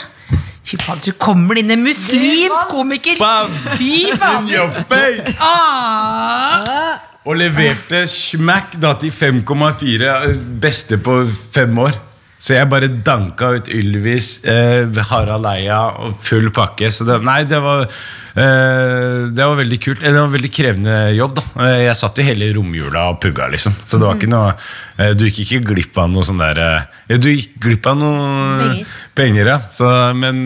Fy 0.65 0.77
fader, 0.81 1.03
så 1.05 1.13
kommer 1.21 1.53
det 1.57 1.63
inn 1.67 1.75
en 1.77 1.83
muslimsk 1.85 2.67
komiker. 2.73 3.17
Bam! 3.21 3.53
Fy 3.77 3.91
In 4.09 4.17
fader. 4.17 4.49
your 4.55 4.83
face! 4.89 5.37
Ah. 5.41 6.97
Og 7.29 7.37
leverte 7.37 8.03
smack 8.09 8.73
da 8.81 8.95
til 8.99 9.11
5,4. 9.13 10.33
Beste 10.61 10.97
på 10.97 11.21
fem 11.53 11.77
år. 11.85 11.97
Så 12.39 12.53
jeg 12.55 12.69
bare 12.71 12.87
danka 13.03 13.49
ut 13.57 13.67
Ylvis, 13.67 14.39
eh, 14.47 14.87
Harald 15.09 15.45
Eia 15.49 15.81
og 15.99 16.13
full 16.23 16.47
pakke. 16.55 16.87
Så 16.91 17.03
det, 17.05 17.17
nei, 17.27 17.41
det 17.43 17.59
var 17.59 17.81
eh, 17.83 19.25
Det 19.35 19.43
var 19.43 19.57
veldig 19.59 19.79
kult. 19.83 20.03
Eh, 20.03 20.13
Det 20.15 20.21
var 20.21 20.31
veldig 20.31 20.51
krevende 20.55 20.95
jobb. 21.17 21.35
da 21.35 21.43
Eh, 21.65 21.81
Jeg 21.89 21.95
satt 21.99 22.15
jo 22.17 22.23
hele 22.23 22.47
romjula 22.55 23.09
og 23.11 23.19
pugga, 23.21 23.49
liksom. 23.51 23.75
Så 23.85 23.99
det 23.99 24.07
var 24.07 24.15
ikke 24.15 24.31
noe 24.31 24.53
eh, 24.97 25.11
Du 25.19 25.25
gikk 25.27 25.41
ikke 25.45 25.65
glipp 25.73 25.97
av 25.99 26.09
noe 26.13 26.23
sånn 26.23 26.39
der 26.39 26.61
eh, 27.09 27.17
Du 27.19 27.27
gikk 27.29 27.59
glipp 27.59 27.85
av 27.91 27.97
noe 27.99 28.23
Penger. 28.63 28.95
penger 29.19 29.45
ja. 29.55 29.59
Så, 29.59 29.91
men 30.15 30.45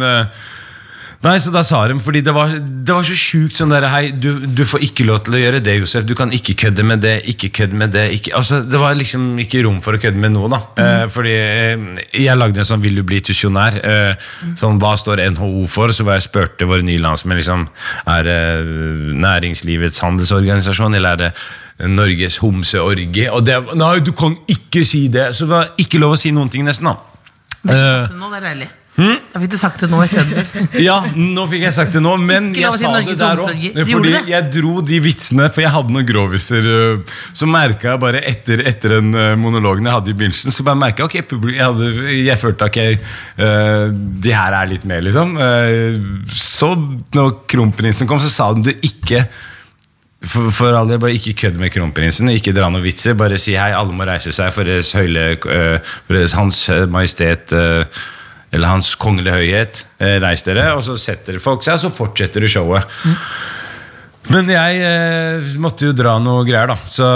Nei, 1.23 1.37
så 1.39 1.53
da 1.55 1.61
sa 1.63 1.85
de, 1.87 1.95
fordi 2.03 2.19
det 2.25 2.33
var, 2.35 2.51
det 2.51 2.91
var 2.91 3.05
så 3.07 3.15
sjukt 3.15 3.55
sånn 3.55 3.71
derre 3.71 3.87
Hei, 3.93 4.09
du, 4.11 4.41
du 4.43 4.63
får 4.67 4.81
ikke 4.89 5.05
lov 5.07 5.21
til 5.23 5.37
å 5.37 5.39
gjøre 5.39 5.61
det, 5.63 5.77
Josef. 5.79 6.03
Du 6.03 6.11
kan 6.19 6.33
ikke 6.35 6.55
kødde 6.65 6.83
med 6.83 6.99
det, 7.05 7.13
ikke 7.31 7.49
kødde 7.61 7.79
med 7.79 7.93
det. 7.95 8.03
Ikke, 8.17 8.33
altså, 8.35 8.59
det 8.67 8.81
var 8.81 8.97
liksom 8.99 9.29
ikke 9.39 9.61
rom 9.63 9.77
for 9.85 9.95
å 9.95 10.01
kødde 10.03 10.19
med 10.19 10.33
noe, 10.35 10.49
da. 10.51 10.59
Eh, 10.83 11.05
fordi 11.13 11.37
eh, 11.37 11.87
jeg 12.25 12.35
lagde 12.39 12.59
en 12.59 12.67
sånn 12.67 12.83
'Vil 12.83 12.99
du 12.99 13.05
bli 13.07 13.21
tusjonær?' 13.23 13.79
Eh, 13.79 14.27
sånn, 14.59 14.81
Hva 14.83 14.97
står 14.99 15.23
NHO 15.37 15.63
for? 15.71 15.95
Så 15.95 16.03
var 16.03 16.19
jeg 16.19 16.27
spurte 16.27 16.67
våre 16.67 16.83
nye 16.83 16.99
landsmenn 16.99 17.39
liksom, 17.39 17.69
Er 18.03 18.27
det 18.27 18.39
Næringslivets 19.23 20.03
handelsorganisasjon, 20.03 20.99
eller 20.99 21.15
er 21.15 21.23
det 21.23 21.33
Norges 21.87 22.41
homseorgie? 22.43 23.31
Og 23.31 23.45
det 23.47 23.61
Nei, 23.79 23.99
du 24.03 24.11
kan 24.11 24.35
ikke 24.51 24.83
si 24.83 25.07
det! 25.07 25.31
Så 25.31 25.47
det 25.47 25.55
var 25.55 25.71
ikke 25.79 26.03
lov 26.03 26.17
å 26.17 26.19
si 26.19 26.35
noen 26.35 26.51
ting, 26.51 26.67
nesten, 26.67 26.91
da. 26.91 26.99
Eh, 27.63 28.11
Nå, 28.11 28.27
det 28.27 28.43
er 28.43 28.49
deilig. 28.51 28.73
Hm? 28.93 29.15
Da 29.33 29.39
fikk 29.41 29.49
du 29.49 29.55
sagt 29.57 29.79
det 29.81 29.87
nå 29.89 29.99
istedenfor. 30.05 30.65
ja, 30.87 30.99
nå 31.17 31.43
fikk 31.49 31.63
jeg 31.65 31.73
sagt 31.73 31.95
det 31.95 32.01
nå, 32.05 32.11
men 32.21 32.51
jeg 32.53 32.69
sa 32.77 32.91
det 33.01 33.15
der 33.17 33.39
òg. 33.41 33.63
Fordi 33.89 34.11
det? 34.13 34.19
jeg 34.29 34.49
dro 34.53 34.83
de 34.85 34.99
vitsene, 35.01 35.47
for 35.55 35.63
jeg 35.65 35.71
hadde 35.73 35.95
noen 35.95 36.05
groviser. 36.05 36.67
øh, 36.69 37.15
Så 37.33 37.47
merka 37.49 37.95
jeg 37.95 38.01
bare 38.03 38.21
etter, 38.29 38.61
etter 38.69 38.93
den 38.99 39.09
øh, 39.17 39.31
monologen 39.41 39.89
jeg 39.89 39.97
hadde 39.97 40.13
i 40.13 40.17
begynnelsen, 40.19 40.53
så 40.53 40.67
bare 40.67 40.77
merket 40.83 41.01
jeg 41.01 41.09
ok, 41.09 41.17
publi- 41.33 41.57
jeg, 41.57 41.65
hadde, 41.65 41.89
jeg 42.21 42.37
følte 42.43 42.69
ok, 42.69 42.79
uh, 43.41 43.87
de 44.27 44.37
her 44.37 44.59
er 44.61 44.69
litt 44.75 44.85
med, 44.93 45.07
liksom. 45.09 45.33
Uh, 45.41 46.29
Så 46.37 46.69
når 47.17 47.33
kronprinsen 47.49 48.05
kom, 48.09 48.21
så 48.21 48.29
sa 48.29 48.51
de 48.53 48.69
du 48.69 48.85
ikke 48.85 49.25
for, 50.23 50.53
for 50.55 50.77
alle, 50.77 51.01
bare 51.01 51.17
ikke 51.17 51.33
kødd 51.47 51.57
med 51.59 51.73
kronprinsen. 51.73 52.29
Ikke 52.31 52.53
dra 52.55 52.69
noen 52.71 52.85
vitser. 52.85 53.17
Bare 53.19 53.41
si 53.41 53.57
hei, 53.57 53.73
alle 53.75 53.91
må 53.97 54.05
reise 54.07 54.31
seg 54.31 54.53
for 54.55 54.69
deres 54.69 54.93
høyle 54.95 55.31
uh, 55.41 55.81
For 56.05 56.15
deres 56.21 56.37
Hans 56.37 56.61
Majestet 56.93 57.51
øh, 57.57 57.83
Eller 58.53 58.69
Hans 58.69 58.93
Kongelige 59.01 59.39
Høyhet. 59.39 59.83
Eh, 59.99 60.19
reis 60.23 60.45
dere, 60.45 60.69
og 60.77 60.85
så 60.85 60.97
setter 61.01 61.41
folk 61.43 61.65
seg, 61.65 61.79
og 61.79 61.85
så 61.87 61.93
fortsetter 61.93 62.45
du 62.45 62.51
showet. 62.51 62.87
Men 64.31 64.47
jeg 64.47 64.77
eh, 64.79 65.47
måtte 65.59 65.89
jo 65.89 65.93
dra 65.95 66.13
noe 66.21 66.45
greier, 66.47 66.69
da. 66.71 66.77
Så, 66.87 67.07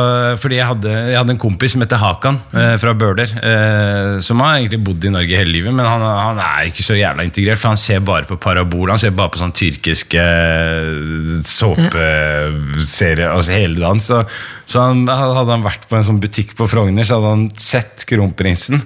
fordi 0.42 0.58
jeg 0.58 0.68
hadde, 0.68 0.92
jeg 0.92 1.16
hadde 1.16 1.34
en 1.38 1.40
kompis 1.40 1.72
som 1.74 1.84
heter 1.86 2.02
Hakan 2.02 2.40
eh, 2.52 2.74
fra 2.82 2.92
Bøler. 3.00 3.32
Eh, 3.40 4.18
som 4.24 4.44
har 4.44 4.58
egentlig 4.58 4.82
bodd 4.84 5.08
i 5.08 5.14
Norge 5.14 5.40
hele 5.40 5.54
livet, 5.56 5.76
men 5.76 5.88
han, 5.88 6.04
han 6.04 6.42
er 6.44 6.68
ikke 6.68 6.84
så 6.84 6.98
jævla 7.00 7.24
integrert. 7.24 7.62
For 7.62 7.72
han 7.72 7.80
ser 7.80 8.04
bare 8.04 8.28
på 8.28 8.40
parabol. 8.44 8.92
Han 8.92 9.00
ser 9.00 9.16
bare 9.16 9.32
på 9.32 9.40
sånn 9.40 9.56
tyrkiske 9.56 10.28
eh, 10.28 11.32
såpeserier 11.48 13.32
altså 13.32 13.56
hele 13.56 13.80
dagen. 13.80 14.04
Så, 14.04 14.26
så 14.68 14.90
han, 14.90 15.08
hadde 15.08 15.48
han 15.54 15.66
vært 15.66 15.88
på 15.88 16.00
en 16.00 16.08
sånn 16.10 16.22
butikk 16.24 16.58
på 16.60 16.68
Frogner, 16.68 17.08
så 17.08 17.22
hadde 17.22 17.36
han 17.38 17.50
sett 17.56 18.04
kronprinsen. 18.10 18.84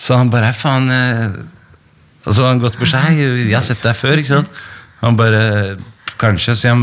Så 0.00 0.16
han 0.16 0.32
bare 0.32 0.54
Faen 0.56 0.88
eh, 0.88 1.40
Og 2.30 2.36
så 2.36 2.44
har 2.44 2.52
han 2.54 2.60
gått 2.62 2.78
bort 2.78 2.92
og 2.94 3.02
Hei, 3.02 3.16
jeg 3.18 3.56
har 3.56 3.64
sett 3.66 3.82
deg 3.82 3.96
før, 3.98 4.20
ikke 4.22 4.36
sant? 4.36 4.60
Han 5.00 5.18
bare 5.18 5.40
Kanskje, 6.20 6.52
sier 6.58 6.74
han. 6.76 6.82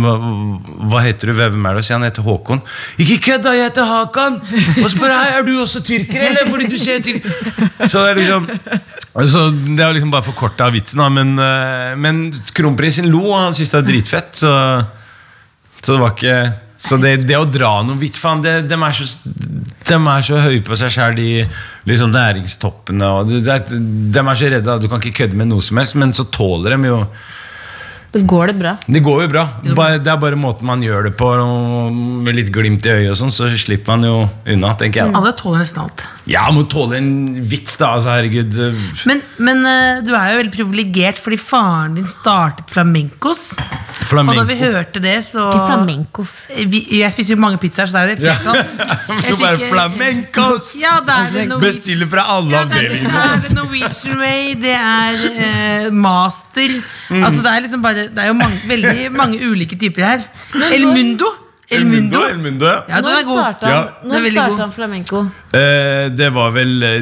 Hva, 0.90 1.04
heter 1.06 1.30
du? 1.30 1.36
Hvem 1.38 1.66
er 1.70 1.78
du? 1.78 1.84
Sier 1.86 2.00
han 2.00 2.08
heter 2.08 2.26
Håkon. 2.26 2.62
Ikke 2.98 3.20
kødd, 3.28 3.44
da! 3.46 3.54
Jeg 3.54 3.70
heter 3.70 3.86
Hakan! 3.86 4.40
Og 4.82 4.96
bare 4.98 5.20
Hei, 5.20 5.36
er 5.38 5.46
du 5.46 5.52
også 5.62 5.84
tyrker, 5.86 6.26
eller? 6.32 6.50
Fordi 6.50 6.70
du 6.72 6.78
ser 6.82 7.04
tyrker 7.06 7.86
Så 7.86 8.02
det 8.02 8.16
er 8.16 8.22
liksom 8.24 8.50
så 9.28 9.48
Det 9.50 9.82
er 9.82 9.96
liksom 9.96 10.12
bare 10.14 10.26
forkorta 10.26 10.68
vitsen, 10.74 11.02
da. 11.02 11.08
Men, 11.14 11.38
eh, 11.42 11.94
men 11.98 12.24
kronprinsen 12.58 13.08
lo, 13.10 13.24
og 13.32 13.40
han 13.48 13.56
syntes 13.58 13.74
det 13.74 13.80
var 13.80 13.88
dritfett. 13.88 14.42
Så, 14.42 14.52
så 15.82 15.94
det 15.94 16.02
var 16.02 16.14
ikke 16.18 16.36
Så 16.78 17.00
det, 17.02 17.16
det 17.28 17.38
å 17.40 17.46
dra 17.50 17.80
noe 17.86 17.98
vidt 17.98 18.18
Faen, 18.22 18.44
det, 18.46 18.52
de, 18.70 18.78
er 18.78 18.94
så, 18.94 19.08
de 19.90 19.98
er 19.98 20.26
så 20.28 20.42
høye 20.44 20.62
på 20.66 20.78
seg 20.78 20.94
sjøl, 20.94 21.16
de 21.18 21.30
liksom 21.90 22.14
næringstoppene. 22.14 23.08
Og 23.18 23.32
det, 23.32 23.42
det, 23.48 23.56
er- 23.56 23.82
de 24.14 24.22
er 24.24 24.38
så 24.38 24.52
redde. 24.54 24.78
Du 24.84 24.88
kan 24.92 25.02
ikke 25.02 25.24
kødde 25.24 25.40
med 25.42 25.50
noe 25.50 25.66
som 25.66 25.82
helst, 25.82 25.98
men 25.98 26.14
så 26.14 26.28
tåler 26.30 26.78
de 26.78 26.92
jo 26.94 27.02
det 28.16 28.22
går 28.26 28.48
det 28.50 28.54
bra. 28.56 28.72
det 28.88 29.02
går 29.04 29.26
jo 29.26 29.28
bra. 29.30 29.42
Det 29.68 30.10
er 30.10 30.20
bare 30.22 30.38
måten 30.40 30.66
man 30.66 30.82
gjør 30.82 31.10
det 31.10 31.12
på, 31.20 31.28
med 32.24 32.38
litt 32.38 32.48
glimt 32.56 32.86
i 32.88 32.94
øyet, 32.94 33.10
og 33.12 33.18
sånn, 33.20 33.34
så 33.36 33.50
slipper 33.60 33.94
man 33.98 34.08
jo 34.08 34.14
unna. 34.56 34.72
tenker 34.80 35.04
jeg. 35.04 35.14
Alle 35.20 35.34
tåler 35.38 35.60
nesten 35.62 35.84
alt. 35.84 36.06
Ja, 36.26 36.46
må 36.56 36.64
tåle 36.72 36.98
en 37.02 37.12
vits, 37.52 37.76
da. 37.78 37.92
altså 37.98 38.16
Herregud. 38.16 38.56
Men, 39.12 39.22
men 39.44 39.62
eh, 39.70 40.00
du 40.08 40.14
er 40.16 40.32
jo 40.34 40.40
veldig 40.40 40.56
privilegert 40.56 41.20
fordi 41.22 41.38
faren 41.42 42.00
din 42.00 42.08
startet 42.10 42.72
flamencos. 42.74 43.52
Flamenco. 44.08 44.42
Og 44.42 44.48
da 44.48 44.54
vi 44.54 44.60
hørte 44.60 45.02
det, 45.04 45.16
så 45.26 45.48
Ikke 45.52 45.68
flamencos. 45.68 46.34
vi, 46.72 46.82
Jeg 47.00 47.12
spiser 47.14 47.36
jo 47.36 47.40
mange 47.42 47.60
pizzaer, 47.62 47.90
så 47.92 47.98
da 47.98 48.04
er 48.06 48.16
det 48.16 48.24
Ja. 48.24 48.36
flamencos! 49.72 50.74
Ja, 50.82 50.98
Bestiller 51.62 52.10
fra 52.12 52.26
alle 52.38 52.52
Ja, 52.56 52.64
det 52.66 52.84
er, 52.86 52.96
det 53.44 53.52
er 53.52 53.56
Norwegian 53.56 54.20
Way, 54.22 54.54
det 54.62 54.76
er 54.76 55.88
uh, 55.88 55.94
master 55.94 56.78
Mm. 57.10 57.24
Altså 57.24 57.42
Det 57.44 57.52
er 57.52 57.62
liksom 57.64 57.82
bare 57.82 58.08
Det 58.12 58.20
er 58.20 58.28
jo 58.28 58.34
mange, 58.36 58.58
veldig 58.68 59.12
mange 59.16 59.38
ulike 59.48 59.78
typer 59.80 60.04
her. 60.04 60.24
El 60.74 60.88
Mundo. 60.88 61.30
El 61.70 61.86
Mundo. 61.86 62.22
El 62.24 62.40
Mundo, 62.40 62.66
ja. 62.66 62.82
Ja, 62.90 63.02
Når 63.02 63.22
starta 63.24 63.68
han, 63.68 63.88
når 64.08 64.30
starta 64.32 64.62
han 64.62 64.72
flamenco? 64.72 65.22
Eh, 65.54 66.08
det 66.16 66.30
var 66.34 66.52
vel 66.56 66.84
eh, 66.84 67.02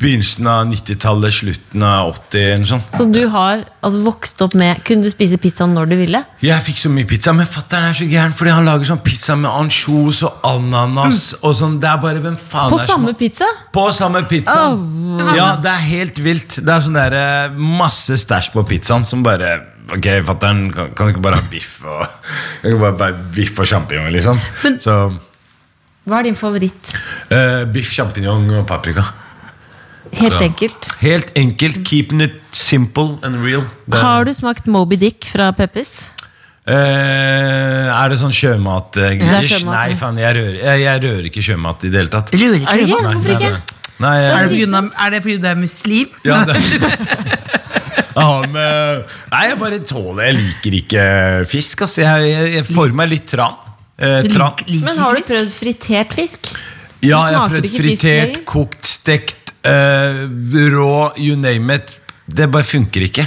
begynnelsen 0.00 0.46
av 0.50 0.64
90-tallet, 0.66 1.34
slutten 1.36 1.82
av 1.86 2.08
80, 2.14 2.44
eller 2.54 2.70
noe. 2.72 2.84
Så 2.96 3.04
du 3.12 3.20
har 3.30 3.60
altså, 3.84 4.00
vokst 4.02 4.40
opp 4.42 4.56
med 4.58 4.80
Kunne 4.86 5.06
du 5.06 5.10
spise 5.12 5.38
pizza 5.38 5.66
når 5.70 5.90
du 5.92 5.96
ville? 6.00 6.22
Jeg 6.42 6.64
fikk 6.66 6.80
så 6.80 6.90
mye 6.90 7.06
pizza, 7.08 7.34
men 7.36 7.46
fatter'n 7.46 7.90
er 7.90 7.98
så 7.98 8.08
gæren, 8.10 8.34
fordi 8.34 8.54
han 8.56 8.66
lager 8.66 8.88
sånn 8.88 9.02
pizza 9.04 9.36
med 9.38 9.50
ansjos 9.52 10.22
og 10.26 10.40
ananas 10.48 11.20
og 11.42 11.54
sånn. 11.58 11.78
Det 11.82 11.90
er 11.92 12.00
bare 12.02 12.22
hvem 12.24 12.38
faen 12.40 12.72
På 12.72 12.80
er 12.80 12.86
som- 12.86 12.96
samme 12.96 13.14
pizza? 13.18 13.46
På 13.72 13.90
samme 13.94 14.24
pizza. 14.28 14.72
Oh. 14.72 15.34
Ja, 15.36 15.56
det 15.62 15.70
er 15.70 15.84
helt 15.92 16.18
vilt. 16.18 16.58
Det 16.64 16.68
er 16.72 16.80
sånn 16.80 16.98
der, 16.98 17.14
eh, 17.14 17.48
masse 17.56 18.16
stæsj 18.18 18.52
på 18.52 18.66
pizzaen 18.66 19.04
som 19.06 19.22
bare 19.22 19.60
Ok, 19.92 20.06
fatter'n, 20.24 20.72
kan, 20.72 20.92
kan 20.94 21.06
du 21.08 21.12
ikke 21.12 21.22
bare 21.22 21.36
ha 21.40 21.42
biff 21.50 21.82
og 21.84 22.06
kan 22.62 22.78
bare, 22.78 22.92
bare 22.92 23.12
biff 23.34 23.58
og 23.58 23.66
sjampinjong, 23.66 24.12
liksom? 24.14 24.38
Men- 24.62 24.78
Så 24.78 25.18
Hva 26.06 26.18
er 26.20 26.22
din 26.22 26.34
favoritt? 26.38 26.94
Uh, 27.30 27.64
biff, 27.66 27.90
sjampinjong 27.92 28.48
og 28.60 28.66
paprika. 28.66 29.02
Helt 30.12 30.34
ja. 30.40 30.46
enkelt. 30.46 30.88
Helt 31.00 31.30
enkelt. 31.38 31.82
Keeping 31.88 32.20
it 32.22 32.34
simple 32.52 33.18
and 33.22 33.40
real. 33.44 33.62
Det 33.86 33.96
er- 33.98 34.02
Har 34.04 34.24
du 34.24 34.32
smakt 34.34 34.66
Moby 34.66 34.96
Dick 35.00 35.24
fra 35.24 35.52
Peppes? 35.52 36.02
Uh, 36.62 37.88
er 37.90 38.08
det 38.12 38.18
sånn 38.20 38.30
sjømat? 38.34 38.96
eh, 39.02 39.16
Det 39.18 39.26
er 39.26 39.42
sjømat. 39.48 39.72
Nei, 39.74 39.96
faen, 39.98 40.18
jeg 40.20 40.36
rører, 40.36 40.58
jeg, 40.62 40.82
jeg 40.84 41.00
rører 41.02 41.26
ikke 41.30 41.42
sjømat 41.42 41.84
i 41.84 41.90
det 41.90 41.98
hele 42.02 42.12
tatt. 42.12 42.30
Lurer 42.38 42.54
Er 42.54 42.60
ikke 42.60 42.76
det 42.76 42.78
du 42.78 42.92
ikke? 42.92 43.02
på? 43.02 43.14
Hvorfor 43.16 43.32
ikke? 43.34 43.78
Nei, 44.02 44.12
Er 44.18 44.22
jeg, 44.28 44.48
det 44.52 44.60
grunn 44.60 44.74
av- 44.78 44.92
er 45.06 45.10
det 45.10 45.20
fordi 45.24 45.36
du 45.42 45.48
er 45.50 45.58
muslim? 45.58 46.06
ja, 46.24 46.38
det, 46.48 46.56
jeg 48.12 48.24
har 48.28 48.46
Nei, 48.52 49.42
jeg 49.48 49.58
bare 49.58 49.78
tåler 49.88 50.24
Jeg 50.28 50.34
liker 50.38 50.76
ikke 50.82 51.04
fisk. 51.50 51.82
Altså. 51.86 52.02
Jeg, 52.04 52.30
jeg, 52.30 52.54
jeg 52.58 52.64
får 52.70 52.92
meg 52.94 53.08
litt 53.10 53.26
tran. 53.32 53.54
Eh, 53.98 54.22
tran. 54.30 54.52
lik- 54.68 54.84
Men 54.86 54.98
har 55.02 55.14
du 55.18 55.22
prøvd 55.26 55.50
fritert 55.56 56.12
fisk? 56.14 56.52
Ja, 57.02 57.24
jeg 57.26 57.38
har 57.40 57.48
prøvd 57.50 57.66
fritert, 57.66 57.86
fisk 57.90 58.02
fritert, 58.06 58.44
kokt, 58.46 58.86
stekt, 58.86 59.41
eh, 59.64 60.22
rå, 60.74 61.12
you 61.16 61.36
name 61.36 61.74
it. 61.74 61.98
Det 62.26 62.48
bare 62.50 62.64
funker 62.64 63.08
ikke. 63.08 63.26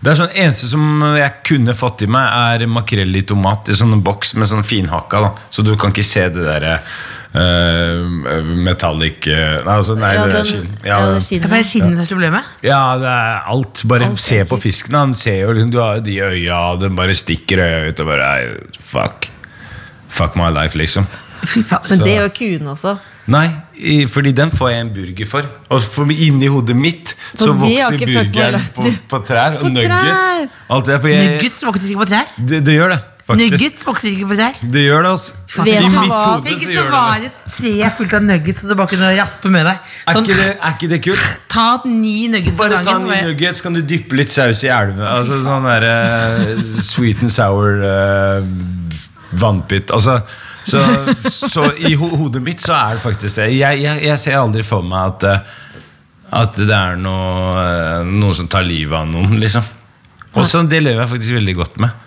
Det 0.00 0.12
er 0.12 0.18
sånn 0.18 0.34
Eneste 0.36 0.68
som 0.70 1.00
jeg 1.16 1.32
kunne 1.48 1.72
fått 1.74 2.02
i 2.04 2.06
meg, 2.10 2.28
er 2.60 2.66
makrell 2.70 3.16
i 3.16 3.22
tomat 3.26 3.70
i 3.72 3.76
sånn 3.76 4.02
boks 4.04 4.34
med 4.36 4.48
sånn 4.50 4.64
finhakka. 4.66 5.20
da 5.24 5.30
Så 5.50 5.64
du 5.64 5.72
kan 5.80 5.90
ikke 5.90 6.04
se 6.04 6.26
det 6.30 6.44
derre 6.44 6.74
uh, 7.34 8.42
metallic 8.44 9.26
uh, 9.26 9.64
Nei, 9.64 9.76
altså, 9.78 9.96
nei 9.98 10.12
Ja, 10.14 10.26
det 10.28 10.38
er 10.42 10.50
skinn. 10.50 10.68
ja, 10.84 11.00
det 11.00 11.16
er 11.16 11.48
Det 11.48 11.58
er 11.58 11.66
skinnet 11.70 11.96
som 11.96 12.04
er 12.04 12.10
problemet. 12.12 12.52
Ja, 12.66 12.82
det 13.00 13.08
er 13.08 13.50
alt. 13.56 13.82
Bare 13.88 14.10
Alt 14.10 14.22
se 14.22 14.42
på 14.48 14.60
fisken. 14.62 14.94
Han 15.00 15.16
ser 15.18 15.40
jo 15.46 15.56
liksom, 15.56 15.72
Du 15.74 15.80
har 15.80 15.98
jo 15.98 16.06
de 16.06 16.18
øya, 16.28 16.60
og 16.74 16.84
den 16.84 16.96
bare 16.98 17.16
stikker 17.16 17.64
øya 17.64 17.82
ut 17.88 18.04
og 18.04 18.12
bare 18.12 18.30
nei, 18.30 18.70
Fuck. 18.92 19.30
Fuck 20.16 20.36
my 20.38 20.52
life, 20.54 20.76
liksom. 20.78 21.08
Fy 21.44 21.62
faen. 21.62 21.82
Men 21.90 21.98
Så- 21.98 22.04
det 22.04 22.14
gjør 22.18 22.32
kuene 22.36 22.72
også. 22.76 22.98
Nei, 23.26 23.46
i, 23.74 24.04
fordi 24.06 24.30
den 24.38 24.52
får 24.54 24.68
jeg 24.70 24.80
en 24.84 24.90
burger 24.94 25.26
for. 25.26 25.48
Og 25.74 25.82
for 25.82 26.12
inni 26.14 26.46
hodet 26.52 26.76
mitt 26.78 27.10
så, 27.34 27.48
Så 27.48 27.52
vokser 27.58 27.98
burgeren 28.06 28.62
på, 28.76 28.86
på 29.10 29.18
trær. 29.26 29.56
Og 29.58 29.64
På 29.66 29.72
nuggets. 29.74 29.90
trær! 30.06 30.46
Alt 30.76 30.86
det, 30.92 31.00
for 31.02 31.10
jeg, 31.10 31.26
Nuggets 31.34 31.64
vokser 31.66 31.90
ikke 31.90 32.04
på 32.04 32.08
trær. 32.12 32.30
det, 32.38 32.60
det 32.68 32.76
gjør 32.76 32.94
det, 32.94 33.00
faktisk. 33.26 33.50
Nuggets 33.56 33.86
vokser 33.90 34.08
ikke 34.12 34.28
på 34.30 34.38
trær. 34.38 34.60
Det 34.76 34.84
gjør 34.86 35.02
det, 35.08 35.10
altså. 35.16 35.34
Vet 35.56 35.72
I 35.74 35.90
mitt 35.90 36.14
hode 36.14 36.54
så 36.60 36.70
gjør 36.76 36.94
det 36.94 37.26
det. 37.26 37.32
tre 37.56 37.90
fullt 37.98 38.14
av 38.20 38.24
nuggets 38.28 38.60
som 38.62 38.68
du 38.70 38.74
bare 38.78 38.90
kunne 38.94 39.10
raspe 39.18 39.50
med 39.56 39.66
deg. 39.72 39.90
Er 40.06 40.16
Sånn, 40.20 40.26
ikke 40.30 40.38
det, 40.44 40.48
er 40.60 40.74
ikke 40.78 40.90
det 40.94 41.00
kult? 41.08 41.28
ta 41.56 41.66
ni 41.88 42.16
nuggets 42.28 42.58
Bare 42.60 42.78
ta 42.84 42.92
gangen. 42.92 43.10
ni 43.10 43.20
nuggets, 43.32 43.62
kan 43.64 43.74
du 43.74 43.80
dyppe 43.82 44.18
litt 44.22 44.30
saus 44.30 44.62
i 44.62 44.70
elven. 44.70 45.02
Altså 45.02 45.42
sånn 45.42 45.66
der 45.66 45.86
uh, 45.90 46.66
sweet 46.84 47.22
and 47.26 47.32
sour 47.34 47.80
uh, 47.82 48.44
vannpytt. 49.40 49.90
Altså, 49.96 50.20
så, 50.66 50.80
så 51.30 51.68
i 51.78 51.94
ho 51.98 52.08
hodet 52.18 52.42
mitt 52.42 52.62
så 52.64 52.74
er 52.74 52.96
det 52.98 53.04
faktisk 53.04 53.38
det. 53.38 53.48
Jeg, 53.54 53.80
jeg, 53.84 54.02
jeg 54.08 54.18
ser 54.22 54.38
aldri 54.40 54.64
for 54.66 54.86
meg 54.86 55.12
at 55.14 55.26
eh, 55.30 55.54
At 56.36 56.56
det 56.58 56.74
er 56.74 56.96
noe, 56.98 57.52
eh, 57.62 58.08
noe 58.10 58.34
som 58.34 58.48
tar 58.50 58.66
livet 58.66 58.96
av 58.98 59.06
noen, 59.06 59.36
liksom. 59.38 59.62
Og 60.36 60.44
så 60.44 60.64
det 60.68 60.82
lever 60.82 61.04
jeg 61.04 61.12
faktisk 61.12 61.36
veldig 61.38 61.54
godt 61.60 61.76
med. 61.80 62.02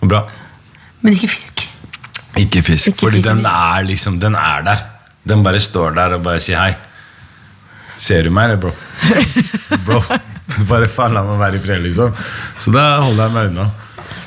Og 0.00 0.08
bra. 0.08 0.22
Men 1.04 1.12
ikke 1.14 1.28
fisk. 1.30 1.66
Ikke 2.40 2.62
fisk, 2.64 2.94
Ikke 2.94 3.04
fordi 3.04 3.20
fisk. 3.20 3.28
den 3.28 3.44
er 3.50 3.84
liksom 3.84 4.16
Den 4.22 4.34
er 4.38 4.64
der. 4.64 4.82
Den 5.28 5.44
bare 5.44 5.60
står 5.60 5.92
der 5.98 6.16
og 6.16 6.24
bare 6.24 6.40
sier 6.40 6.58
hei. 6.62 6.72
Ser 8.00 8.24
du 8.24 8.32
meg, 8.32 8.48
eller, 8.48 8.56
bro? 8.56 8.72
bro, 9.86 10.00
bare 10.70 10.88
faen 10.88 11.12
la 11.12 11.22
meg 11.26 11.36
være 11.42 11.60
i 11.60 11.62
fred, 11.66 11.82
liksom. 11.84 12.16
Så 12.56 12.72
da 12.72 12.86
holder 13.04 13.26
jeg 13.26 13.34
meg 13.36 13.50
unna. 13.52 13.66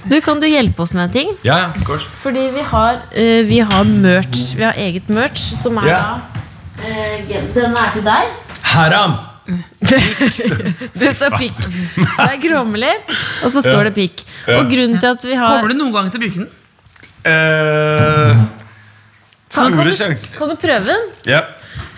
Du, 0.09 0.21
Kan 0.21 0.39
du 0.41 0.47
hjelpe 0.47 0.81
oss 0.83 0.93
med 0.93 1.03
en 1.05 1.11
ting? 1.11 1.29
Ja, 1.47 1.57
ja, 1.61 1.67
of 1.75 1.83
course. 1.87 2.05
Fordi 2.23 2.47
vi 2.55 2.61
har, 2.71 2.93
uh, 3.15 3.43
vi 3.47 3.59
har 3.59 3.83
merch. 3.87 4.53
Vi 4.57 4.63
har 4.63 4.73
eget 4.79 5.07
merch, 5.09 5.53
som 5.61 5.77
er 5.77 5.87
Ja. 5.87 5.99
da 5.99 6.83
uh, 6.83 7.27
gen- 7.29 7.53
Den 7.53 7.71
er 7.77 7.93
til 7.93 8.03
deg. 8.03 8.33
Haram! 8.73 9.13
Det 9.83 11.09
står 11.17 11.33
pikk. 11.37 11.57
Det 11.97 12.27
er 12.29 12.37
gråmelert, 12.43 13.09
og 13.43 13.51
så 13.51 13.59
står 13.63 13.81
Ja. 13.83 13.83
det 13.89 13.93
pikk. 13.97 14.23
Og 14.57 14.69
grunnen 14.71 14.99
til 14.99 15.09
at 15.09 15.23
vi 15.27 15.35
har 15.35 15.57
Kommer 15.59 15.73
du 15.73 15.75
noen 15.81 15.93
gang 15.93 16.11
til 16.11 16.19
å 16.19 16.23
bruke 16.23 16.39
den? 16.43 16.49
Uh, 17.23 18.39
kan, 19.53 19.71
store 19.71 20.15
du, 20.15 20.23
kan 20.37 20.49
du 20.49 20.55
prøve 20.59 20.85
den? 20.89 21.03
Ja. 21.29 21.41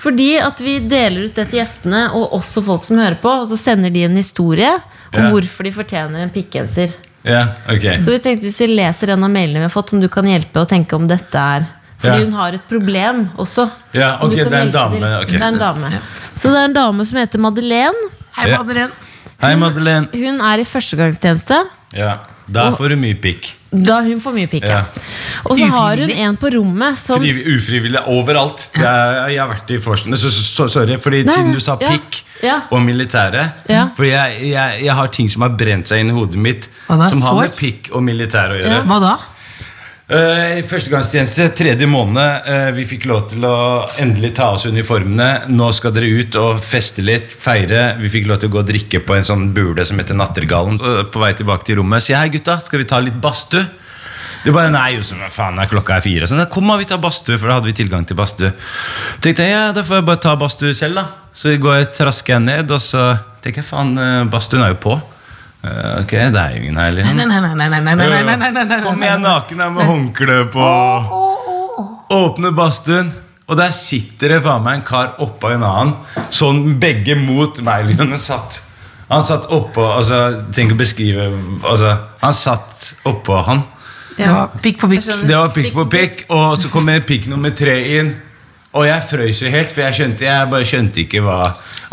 Fordi 0.01 0.35
at 0.37 0.59
vi 0.61 0.79
deler 0.85 1.25
ut 1.25 1.33
det 1.37 1.47
til 1.49 1.59
gjestene, 1.61 2.11
og 2.13 2.33
også 2.37 2.61
folk 2.65 2.83
som 2.85 2.97
hører 3.01 3.17
på. 3.21 3.29
Og 3.41 3.47
så 3.49 3.57
sender 3.57 3.89
de 3.93 4.03
en 4.05 4.15
historie 4.17 4.69
om 5.13 5.21
Ja. 5.23 5.29
hvorfor 5.31 5.63
de 5.65 5.71
fortjener 5.73 6.21
en 6.25 6.29
pikkgenser. 6.33 6.93
Ja, 7.26 7.41
ok. 7.71 7.88
Så 8.05 8.13
vi 8.13 8.19
tenkte 8.21 8.47
hvis 8.47 8.59
vi 8.63 8.69
leser 8.76 9.15
en 9.15 9.26
av 9.26 9.32
mailene 9.34 9.63
vi 9.63 9.67
har 9.67 9.73
fått, 9.73 9.95
om 9.95 10.03
du 10.03 10.09
kan 10.11 10.28
hjelpe 10.30 10.61
og 10.61 10.69
tenke 10.69 10.97
om 10.97 11.07
dette 11.09 11.41
er 11.41 11.65
Fordi 11.95 12.11
yeah. 12.11 12.26
hun 12.26 12.38
har 12.38 12.57
et 12.57 12.67
problem 12.69 13.23
også. 13.41 13.65
Ja, 13.95 14.15
okay, 14.19 14.43
ok, 14.43 14.51
det 14.51 14.59
er 14.59 14.67
en 14.67 14.76
dame, 14.76 14.99
okay. 15.23 15.39
Det 15.39 15.41
er 15.41 15.47
en 15.47 15.59
dame. 15.61 15.91
Så 16.36 16.51
det 16.51 16.59
er 16.59 16.69
en 16.69 16.76
dame 16.76 17.05
som 17.07 17.19
heter 17.21 17.41
Madeleine. 17.41 18.11
Hei. 18.36 18.49
Madeleine. 18.51 18.91
Hei, 19.41 19.55
Madeleine. 19.59 20.09
Hun 20.11 20.41
er 20.43 20.61
i 20.61 20.67
førstegangstjeneste. 20.67 21.61
Ja, 21.95 22.17
Da 22.47 22.69
får 22.77 22.93
du 22.93 22.95
mye 23.01 23.17
pikk. 23.17 23.47
Da 23.75 23.97
hun 24.05 24.19
får 24.23 24.33
mye 24.35 24.47
pikk. 24.47 24.67
Ja. 24.69 24.83
Og 25.49 25.57
så 25.59 25.67
har 25.73 25.97
hun 25.99 26.11
en 26.13 26.37
på 26.39 26.51
rommet 26.53 26.97
som 27.01 27.19
Friv- 27.19 27.41
Ufrivillig 27.55 28.01
overalt. 28.11 28.69
Er, 28.77 29.27
jeg 29.33 29.41
har 29.41 29.49
vært 29.51 29.73
i 29.75 29.79
forskning 29.83 30.15
så, 30.19 30.29
så, 30.31 30.43
så, 30.45 30.67
Sorry, 30.77 30.97
fordi 31.01 31.23
Nei, 31.25 31.33
siden 31.35 31.51
du 31.57 31.59
sa 31.63 31.75
ja, 31.81 31.91
pikk 31.91 32.21
ja. 32.45 32.57
og 32.71 32.83
militære 32.85 33.43
Ja. 33.71 33.87
For 33.97 34.07
jeg, 34.07 34.39
jeg, 34.51 34.83
jeg 34.85 34.95
har 35.01 35.11
ting 35.15 35.29
som 35.31 35.47
har 35.47 35.55
brent 35.57 35.89
seg 35.91 36.03
inn 36.05 36.13
i 36.13 36.15
hodet 36.15 36.39
mitt, 36.39 36.69
som 36.87 37.21
har 37.25 37.41
med 37.41 37.55
pikk 37.57 37.89
og 37.91 38.05
militær 38.05 38.53
å 38.55 38.59
gjøre. 38.61 38.79
Ja. 38.79 38.85
Hva 38.87 39.01
da? 39.03 39.15
Uh, 40.05 40.59
Førstegangstjeneste, 40.69 41.47
tredje 41.57 41.87
måned. 41.89 42.43
Uh, 42.45 42.67
vi 42.75 42.83
fikk 42.85 43.07
lov 43.09 43.23
til 43.31 43.45
å 43.49 43.55
endelig 44.03 44.35
ta 44.37 44.51
oss 44.53 44.67
uniformene. 44.69 45.47
Nå 45.49 45.71
skal 45.73 45.95
dere 45.95 46.11
ut 46.19 46.35
og 46.37 46.59
feste 46.61 47.01
litt, 47.01 47.33
feire. 47.33 47.95
Vi 47.97 48.11
fikk 48.13 48.27
lov 48.29 48.37
til 48.43 48.51
å 48.51 48.53
gå 48.53 48.59
og 48.61 48.67
drikke 48.69 49.01
på 49.01 49.15
en 49.15 49.25
sånn 49.25 49.47
bule 49.55 49.81
som 49.81 49.97
heter 49.97 50.19
Nattergallen. 50.19 50.77
Uh, 50.77 51.01
på 51.09 51.23
vei 51.23 51.31
tilbake 51.39 51.65
til 51.65 51.79
rommet 51.79 52.05
sier 52.05 52.21
hei 52.21 52.29
gutta, 52.35 52.59
skal 52.61 52.83
vi 52.83 52.87
ta 52.91 53.01
litt 53.01 53.17
badstue? 53.23 53.65
De 54.45 54.53
bare 54.53 54.69
nei, 54.69 54.91
Josef, 54.99 55.25
faen 55.33 55.57
klokka 55.71 55.97
er 55.97 56.05
fire. 56.05 56.29
Sånn, 56.29 56.43
kom 56.53 56.69
da, 56.69 56.77
vi 56.77 56.85
tar 56.85 57.01
badstue, 57.01 57.39
for 57.41 57.49
da 57.49 57.57
hadde 57.57 57.71
vi 57.71 57.77
tilgang 57.81 58.05
til 58.05 58.19
badstue. 58.19 58.53
Tenkte 59.25 59.49
jeg, 59.49 59.55
ja, 59.57 59.71
da 59.73 59.81
får 59.81 60.03
jeg 60.03 60.09
bare 60.11 60.21
ta 60.21 60.35
badstue 60.37 60.77
selv, 60.77 61.01
da. 61.01 61.25
Så 61.33 61.57
går 61.57 61.79
jeg 61.79 61.91
trasker 61.97 62.37
jeg 62.37 62.45
ned, 62.45 62.69
og 62.69 62.83
så 62.91 63.07
tenker 63.41 63.63
jeg 63.63 63.71
faen, 63.73 63.97
badstuen 64.29 64.67
er 64.67 64.75
jo 64.75 64.81
på. 64.85 64.99
Eh, 65.66 66.01
ok, 66.03 66.11
det 66.34 66.41
er 66.41 66.55
jo 66.55 66.61
ingen 66.61 66.78
hellig 66.78 67.01
liksom. 67.01 67.18
Nei, 67.18 67.26
nei, 67.26 67.39
nei, 67.41 67.70
nei, 67.70 67.82
nei, 67.82 68.09
nei, 68.24 68.38
nei, 68.38 68.66
nei, 68.66 68.82
Kom 68.86 69.03
igjen, 69.03 69.24
naken 69.26 69.63
her 69.63 69.72
med 69.74 69.89
håndkle 69.89 70.39
på. 70.53 70.68
Åpne 72.13 72.51
badstuen. 72.55 73.09
Og 73.45 73.57
der 73.59 73.74
sitter 73.74 74.36
det 74.36 74.41
faen 74.45 74.63
meg 74.66 74.80
en 74.80 74.86
kar 74.86 75.11
oppå 75.22 75.51
en 75.53 75.63
annen, 75.66 75.91
sånn 76.34 76.63
begge 76.82 77.13
mot 77.20 77.59
meg. 77.66 77.86
liksom 77.89 78.09
Den 78.13 78.22
satt 78.22 78.61
Han 79.09 79.22
satt 79.22 79.45
oppå 79.53 79.84
altså, 79.86 80.47
Tenk 80.49 80.74
å 80.74 80.78
beskrive 80.80 81.28
altså, 81.61 81.91
Han 82.24 82.34
satt 82.34 82.88
oppå 83.05 83.38
han. 83.45 83.61
Ja, 84.18 84.47
pikk 84.63 84.80
på 84.82 84.89
pikk. 84.89 85.05
Det 85.28 85.36
var 85.36 85.51
pikk 85.53 85.74
på 85.76 85.86
pikk, 85.91 86.24
og 86.34 86.55
så 86.57 86.72
kommer 86.74 87.03
pikk 87.05 87.28
nummer 87.30 87.53
tre 87.53 87.76
inn. 87.99 88.13
Og 88.76 88.88
jeg 88.88 89.03
frøys 89.07 89.41
jo 89.43 89.51
helt, 89.51 89.72
for 89.72 89.86
jeg 89.86 89.97
skjønte, 89.99 90.26
jeg 90.26 90.51
bare 90.51 90.68
skjønte 90.68 91.03
ikke 91.05 91.22
hva 91.24 91.39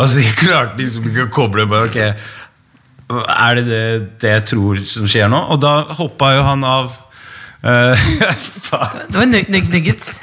Altså, 0.01 0.23
Jeg 0.23 0.39
klarte 0.41 0.81
liksom 0.81 1.05
ikke 1.11 1.27
å 1.29 1.35
koble. 1.35 1.66
bare, 1.68 1.91
ok 1.91 2.31
er 3.20 3.58
det, 3.60 3.64
det 3.68 3.84
det 4.22 4.30
jeg 4.36 4.44
tror 4.52 4.80
som 4.88 5.06
skjer 5.10 5.28
nå? 5.32 5.40
Og 5.54 5.60
da 5.62 5.72
hoppa 5.98 6.32
jo 6.36 6.42
han 6.46 6.64
av 6.64 6.90
eh. 7.62 8.06
Det 9.12 9.18
var 9.18 9.26
nug- 9.28 9.50
nug- 9.52 9.68
nuggets. 9.74 10.14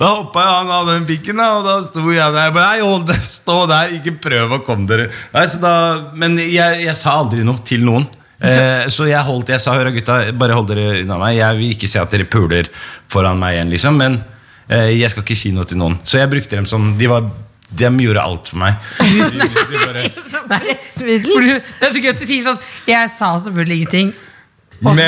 Da 0.00 0.10
hoppa 0.18 0.42
han 0.44 0.70
av 0.70 0.90
den 0.90 1.06
pikken, 1.08 1.40
og 1.40 1.64
da 1.66 1.78
sto 1.86 2.04
jeg 2.12 2.34
der. 2.36 2.52
Bare, 2.54 2.82
hold 2.84 3.06
det, 3.08 3.16
stå 3.26 3.62
der, 3.70 3.94
ikke 3.96 4.16
prøv 4.28 4.52
å 4.58 4.60
komme 4.66 4.86
dere 4.90 5.08
Nei, 5.32 5.46
så 5.48 5.62
da, 5.62 5.72
Men 6.14 6.36
jeg, 6.42 6.82
jeg 6.84 6.94
sa 6.98 7.16
aldri 7.22 7.44
noe 7.46 7.62
til 7.66 7.84
noen. 7.88 8.06
Eh, 8.36 8.84
så 8.92 9.06
jeg 9.08 9.24
holdt, 9.24 9.48
jeg 9.54 9.62
sa 9.64 9.72
høra 9.78 9.94
gutta, 9.94 10.18
bare 10.36 10.52
hold 10.58 10.68
dere 10.68 10.98
unna 11.00 11.16
meg. 11.22 11.38
Jeg 11.38 11.56
vil 11.62 11.72
ikke 11.72 11.88
se 11.88 12.02
at 12.02 12.12
dere 12.12 12.28
puler 12.28 12.68
foran 13.08 13.40
meg 13.40 13.56
igjen, 13.56 13.70
liksom. 13.72 13.96
Men 13.96 14.18
eh, 14.68 14.90
jeg 14.98 15.08
skal 15.14 15.24
ikke 15.24 15.38
si 15.40 15.54
noe 15.56 15.64
til 15.70 15.80
noen. 15.80 15.96
Så 16.04 16.20
jeg 16.20 16.28
brukte 16.34 16.58
dem 16.58 16.68
som 16.68 16.90
De, 17.00 17.08
var, 17.08 17.30
de 17.80 17.90
gjorde 18.04 18.22
alt 18.22 18.48
for 18.52 18.60
meg. 18.62 18.78
De, 19.00 19.26
de, 19.32 19.48
de 19.72 19.80
bare, 19.86 20.04
Pressmiddel. 20.66 21.50
Det 21.80 21.88
er 21.88 21.92
så 21.96 22.02
gøy 22.04 22.12
at 22.14 22.20
du 22.22 22.26
sier 22.28 22.46
sånn 22.46 22.58
Jeg 22.88 23.10
sa 23.14 23.32
selvfølgelig 23.44 23.76
ingenting. 23.82 24.14
Men 24.84 24.98
det 24.98 25.06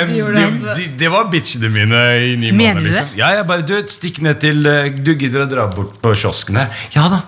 de, 0.78 0.84
de, 0.96 1.08
var 1.12 1.26
bitchene 1.28 1.68
mine 1.68 1.98
i 2.24 2.36
ni 2.40 2.52
Mener 2.56 2.78
måneder. 2.78 2.80
du 2.80 2.88
det? 2.88 2.92
Liksom. 3.02 3.18
Ja, 3.20 3.32
jeg 3.36 3.46
bare, 3.50 3.64
du, 3.68 3.74
Stikk 3.92 4.22
ned 4.24 4.38
til 4.40 4.64
eh, 4.64 4.86
Du 5.04 5.10
gidder 5.12 5.44
å 5.44 5.48
dra 5.50 5.66
bort 5.74 5.98
på 6.00 6.14
kiosken 6.16 6.56
her? 6.56 6.70
Ja 6.94 7.04
da. 7.12 7.18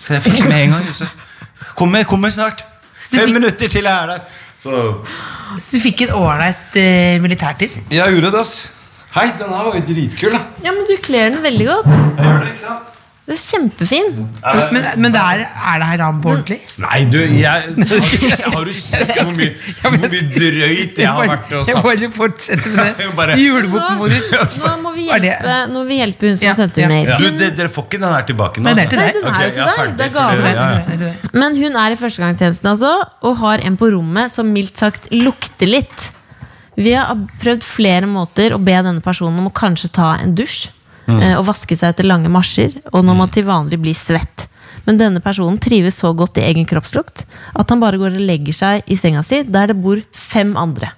Så 0.00 0.14
jeg 0.16 0.24
fikk 0.24 0.46
med 0.48 0.62
en 0.64 0.72
gang. 0.78 0.86
Josef. 0.88 1.12
Kommer, 1.76 2.06
kommer 2.08 2.32
snart. 2.32 2.64
Så 3.00 3.12
du 3.12 3.18
Fem 3.18 3.26
fikk- 3.28 3.36
minutter 3.36 3.68
til 3.76 3.84
jeg 3.84 3.92
er 3.92 4.14
der. 4.14 4.22
Så 4.60 4.72
Så 5.60 5.76
du 5.76 5.82
fikk 5.84 6.06
et 6.06 6.14
ålreit 6.16 6.76
uh, 6.80 7.20
militærtid? 7.24 7.76
jeg 7.92 8.14
gjorde 8.16 8.30
det, 8.32 8.40
ass. 8.46 8.54
Hei, 9.12 9.26
den 9.40 9.50
her 9.52 9.64
var 9.68 9.76
jo 9.76 9.82
dritkul, 9.88 10.32
da. 10.36 10.40
Ja, 10.64 10.72
men 10.76 10.84
du 10.88 10.92
kler 11.04 11.32
den 11.34 11.40
veldig 11.44 11.64
godt. 11.68 11.88
Jeg 11.90 12.24
gjør 12.30 12.40
det, 12.44 12.50
ikke 12.54 12.62
sant? 12.64 12.90
Du 13.30 13.34
er 13.36 13.38
kjempefin. 13.38 14.08
Men, 14.74 14.86
men 15.04 15.12
det 15.14 15.20
er, 15.22 15.42
er 15.46 15.76
det 15.78 15.86
haram 15.92 16.16
på 16.24 16.32
ordentlig? 16.32 16.56
Nei, 16.82 16.96
du, 17.06 17.18
jeg 17.38 17.46
Har 17.46 17.76
du, 17.78 18.56
har 18.56 18.64
du 18.66 18.72
sett 18.74 19.12
hvor 19.20 19.30
mye, 19.38 19.52
hvor 19.84 19.94
mye 19.94 20.22
drøyt 20.34 20.98
jeg 20.98 21.06
har 21.06 21.28
vært 21.30 21.52
og 21.54 21.60
jeg 21.60 21.76
sagt? 21.76 21.84
bare 21.84 22.08
fortsetter 22.16 22.74
med 22.74 22.88
Jeg 22.90 22.96
det. 23.04 23.12
bare- 23.20 23.36
Julebokmodus. 23.38 24.26
Nå 24.58 24.72
må 24.82 24.94
vi 24.96 25.06
Var 25.12 25.22
det- 25.22 25.30
hjelpe, 25.30 25.58
nå 25.70 25.76
må 25.78 25.84
vi 25.92 26.00
hjelpe 26.00 26.26
hun 26.32 26.40
som 26.40 26.50
har 26.50 26.58
sendt 26.58 26.80
inn 26.82 26.90
mail. 26.90 27.12
Du, 27.22 27.28
de, 27.38 27.50
Dere 27.60 27.70
får 27.76 27.86
ikke 27.86 28.02
den 28.02 28.16
her 28.16 28.26
tilbake 28.32 28.64
nå. 28.64 28.66
Nei, 28.66 28.74
det 28.80 28.98
er 28.98 29.04
altså. 29.06 29.22
den 29.22 29.30
er 29.30 29.46
jo 29.46 29.54
til 29.54 29.70
deg. 29.70 29.94
Det 30.00 30.08
er 30.08 30.14
gave. 30.18 31.14
Men 31.44 31.60
hun 31.62 31.78
er 31.84 31.94
i 31.94 32.00
førstegangstjenesten 32.02 32.72
altså, 32.74 32.92
og 33.30 33.38
har 33.44 33.62
en 33.70 33.78
på 33.78 33.92
rommet 33.94 34.34
som 34.34 34.50
mildt 34.50 34.82
sagt 34.82 35.06
lukter 35.14 35.70
litt. 35.70 36.10
Vi 36.80 36.98
har 36.98 37.14
prøvd 37.42 37.62
flere 37.66 38.10
måter 38.10 38.54
å 38.56 38.58
be 38.58 38.74
denne 38.74 39.02
personen 39.04 39.38
om 39.38 39.50
å 39.50 39.54
kanskje 39.54 39.90
ta 39.94 40.16
en 40.18 40.34
dusj. 40.34 40.66
Eh, 41.18 41.34
Og 41.38 41.46
vaske 41.48 41.76
seg 41.76 41.92
etter 41.94 42.06
lange 42.08 42.30
marsjer, 42.32 42.76
og 42.92 43.04
når 43.04 43.18
man 43.18 43.32
til 43.34 43.44
vanlig 43.48 43.80
blir 43.82 43.96
svett. 43.98 44.46
Men 44.86 44.96
denne 45.00 45.20
personen 45.20 45.58
trives 45.60 45.98
så 46.00 46.12
godt 46.16 46.38
i 46.40 46.46
egen 46.48 46.64
kroppslukt 46.66 47.26
at 47.54 47.68
han 47.70 47.82
bare 47.82 47.98
går 48.00 48.14
og 48.16 48.24
legger 48.24 48.56
seg 48.56 48.88
i 48.88 48.96
senga 48.96 49.22
si 49.26 49.42
der 49.44 49.72
det 49.74 49.76
bor 49.82 50.00
fem 50.16 50.54
andre. 50.56 50.92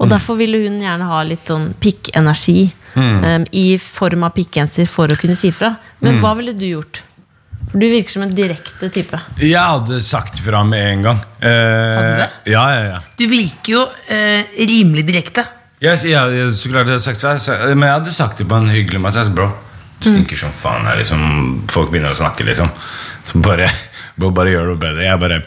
Og 0.00 0.08
derfor 0.10 0.34
ville 0.40 0.58
hun 0.64 0.80
gjerne 0.82 1.06
ha 1.06 1.20
litt 1.22 1.46
sånn 1.46 1.74
pikkenergi 1.78 2.64
eh, 2.96 3.44
i 3.52 3.66
form 3.78 4.24
av 4.26 4.32
pikkgenser 4.34 4.88
for 4.90 5.12
å 5.12 5.18
kunne 5.20 5.36
si 5.38 5.52
fra. 5.54 5.74
Men 6.02 6.18
hva 6.22 6.32
ville 6.38 6.56
du 6.58 6.64
gjort? 6.66 7.02
For 7.70 7.78
du 7.78 7.86
virker 7.88 8.10
som 8.16 8.24
en 8.26 8.32
direkte 8.34 8.88
type. 8.92 9.20
Jeg 9.40 9.54
hadde 9.56 10.00
sagt 10.04 10.40
fra 10.42 10.64
med 10.66 10.82
en 10.88 11.04
gang. 11.06 11.20
Eh, 11.38 11.52
Hadde 11.52 12.08
du 12.10 12.18
det? 12.24 12.30
Ja, 12.52 12.64
ja, 12.74 12.82
ja. 12.90 12.98
Du 13.16 13.24
virker 13.30 13.72
jo 13.76 13.84
eh, 14.12 14.42
rimelig 14.68 15.06
direkte. 15.08 15.44
Jeg, 15.82 15.98
ja, 16.12 16.22
så 16.54 16.70
klart 16.70 16.86
jeg 16.86 16.94
hadde 16.94 17.02
sagt 17.02 17.24
det, 17.66 17.74
men 17.74 17.88
jeg 17.88 17.96
hadde 17.96 18.14
sagt 18.14 18.38
det 18.38 18.46
på 18.46 18.58
en 18.60 18.70
hyggelig 18.70 19.00
måte. 19.02 19.18
Sa, 19.18 19.32
Bro, 19.34 19.48
stinker 20.02 20.38
som 20.38 20.52
faen 20.54 20.86
her, 20.86 21.00
liksom. 21.00 21.24
Folk 21.72 21.90
begynner 21.90 22.14
å 22.14 22.18
snakke, 22.20 22.46
liksom. 22.46 22.70
Bare, 23.42 23.66
bro, 24.18 24.30
bare 24.34 24.54
gjør 24.54 24.70
noe 24.70 24.78
bedre. 24.82 25.08
Jeg 25.08 25.18
bare 25.22 25.40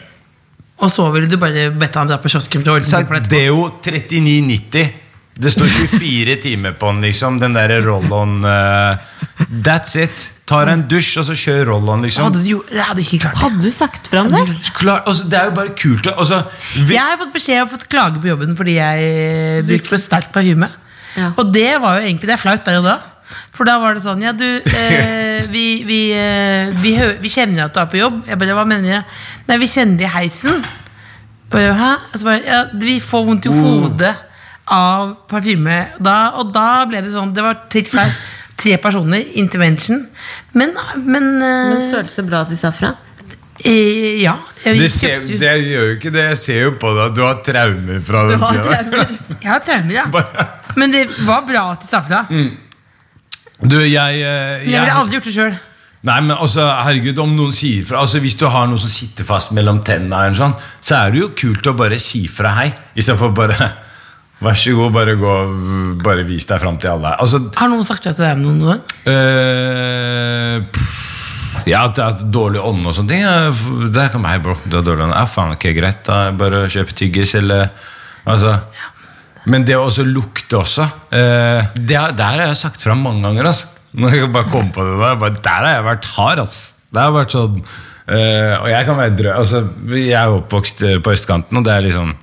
Og 0.84 0.92
så 0.92 1.06
ville 1.14 1.30
du 1.30 1.38
bare 1.40 1.70
bedt 1.72 1.96
han 1.96 2.10
dra 2.10 2.18
på 2.20 2.28
kiosken 2.32 2.66
sagt, 2.84 3.08
for 3.08 3.16
deg. 3.16 3.30
Deo 3.32 3.68
3990. 3.84 5.05
Det 5.36 5.50
står 5.52 5.68
24 5.68 6.36
timer 6.40 6.72
på 6.80 6.88
den, 6.92 7.02
liksom. 7.04 7.36
Den 7.42 7.52
derre 7.56 7.82
roll-on 7.84 8.38
Uh, 8.46 8.96
That's 9.66 9.96
it. 10.00 10.30
Tar 10.48 10.70
en 10.72 10.84
dusj, 10.88 11.18
og 11.20 11.26
så 11.28 11.34
kjør 11.36 11.66
roll-on, 11.72 12.04
liksom. 12.06 12.24
Hadde 12.28 12.40
du, 12.44 12.48
jo- 12.54 12.64
jeg 12.70 12.84
hadde 12.86 13.02
ikke 13.02 13.18
klart 13.24 13.34
det. 13.34 13.42
Hadde 13.42 13.60
du 13.66 13.70
sagt 13.74 14.08
fra 14.08 14.22
om 14.24 14.30
det? 14.32 14.44
Klar, 14.78 15.02
altså, 15.10 15.26
det 15.28 15.38
er 15.40 15.50
jo 15.50 15.54
bare 15.58 15.74
kult. 15.76 16.06
Altså, 16.14 16.38
vi, 16.76 16.94
Jeg 16.94 17.02
har 17.02 17.18
fått 17.20 17.34
beskjed 17.34 17.62
og 17.66 17.72
fått 17.74 17.88
klage 17.92 18.22
på 18.22 18.30
jobben 18.30 18.54
fordi 18.56 18.76
jeg 18.78 19.10
eh, 19.10 19.60
brukte 19.66 19.92
for 19.92 20.00
sterkt 20.00 20.32
parfyme. 20.32 20.70
Ja. 21.16 21.32
Og 21.36 21.52
det 21.52 21.68
var 21.82 21.98
jo 21.98 22.06
egentlig 22.06 22.30
det 22.30 22.36
er 22.38 22.42
flaut 22.42 22.64
der 22.64 22.78
og 22.80 22.88
da. 22.88 22.96
For 23.56 23.66
da 23.66 23.78
var 23.82 23.96
det 23.96 24.04
sånn 24.04 24.20
Ja, 24.22 24.32
du, 24.36 24.44
eh, 24.46 25.44
vi, 25.54 25.66
vi, 25.88 26.00
eh, 26.16 26.70
vi, 26.80 26.94
vi 27.20 27.32
kjenner 27.32 27.66
at 27.66 27.74
du 27.76 27.82
er 27.82 27.90
på 27.92 28.00
jobb. 28.00 28.22
Jeg 28.30 28.38
bare, 28.40 28.56
hva 28.56 28.64
mener 28.68 28.88
jeg? 28.94 29.02
Nei, 29.50 29.58
vi 29.60 29.68
kjenner 29.72 30.00
det 30.00 30.08
i 30.08 30.14
heisen. 30.16 30.62
Og 31.52 31.58
jeg, 31.60 31.74
Hæ? 31.82 31.90
Og 32.12 32.16
så 32.22 32.30
bare, 32.30 32.40
ja, 32.46 32.62
vi 32.86 32.96
får 33.02 33.26
vondt 33.28 33.50
i 33.50 33.52
hodet 33.52 34.14
av 34.72 35.14
parfyme. 35.30 35.76
Da, 36.02 36.32
og 36.40 36.52
da 36.54 36.84
ble 36.90 37.00
det 37.04 37.12
sånn 37.14 37.32
Det 37.36 37.42
var 37.44 37.60
tre, 37.70 37.82
tre 38.58 38.76
personer, 38.82 39.22
intervention. 39.38 40.06
Men, 40.54 40.72
men, 41.04 41.28
eh, 41.42 41.74
Men 41.74 41.84
føltes 41.92 42.16
det 42.16 42.24
bra 42.30 42.40
at 42.46 42.48
de 42.50 42.56
sa 42.58 42.70
fra? 42.74 42.94
eh, 43.64 44.20
Ja. 44.22 44.36
Det, 44.64 44.90
ser, 44.90 45.20
det 45.38 45.52
gjør 45.62 45.86
jo 45.92 45.94
ikke 45.96 46.10
det. 46.12 46.24
Jeg 46.32 46.38
ser 46.42 46.60
jo 46.64 46.72
på 46.80 46.90
deg 46.96 47.04
at 47.10 47.14
du 47.16 47.22
har 47.22 47.40
traumer 47.46 48.00
fra 48.02 48.26
den 48.28 48.40
har 48.42 48.52
tida. 48.52 48.82
traumer. 48.90 49.16
Jeg 49.42 49.50
har 49.52 49.60
traumer, 49.60 49.92
ja. 49.94 50.06
Bare- 50.10 50.46
Men 50.76 50.90
det 50.92 51.06
var 51.24 51.42
bra 51.46 51.70
at 51.72 51.80
de 51.80 51.86
sa 51.88 52.02
fra. 52.02 52.24
Du, 53.64 53.78
jeg, 53.80 54.18
eh, 54.20 54.66
jeg 54.66 54.70
jeg 54.74 54.80
ville 54.82 54.92
aldri 55.00 55.16
gjort 55.16 55.24
det 55.30 55.32
sjøl. 55.32 55.54
Nei, 56.06 56.20
men 56.20 56.36
altså, 56.36 56.66
herregud, 56.84 57.18
om 57.18 57.30
noen 57.34 57.54
sier 57.56 57.86
fra 57.88 58.02
altså, 58.04 58.20
Hvis 58.22 58.36
du 58.38 58.44
har 58.52 58.66
noe 58.68 58.78
som 58.78 58.90
sitter 58.92 59.24
fast 59.26 59.50
mellom 59.56 59.80
tenna, 59.82 60.26
sånn, 60.36 60.52
så 60.84 60.98
er 61.06 61.14
det 61.14 61.22
jo 61.22 61.30
kult 61.34 61.66
å 61.66 61.72
bare 61.78 61.96
si 61.98 62.26
fra 62.28 62.52
hei. 62.58 62.68
Istedenfor 62.94 63.32
bare 63.34 63.70
Vær 64.44 64.52
så 64.60 64.74
god, 64.76 64.92
bare 64.92 65.14
gå 65.16 65.34
Bare 66.04 66.24
vis 66.28 66.44
deg 66.48 66.60
fram 66.60 66.76
til 66.82 66.90
alle. 66.92 67.14
Altså, 67.24 67.40
Har 67.56 67.70
noen 67.72 67.86
sagt 67.88 68.04
det 68.04 68.12
til 68.18 68.26
deg 68.26 68.44
om 68.44 68.58
noe? 68.60 68.78
Uh, 69.06 70.60
Ja, 71.66 71.86
at 71.88 71.96
jeg 71.98 72.04
har 72.04 72.12
hatt 72.12 72.26
dårlig 72.30 72.60
ånd 72.62 72.84
og 72.86 72.92
sånne 72.94 73.10
ting. 73.10 73.22
ja, 73.24 73.48
Det 73.90 74.10
kan 74.12 74.22
være, 74.22 74.42
bro. 74.44 74.54
Du 74.68 74.76
har 74.76 74.84
dårlig 74.86 75.06
ånd. 75.08 75.14
Ja, 75.16 75.24
faen, 75.26 75.54
ikke 75.56 75.72
greit. 75.78 76.02
Da 76.06 76.18
bare 76.36 76.66
kjøp 76.70 76.92
tyggis, 76.94 77.32
eller 77.40 77.70
Altså 78.26 78.52
Men 79.46 79.64
det 79.64 79.76
å 79.78 79.86
også 79.86 80.02
lukte 80.06 80.58
også 80.58 80.82
eh, 81.14 81.66
det, 81.78 81.94
er- 81.96 82.12
Der 82.18 82.24
har 82.36 82.44
jeg 82.50 82.56
sagt 82.60 82.82
fra 82.82 82.94
mange 82.98 83.22
ganger. 83.24 83.46
Altså. 83.50 83.72
Når 83.96 84.14
jeg 84.18 84.32
bare 84.34 84.50
kom 84.52 84.68
på 84.74 84.84
det 84.84 84.96
Der 85.00 85.16
bare, 85.22 85.40
Der 85.42 85.64
har 85.64 85.74
jeg 85.78 85.84
vært 85.88 86.08
hard. 86.16 86.38
Altså. 86.44 86.72
Det 86.92 87.02
har 87.02 87.12
vært 87.16 87.34
sånn 87.34 87.58
eh, 87.62 88.54
Og 88.60 88.68
jeg 88.70 88.86
kan 88.86 88.96
være 89.00 89.16
drøy. 89.16 89.32
Altså, 89.32 89.64
jeg 89.96 90.12
er 90.20 90.36
oppvokst 90.36 90.82
eh, 90.86 90.98
på 91.02 91.14
østkanten, 91.16 91.56
og 91.58 91.64
det 91.66 91.72
er 91.78 91.86
liksom 91.88 92.14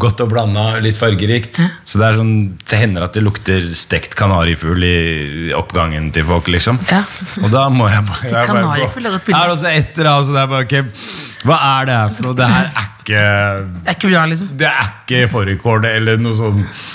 godt 0.00 0.20
og 0.24 0.30
blanda, 0.32 0.64
litt 0.84 0.98
fargerikt. 0.98 1.60
Så 1.88 2.00
det 2.00 2.08
er 2.08 2.18
sånn 2.20 2.34
Det 2.60 2.80
hender 2.80 3.06
at 3.06 3.16
det 3.16 3.22
lukter 3.24 3.70
stekt 3.76 4.16
kanarifugl 4.18 4.84
i 4.84 5.52
oppgangen 5.56 6.10
til 6.14 6.26
folk, 6.28 6.50
liksom. 6.52 6.80
Ja. 6.90 7.02
Og 7.42 7.48
da 7.54 7.66
må 7.72 7.88
jeg 7.92 8.04
bare, 8.08 8.32
jeg 8.34 8.50
kanarifugl 8.50 9.08
er 9.08 9.16
godt 9.16 9.28
bilde. 9.28 9.40
Er 9.40 9.48
det 9.48 9.56
også 9.56 9.72
et 9.72 9.98
eller 10.02 10.12
annet 10.12 10.28
så 10.28 10.36
det 10.36 10.44
er 10.44 10.52
bare, 10.52 10.68
ok, 10.68 11.08
Hva 11.46 11.62
er 11.70 11.88
det 11.88 11.96
her 12.00 12.14
for 12.18 12.28
noe? 12.28 12.36
Det 12.36 12.52
her 12.52 12.68
er 12.68 12.92
ikke 12.92 13.24
Det 13.72 13.90
er 13.90 13.98
ikke 13.98 14.12
bra, 14.12 14.28
liksom. 14.34 14.54
det 14.62 14.70
er 14.70 14.94
ikke 14.94 15.26
fårikål 15.34 15.90
eller 15.94 16.22
noe 16.22 16.38
sånt. 16.38 16.86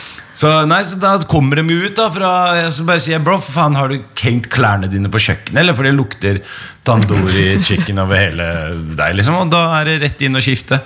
Så, 0.41 0.49
nei, 0.63 0.79
så 0.87 0.95
da 0.95 1.17
kommer 1.27 1.59
de 1.59 1.75
jo 1.75 1.89
ut 1.89 1.97
da 1.97 2.05
fra 2.13 2.29
Så 2.71 2.85
bare 2.87 3.01
sier 3.03 3.17
jeg, 3.17 3.23
bro, 3.25 3.35
for 3.43 3.51
faen, 3.57 3.75
har 3.75 3.91
du 3.91 3.97
hengt 4.21 4.47
klærne 4.53 4.87
dine 4.91 5.11
på 5.11 5.19
kjøkkenet? 5.19 5.59
Eller 5.59 5.75
for 5.75 5.87
det 5.87 5.91
lukter 5.97 6.39
tandoori 6.87 7.57
chicken 7.67 7.99
over 8.01 8.19
hele 8.19 8.47
deg, 8.95 9.17
liksom. 9.19 9.37
Og 9.41 9.51
da 9.51 9.65
er 9.79 9.89
det 9.89 10.01
rett 10.05 10.23
inn 10.27 10.39
og 10.39 10.45
skifte. 10.45 10.79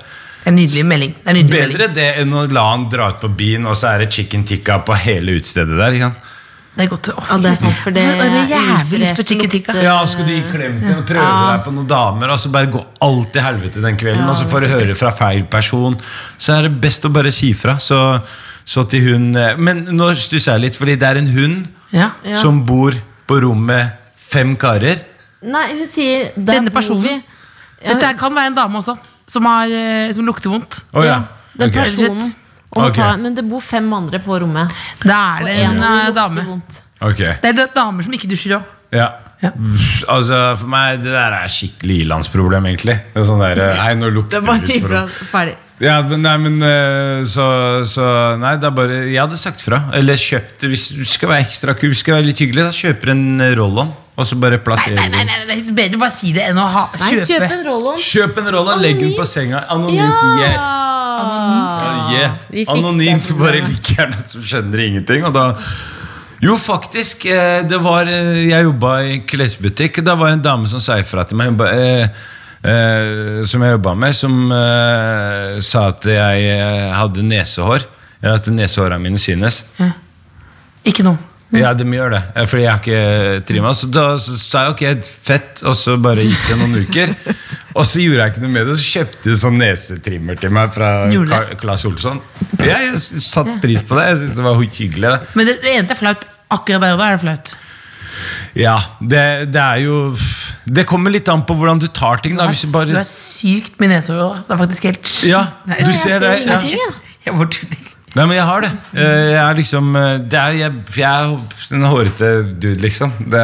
En 0.45 0.55
nydelig 0.55 0.85
melding. 0.85 1.13
En 1.25 1.33
nydelig 1.39 1.51
Bedre 1.73 1.87
det 1.95 2.07
enn 2.21 2.33
å 2.37 2.45
la 2.53 2.63
han 2.71 2.87
dra 2.91 3.09
ut 3.13 3.21
på 3.23 3.29
byen, 3.39 3.65
og 3.65 3.75
så 3.79 3.95
er 3.95 4.03
det 4.05 4.11
chicken 4.13 4.43
tikka 4.45 4.79
på 4.85 4.93
hele 5.05 5.39
utestedet 5.39 5.77
der. 5.79 5.95
Ikke 5.97 6.09
sant? 6.11 6.31
Det 6.75 6.83
er 6.83 6.89
godt 6.91 7.07
Oh, 7.13 7.27
Ja, 7.31 7.37
det 7.39 7.49
er 7.53 7.55
sant, 7.55 7.77
for 7.79 7.95
det 7.95 8.01
er 8.03 8.33
jævlig 8.51 8.99
lyst 9.05 9.15
på 9.21 9.23
chicken 9.29 9.49
tikka. 9.53 9.75
Ja, 9.79 9.95
skal 10.11 10.25
du 10.27 10.33
gi 10.33 10.41
klem 10.51 10.81
til 10.83 10.91
og 10.97 11.05
prøve 11.07 11.29
deg 11.47 11.61
på 11.63 11.71
noen 11.71 11.87
damer, 11.87 12.33
og 12.35 12.41
så 12.41 12.51
bare 12.51 12.67
gå 12.73 12.81
alt 13.07 13.29
til 13.31 13.45
helvete 13.45 13.83
den 13.85 13.95
kvelden, 13.97 14.27
og 14.27 14.35
så 14.35 14.47
får 14.51 14.65
du 14.65 14.67
høre 14.73 14.97
fra 14.99 15.13
feil 15.15 15.45
person, 15.47 15.95
så 16.37 16.57
er 16.57 16.67
det 16.67 16.73
best 16.83 17.07
å 17.07 17.13
bare 17.15 17.31
si 17.31 17.53
fra. 17.55 17.77
Så, 17.79 18.01
så 18.67 18.83
til 18.91 19.05
hun 19.07 19.29
eh, 19.39 19.55
Men 19.57 19.85
nå 19.95 20.09
stusser 20.19 20.57
jeg 20.57 20.65
litt, 20.65 20.75
fordi 20.75 20.97
det 20.99 21.07
er 21.13 21.21
en 21.23 21.31
hund 21.31 21.65
Ja. 21.95 22.09
Ja. 22.27 22.35
som 22.41 22.59
bor 22.67 22.91
på 23.25 23.39
rommet 23.39 23.95
fem 24.19 24.57
karer. 24.59 24.99
Nei, 25.45 25.65
hun 25.77 25.87
sier 25.87 26.33
Denne 26.35 26.73
personen. 26.75 27.21
Ja, 27.79 27.93
Dette 27.93 28.11
kan 28.19 28.35
være 28.35 28.51
en 28.51 28.57
dame 28.57 28.81
også, 28.83 28.97
som, 29.27 29.45
har, 29.49 29.71
eh, 29.71 30.13
som 30.15 30.25
lukter 30.27 30.53
vondt. 30.53 30.83
Oh, 30.93 31.05
ja. 31.05 31.21
Den 31.55 31.69
okay. 31.69 31.83
personen. 31.83 32.33
Okay. 32.75 32.97
Ta, 32.97 33.13
men 33.17 33.35
det 33.37 33.45
bor 33.47 33.63
fem 33.63 33.85
andre 33.95 34.19
på 34.23 34.39
rommet. 34.43 34.73
Da 35.03 35.19
er 35.37 35.45
det 35.47 35.59
en 35.63 35.77
av 35.79 35.99
eh, 35.99 36.07
lukter 36.09 36.17
dame. 36.21 36.47
vondt. 36.49 36.81
Det 36.99 37.51
er 37.51 37.53
da- 37.53 37.69
damer 37.75 38.03
som 38.03 38.15
ikke 38.15 38.29
dusjer 38.31 38.57
òg. 38.57 38.73
Ja. 38.95 39.11
Ja. 39.43 39.51
Altså, 40.09 40.37
For 40.57 40.69
meg 40.71 41.03
det 41.03 41.11
der 41.11 41.35
er 41.35 41.51
skikkelig 41.51 42.05
ilandsproblem, 42.05 42.65
egentlig. 42.71 42.95
Det 43.13 43.21
er 43.21 43.27
sånn 43.27 43.43
der, 43.43 43.61
Nei, 43.81 43.91
nå 43.99 44.09
lukter 44.13 44.41
det 44.41 44.57
litt 44.63 44.87
for 44.87 45.29
ferdig. 45.29 45.57
Ja, 45.83 45.97
men, 46.07 46.21
nei, 46.23 46.35
men 46.39 46.55
eh, 46.63 47.21
så, 47.27 47.45
så 47.83 48.05
Nei, 48.39 48.53
det 48.61 48.69
er 48.69 48.75
bare 48.77 48.99
Jeg 49.09 49.19
hadde 49.19 49.39
sagt 49.39 49.59
fra. 49.59 49.81
Eller 49.97 50.15
kjøpt 50.15 50.63
Hvis 50.71 50.85
du 50.95 51.03
skal 51.03 51.33
være 51.33 51.43
ekstra 51.49 51.75
kul, 51.75 51.91
skal 51.97 52.21
være 52.21 52.29
litt 52.29 52.39
hyggelig, 52.39 52.63
da 52.69 52.75
kjøper 52.75 53.11
en 53.11 53.25
eh, 53.43 53.55
roll-on. 53.59 53.91
Og 54.15 54.23
så 54.29 54.37
bare 54.39 54.57
plasserer 54.63 54.95
Nei, 54.95 55.09
nei, 55.11 55.23
den. 55.25 55.27
nei, 55.27 55.45
nei, 55.49 55.55
det 55.65 55.71
er 55.73 55.75
bedre 55.75 55.97
bare 55.99 56.13
si 56.15 56.29
det 56.31 56.45
enn 56.47 56.59
å 56.61 56.65
ha, 56.71 56.85
Nei, 57.01 57.09
kjøp 57.17 57.25
kjøpe. 57.33 57.49
en 57.57 57.63
roll-on. 57.67 57.97
Kjøp 57.99 58.37
en 58.39 58.45
roll-on, 58.55 58.79
legg 58.83 58.99
den 59.01 59.11
på 59.17 59.25
senga. 59.27 59.65
Anonymt. 59.75 60.21
Yes! 60.39 60.69
Anonymt. 61.19 62.13
Yeah. 62.15 62.37
Vi 62.53 62.63
fikser 62.63 62.77
Anonymt, 62.79 63.27
så 63.27 63.35
bare 63.39 63.59
liker 63.59 63.73
like 63.73 63.97
gjerne 63.97 64.23
så 64.31 64.43
skjønner 64.53 64.83
ingenting. 64.85 65.25
Og 65.27 65.35
da 65.35 65.45
jo, 66.45 66.55
faktisk. 66.61 67.25
eh, 67.25 67.61
Det 67.67 67.77
var, 67.81 68.07
eh, 68.07 68.45
jeg 68.47 68.63
jobba 68.69 68.93
i 69.03 69.19
klesbutikk. 69.27 70.01
Da 70.05 70.15
var 70.15 70.31
det 70.31 70.39
en 70.39 70.45
dame 70.47 70.67
som 70.71 70.79
sa 70.83 70.97
ifra 71.01 71.23
til 71.27 71.37
meg. 71.39 71.47
Hun 71.51 71.57
ba, 71.57 71.69
eh, 71.73 72.07
eh, 72.63 73.43
som 73.47 73.61
jeg 73.63 73.75
jobba 73.75 73.95
med, 73.95 74.15
som 74.15 74.51
eh, 74.51 75.59
sa 75.59 75.87
at 75.91 76.05
jeg 76.05 76.93
hadde 76.93 77.23
nesehår. 77.23 77.85
Eller 78.21 78.35
at 78.39 78.47
nesehåra 78.47 78.99
mine 79.01 79.17
synes. 79.19 79.63
Ikke 80.85 81.03
noe. 81.03 81.17
Ja, 81.59 81.73
de 81.77 81.85
gjør 81.89 82.15
det. 82.15 82.21
Fordi 82.51 82.63
jeg 82.63 82.71
har 82.71 82.81
ikke 82.81 83.45
trimma. 83.49 83.73
Så 83.77 83.89
da 83.91 84.05
sa 84.21 84.65
jeg 84.65 84.75
ok, 84.75 85.11
fett, 85.29 85.63
og 85.65 85.75
så 85.79 85.97
bare 86.01 86.25
gikk 86.25 86.47
det 86.49 86.57
noen 86.61 86.79
uker. 86.85 87.13
Og 87.75 87.83
så 87.83 87.99
gjorde 87.99 88.23
jeg 88.23 88.33
ikke 88.33 88.45
noe 88.45 88.53
med 88.53 88.69
det, 88.69 88.77
så 88.79 88.85
kjøpte 88.99 89.33
du 89.33 89.39
sånn 89.39 89.57
nesetrimmer 89.59 90.39
til 90.39 90.53
meg 90.55 90.71
fra 90.75 90.91
Claes 91.59 91.83
Olsson. 91.89 92.21
Ja, 92.61 92.79
jeg 92.85 93.01
satte 93.01 93.57
pris 93.63 93.83
på 93.83 93.97
det. 93.99 94.07
Jeg 94.11 94.21
syntes 94.21 94.39
det 94.39 94.45
var 94.47 94.61
hyggelig. 94.61 95.13
Men 95.35 95.49
det, 95.49 95.57
det 95.63 95.73
eneste 95.75 95.97
er 95.97 96.01
flaut. 96.05 96.27
Akkurat 96.55 96.83
der 96.85 96.95
og 96.95 97.01
da 97.01 97.09
er 97.09 97.17
det 97.17 97.23
flaut. 97.25 97.55
Ja, 98.55 98.77
det, 99.01 99.51
det 99.51 99.59
er 99.59 99.81
jo 99.83 99.95
Det 100.63 100.85
kommer 100.87 101.11
litt 101.11 101.27
an 101.27 101.43
på 101.47 101.57
hvordan 101.57 101.81
du 101.81 101.89
tar 101.91 102.21
ting. 102.23 102.37
Da. 102.39 102.47
Du 102.47 102.53
Hvis 102.55 102.71
du 102.71 102.95
er, 102.95 103.03
sykt 103.09 103.75
med 103.81 103.91
nesehår. 103.91 104.45
Det 104.47 104.55
er 104.55 104.61
faktisk 104.63 104.87
helt 104.91 105.11
Ja, 105.27 105.43
du 105.67 105.91
ser 105.91 106.23
det. 106.23 106.37
Ja. 106.47 106.61
Jeg 107.25 107.35
bare. 107.35 107.94
Nei, 108.15 108.25
men 108.29 108.37
jeg 108.37 108.45
har 108.47 108.61
det. 108.63 108.69
Eh, 108.95 109.29
Jeg 109.33 109.39
er 109.43 109.57
liksom 109.57 109.95
eh, 109.99 110.11
det 110.31 110.39
er, 110.39 110.53
jeg, 110.61 110.83
jeg 110.95 111.05
er 111.05 111.75
en 111.75 111.87
hårete 111.91 112.29
dude, 112.61 112.77
liksom. 112.83 113.11
Det, 113.31 113.41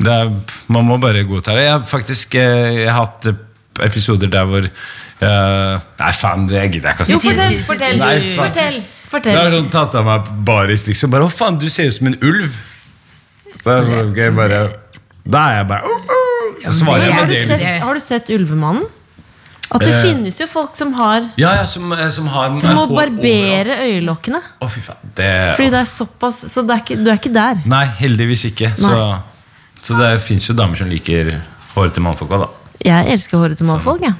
det 0.00 0.14
er, 0.14 0.30
man 0.72 0.86
må 0.88 0.96
bare 1.02 1.24
godta 1.28 1.52
det. 1.58 1.66
Jeg 1.66 1.74
har 1.76 1.84
faktisk 1.90 2.34
eh, 2.40 2.78
jeg 2.84 2.88
har 2.88 3.02
hatt 3.04 3.28
episoder 3.84 4.30
der 4.32 4.46
hvor 4.48 4.64
eh, 4.64 5.74
Nei, 6.00 6.12
faen, 6.16 6.46
det 6.50 6.64
gidder 6.72 6.88
jeg 6.88 6.96
ikke 6.96 7.04
å 7.04 7.12
Jo, 7.12 7.18
si. 7.20 7.28
fortell, 7.28 7.60
fortell. 7.68 8.00
Nei, 8.00 8.16
fortell, 8.38 8.80
fortell, 9.12 9.36
Så 9.36 9.44
har 9.44 9.54
hun 9.58 9.68
tatt 9.76 9.94
av 10.00 10.08
meg 10.08 10.32
baris, 10.48 10.86
liksom. 10.88 11.12
Bare, 11.12 11.28
Å, 11.28 11.34
faen, 11.34 11.60
du 11.60 11.68
ser 11.70 11.92
ut 11.92 11.98
som 12.00 12.08
en 12.10 12.18
ulv. 12.24 12.56
Så 13.58 13.74
jeg 14.16 14.32
bare 14.36 14.58
Da 15.28 15.40
er 15.50 15.56
jeg 15.58 15.66
bare 15.70 15.88
uh, 15.88 16.12
uh, 16.12 16.58
Så 16.68 16.74
svarer 16.84 17.02
jeg 17.08 17.14
Har 17.16 17.24
med 17.26 17.28
du, 17.28 17.34
det. 17.34 17.40
sett, 17.48 17.58
Liksom. 17.62 17.80
har 17.88 17.94
du 17.98 18.02
sett 18.04 18.30
Ulvemannen? 18.36 18.84
At 19.70 19.80
det 19.84 19.90
Eh. 19.94 20.02
finnes 20.02 20.38
jo 20.40 20.46
folk 20.48 20.76
som 20.76 20.92
har 20.94 21.26
Ja, 21.36 21.54
ja, 21.58 21.66
som, 21.66 21.92
eh, 21.92 22.08
som 22.10 22.26
har 22.26 22.54
Som 22.60 22.74
må 22.74 22.86
barbere 22.88 23.76
øyelokkene. 23.84 24.40
Å, 24.62 24.68
fy 24.70 24.80
faen. 24.80 24.96
Det, 25.14 25.56
Fordi 25.56 25.70
det 25.70 25.80
er 25.82 25.84
såpass 25.84 26.40
Så 26.48 26.64
er 26.68 26.80
ikke, 26.80 26.96
du 27.04 27.10
er 27.10 27.18
ikke 27.18 27.32
der. 27.34 27.60
Nei, 27.66 27.84
heldigvis 28.00 28.46
ikke. 28.52 28.72
Så, 28.76 29.20
så 29.82 29.98
det 29.98 30.20
fins 30.24 30.48
jo 30.48 30.54
damer 30.54 30.76
som 30.76 30.88
liker 30.88 31.42
hårete 31.74 32.00
mannfolk 32.00 32.30
òg, 32.30 32.46
da. 32.46 32.48
Jeg 32.84 33.12
elsker 33.12 33.38
hårete 33.38 33.64
mannfolk. 33.66 34.00
jeg. 34.00 34.14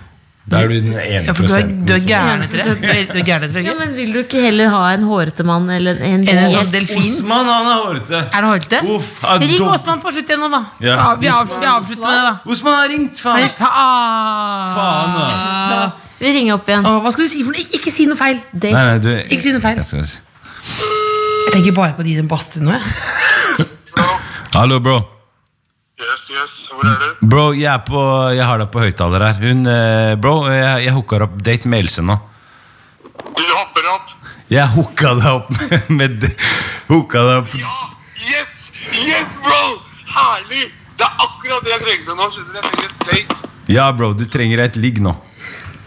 Da 0.49 0.63
er 0.65 0.69
du 0.71 0.75
den 0.81 0.95
ene 0.97 1.27
Ja, 1.29 1.33
prosenten. 1.37 1.83
du 1.85 1.93
er 1.93 2.01
gæren 2.09 2.43
etter 2.47 3.53
det. 3.61 3.75
Men 3.79 3.91
Vil 3.99 4.13
du 4.15 4.19
ikke 4.23 4.41
heller 4.41 4.71
ha 4.73 4.83
en 4.95 5.03
hårete 5.05 5.45
mann 5.45 5.69
eller 5.71 5.99
en, 6.01 6.23
en, 6.25 6.29
en 6.29 6.51
sånn 6.51 6.63
helt 6.63 6.73
delfin? 6.73 7.03
Osman, 7.03 7.51
han 7.53 7.67
er 7.69 7.83
hårete. 7.85 8.21
Er 8.23 8.33
han 8.39 8.47
hårete? 8.49 8.81
Uff, 8.95 9.19
Ring 9.43 9.67
Osman 9.69 10.01
på 10.01 10.13
slutt 10.15 10.33
igjen 10.33 10.41
nå, 10.41 10.49
da. 10.55 10.63
Ja. 10.81 10.95
Ja, 10.97 11.09
vi, 11.21 11.29
av, 11.29 11.53
vi 11.53 11.69
avslutter 11.69 12.07
med 12.07 12.17
det, 12.17 12.23
da. 12.31 12.33
Osman 12.57 12.79
har 12.79 12.89
ringt, 12.95 13.21
faen! 13.21 13.43
Nei, 13.45 13.51
faen. 13.59 14.73
Faen, 14.79 15.21
altså. 15.27 16.09
Vi 16.23 16.33
ringer 16.39 16.57
opp 16.57 16.73
igjen. 16.73 16.89
Åh, 16.89 16.97
hva 17.05 17.13
skal 17.15 17.29
du 17.29 17.31
si 17.35 17.45
for 17.45 17.53
noe? 17.59 17.69
Ikke 17.79 17.93
si 17.95 18.09
noe 18.09 18.17
feil. 18.19 18.41
Date. 18.55 18.73
Nei, 18.73 18.87
nei, 18.89 18.97
du 19.05 19.11
Ikke 19.29 19.45
si 19.45 19.53
noe 19.55 19.63
feil. 19.63 19.77
Jeg 19.85 20.07
si- 20.09 20.25
Jeg 21.45 21.53
tenker 21.59 21.77
bare 21.77 21.93
på 21.97 22.03
de 22.09 22.17
i 22.17 22.19
den 22.19 22.27
badstuen 22.29 22.65
nå. 22.65 22.73
jeg. 22.73 23.69
Hallo, 24.57 24.81
bro. 24.81 24.99
Yes, 25.99 26.29
yes. 26.31 26.53
Hvor 26.71 26.87
er 26.87 26.99
du? 27.03 27.27
Bro, 27.27 27.45
jeg, 27.59 27.67
er 27.73 27.81
på, 27.87 28.01
jeg 28.37 28.45
har 28.47 28.61
deg 28.63 28.69
på 28.71 28.83
høyttaler 28.85 29.25
her. 29.27 29.39
Hun, 29.43 29.65
eh, 29.67 30.13
bro, 30.23 30.35
jeg, 30.53 30.85
jeg 30.87 30.95
hooker 30.95 31.25
opp 31.27 31.35
date 31.43 31.71
med 31.71 31.83
Else 31.87 32.05
nå. 32.07 32.15
Du 33.35 33.43
hopper 33.51 33.89
opp. 33.97 34.13
Jeg 34.49 34.71
hooka 34.77 35.15
deg 35.19 35.27
opp 35.33 35.51
med 35.99 36.23
Hooka 36.89 37.21
deg 37.27 37.41
opp 37.43 37.57
Ja! 37.61 37.75
Yes! 38.31 38.69
Yes, 38.95 39.35
bro! 39.43 39.59
Herlig! 40.15 40.69
Det 40.99 41.07
er 41.07 41.19
akkurat 41.27 41.67
det 41.67 41.75
jeg 41.75 41.83
trengte 41.85 42.15
nå. 42.19 42.29
skjønner 42.35 42.55
du? 42.55 42.59
Jeg 42.59 42.65
trenger 42.71 42.87
et 42.89 43.11
date. 43.11 43.51
Ja, 43.75 43.91
bro, 43.99 44.13
du 44.17 44.25
trenger 44.31 44.63
et 44.65 44.79
ligg 44.81 45.03
nå. 45.05 45.13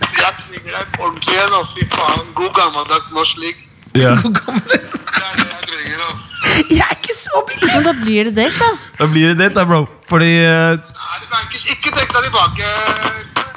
Jeg 0.03 0.35
trenger 0.43 0.75
deg 0.75 0.99
ordentlig 1.01 1.33
igjen. 1.37 1.55
ass. 1.57 1.71
Fy 1.77 1.87
faen. 1.95 2.27
God 2.37 2.51
gammeldags 2.59 3.07
norsk 3.15 3.39
ligg. 3.41 3.63
Ja. 3.97 4.13
God 4.21 4.37
gammel? 4.43 4.75
Det 4.75 5.23
er 5.23 5.39
det 5.39 5.47
jeg 5.47 5.65
trenger. 5.71 6.05
ass. 6.11 6.21
Jeg 6.77 6.90
så 7.31 7.41
billig. 7.49 7.71
Men 7.73 7.83
da 7.87 7.93
blir 8.03 8.29
det 8.29 8.35
date, 8.37 8.59
da. 8.59 8.69
Da 9.01 9.07
blir 9.11 9.31
det 9.31 9.37
date, 9.41 9.55
da, 9.59 9.65
bro. 9.69 9.81
Fordi 10.09 10.31
uh... 10.45 10.77
Nei, 10.77 11.19
det 11.23 11.29
bankers. 11.33 11.65
Ikke 11.75 11.93
trekk 11.95 12.13
deg 12.17 12.27
tilbake. 12.29 12.71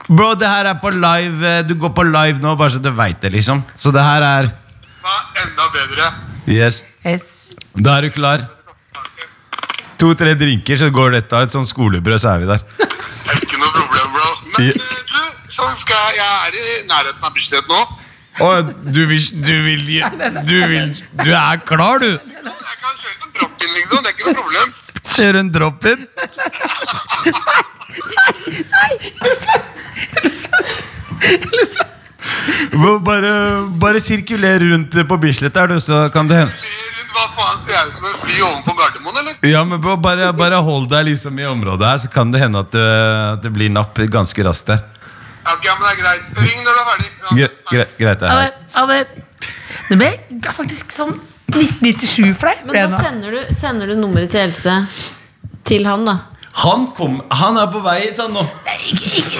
Bro, 0.09 0.35
det 0.41 0.49
her 0.51 0.69
er 0.73 0.81
på 0.83 0.91
live. 0.93 1.47
eh, 1.49 1.63
Du 1.65 1.75
går 1.81 1.95
på 1.97 2.05
live 2.07 2.39
nå, 2.45 2.55
bare 2.61 2.75
så 2.75 2.81
du 2.85 2.91
veit 2.95 3.21
det, 3.25 3.33
liksom. 3.33 3.63
Så 3.75 3.93
det 3.95 4.03
her 4.05 4.23
er 4.29 4.51
Hva 5.05 5.15
er 5.17 5.47
enda 5.47 5.69
bedre? 5.75 6.11
Yes. 6.47 6.83
Yes. 7.09 7.31
Da 7.77 7.99
er 7.99 8.07
du 8.09 8.11
klar. 8.13 8.45
To-tre 10.01 10.35
drinker, 10.37 10.77
så 10.77 10.91
går 10.93 11.15
dette 11.19 11.37
av 11.39 11.47
et 11.47 11.55
sånn 11.55 11.67
skolebrød, 11.69 12.19
så 12.21 12.35
er 12.35 12.43
vi 12.43 12.49
der. 12.51 12.65
Ikke 13.39 13.61
noe 13.61 13.71
problem, 13.73 14.09
bro. 14.17 14.31
Men 14.57 14.67
Ja. 14.69 14.73
eh, 14.75 15.03
du, 15.13 15.21
sånn 15.55 15.77
skal 15.81 15.97
jeg 16.13 16.17
Jeg 16.19 16.49
er 16.49 16.59
i 16.61 16.87
nærheten 16.91 17.25
av 17.29 17.33
budsjett 17.37 17.69
nå. 17.71 17.83
Å, 18.45 18.47
du 18.91 19.01
vil 19.07 19.25
Du 19.47 19.53
vil 19.63 19.85
Du 20.49 20.57
vil 20.67 20.89
Du 21.23 21.29
er 21.31 21.61
klar, 21.65 22.01
du! 22.03 22.19
Drop-in, 23.65 23.75
liksom. 23.75 24.03
Det 24.03 24.09
er 24.09 24.15
ikke 24.15 24.27
noe 24.29 24.35
problem. 24.43 24.69
Kjøre 25.15 25.39
en 25.41 25.51
drop-in. 25.53 26.07
Bro, 32.75 32.99
Bare, 33.05 33.33
bare 33.81 34.01
sirkuler 34.03 34.61
rundt 34.73 34.97
på 35.09 35.17
Bislett 35.23 35.55
der, 35.55 35.67
du, 35.75 35.81
så 35.81 36.09
kan 36.13 36.29
det 36.29 36.37
hende. 36.43 36.53
Hva 37.15 37.29
faen 37.31 37.61
ser 37.63 37.77
jeg 37.77 37.87
ut 37.89 37.95
som 37.95 38.09
en 38.11 38.17
fly 38.19 38.41
ovenfor 38.43 38.75
Gardermoen, 38.79 39.19
eller? 39.21 39.37
Ja, 39.47 39.63
men 39.69 39.79
bare, 40.03 40.33
bare 40.35 40.59
hold 40.67 40.89
deg 40.91 41.07
liksom 41.13 41.39
i 41.39 41.47
området 41.47 41.87
her, 41.87 42.01
så 42.03 42.11
kan 42.11 42.33
det 42.35 42.43
hende 42.43 42.65
at 42.65 42.73
det, 42.75 42.89
at 43.37 43.45
det 43.45 43.53
blir 43.55 43.71
napp 43.71 44.01
ganske 44.11 44.47
raskt 44.47 44.73
der. 44.73 44.83
Ok, 45.45 45.69
men 45.69 45.85
det 45.85 45.93
er 45.93 46.01
greit. 46.01 46.33
Ring 46.41 46.65
når 46.65 46.73
du 46.73 46.81
er 46.81 46.89
ferdig. 46.91 47.11
Gre 47.71 47.87
greit, 48.01 48.25
det 48.25 48.27
Ja, 48.33 48.35
ja, 48.75 48.87
det, 48.91 48.99
det 49.91 50.01
ble 50.01 50.11
faktisk 50.57 50.91
sånn 50.97 51.15
1997 51.53 52.33
for 52.39 52.49
deg. 52.51 52.63
Men 52.69 52.79
da 52.95 53.03
sender 53.03 53.37
du, 53.37 53.41
sender 53.55 53.91
du 53.93 53.99
nummeret 53.99 54.33
til 54.33 54.47
Else 54.47 54.79
til 55.65 55.87
han, 55.89 56.05
da. 56.09 56.19
Han, 56.65 56.85
kom, 56.95 57.17
han 57.35 57.57
er 57.59 57.71
på 57.73 57.81
vei 57.83 57.97
hit, 58.05 58.19
han 58.23 58.35
nå. 58.37 58.43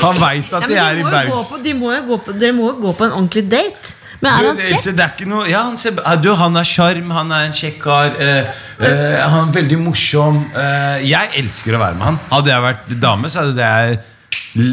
Han 0.03 0.17
veit 0.19 0.55
at 0.57 0.65
de 0.67 0.79
er 0.81 0.99
i 0.99 1.05
Baugs. 1.07 1.53
de 1.63 1.75
må 1.79 1.93
jo 1.95 2.01
gå 2.09 2.19
på, 2.27 2.35
dere 2.41 2.57
må 2.57 2.73
jo 2.73 2.79
gå 2.89 2.95
på 2.99 3.07
en 3.07 3.15
ordentlig 3.21 3.45
date. 3.53 3.93
Men 4.25 4.31
er 4.33 4.43
Du, 4.43 4.49
han 4.49 4.59
kjekk? 4.63 4.87
det 4.97 5.05
er 5.05 5.13
ikke 5.13 5.29
noe 5.29 5.45
Ja, 5.51 5.61
han, 5.69 5.77
ser, 5.79 5.99
ah, 6.01 6.15
du, 6.17 6.31
han 6.39 6.57
er 6.57 6.65
sjarm, 6.67 7.11
han 7.13 7.31
er 7.35 7.49
en 7.51 7.55
kjekk 7.55 7.79
kar. 7.85 8.15
Eh, 8.19 8.51
eh, 8.81 9.21
han 9.21 9.51
er 9.51 9.55
veldig 9.59 9.79
morsom. 9.85 10.41
Eh, 10.57 11.05
jeg 11.11 11.31
elsker 11.43 11.77
å 11.77 11.83
være 11.83 11.99
med 12.01 12.09
han. 12.09 12.19
Hadde 12.33 12.55
jeg 12.55 12.65
vært 12.67 12.95
dame, 13.03 13.31
så 13.31 13.45
hadde 13.45 13.69
jeg 13.69 14.01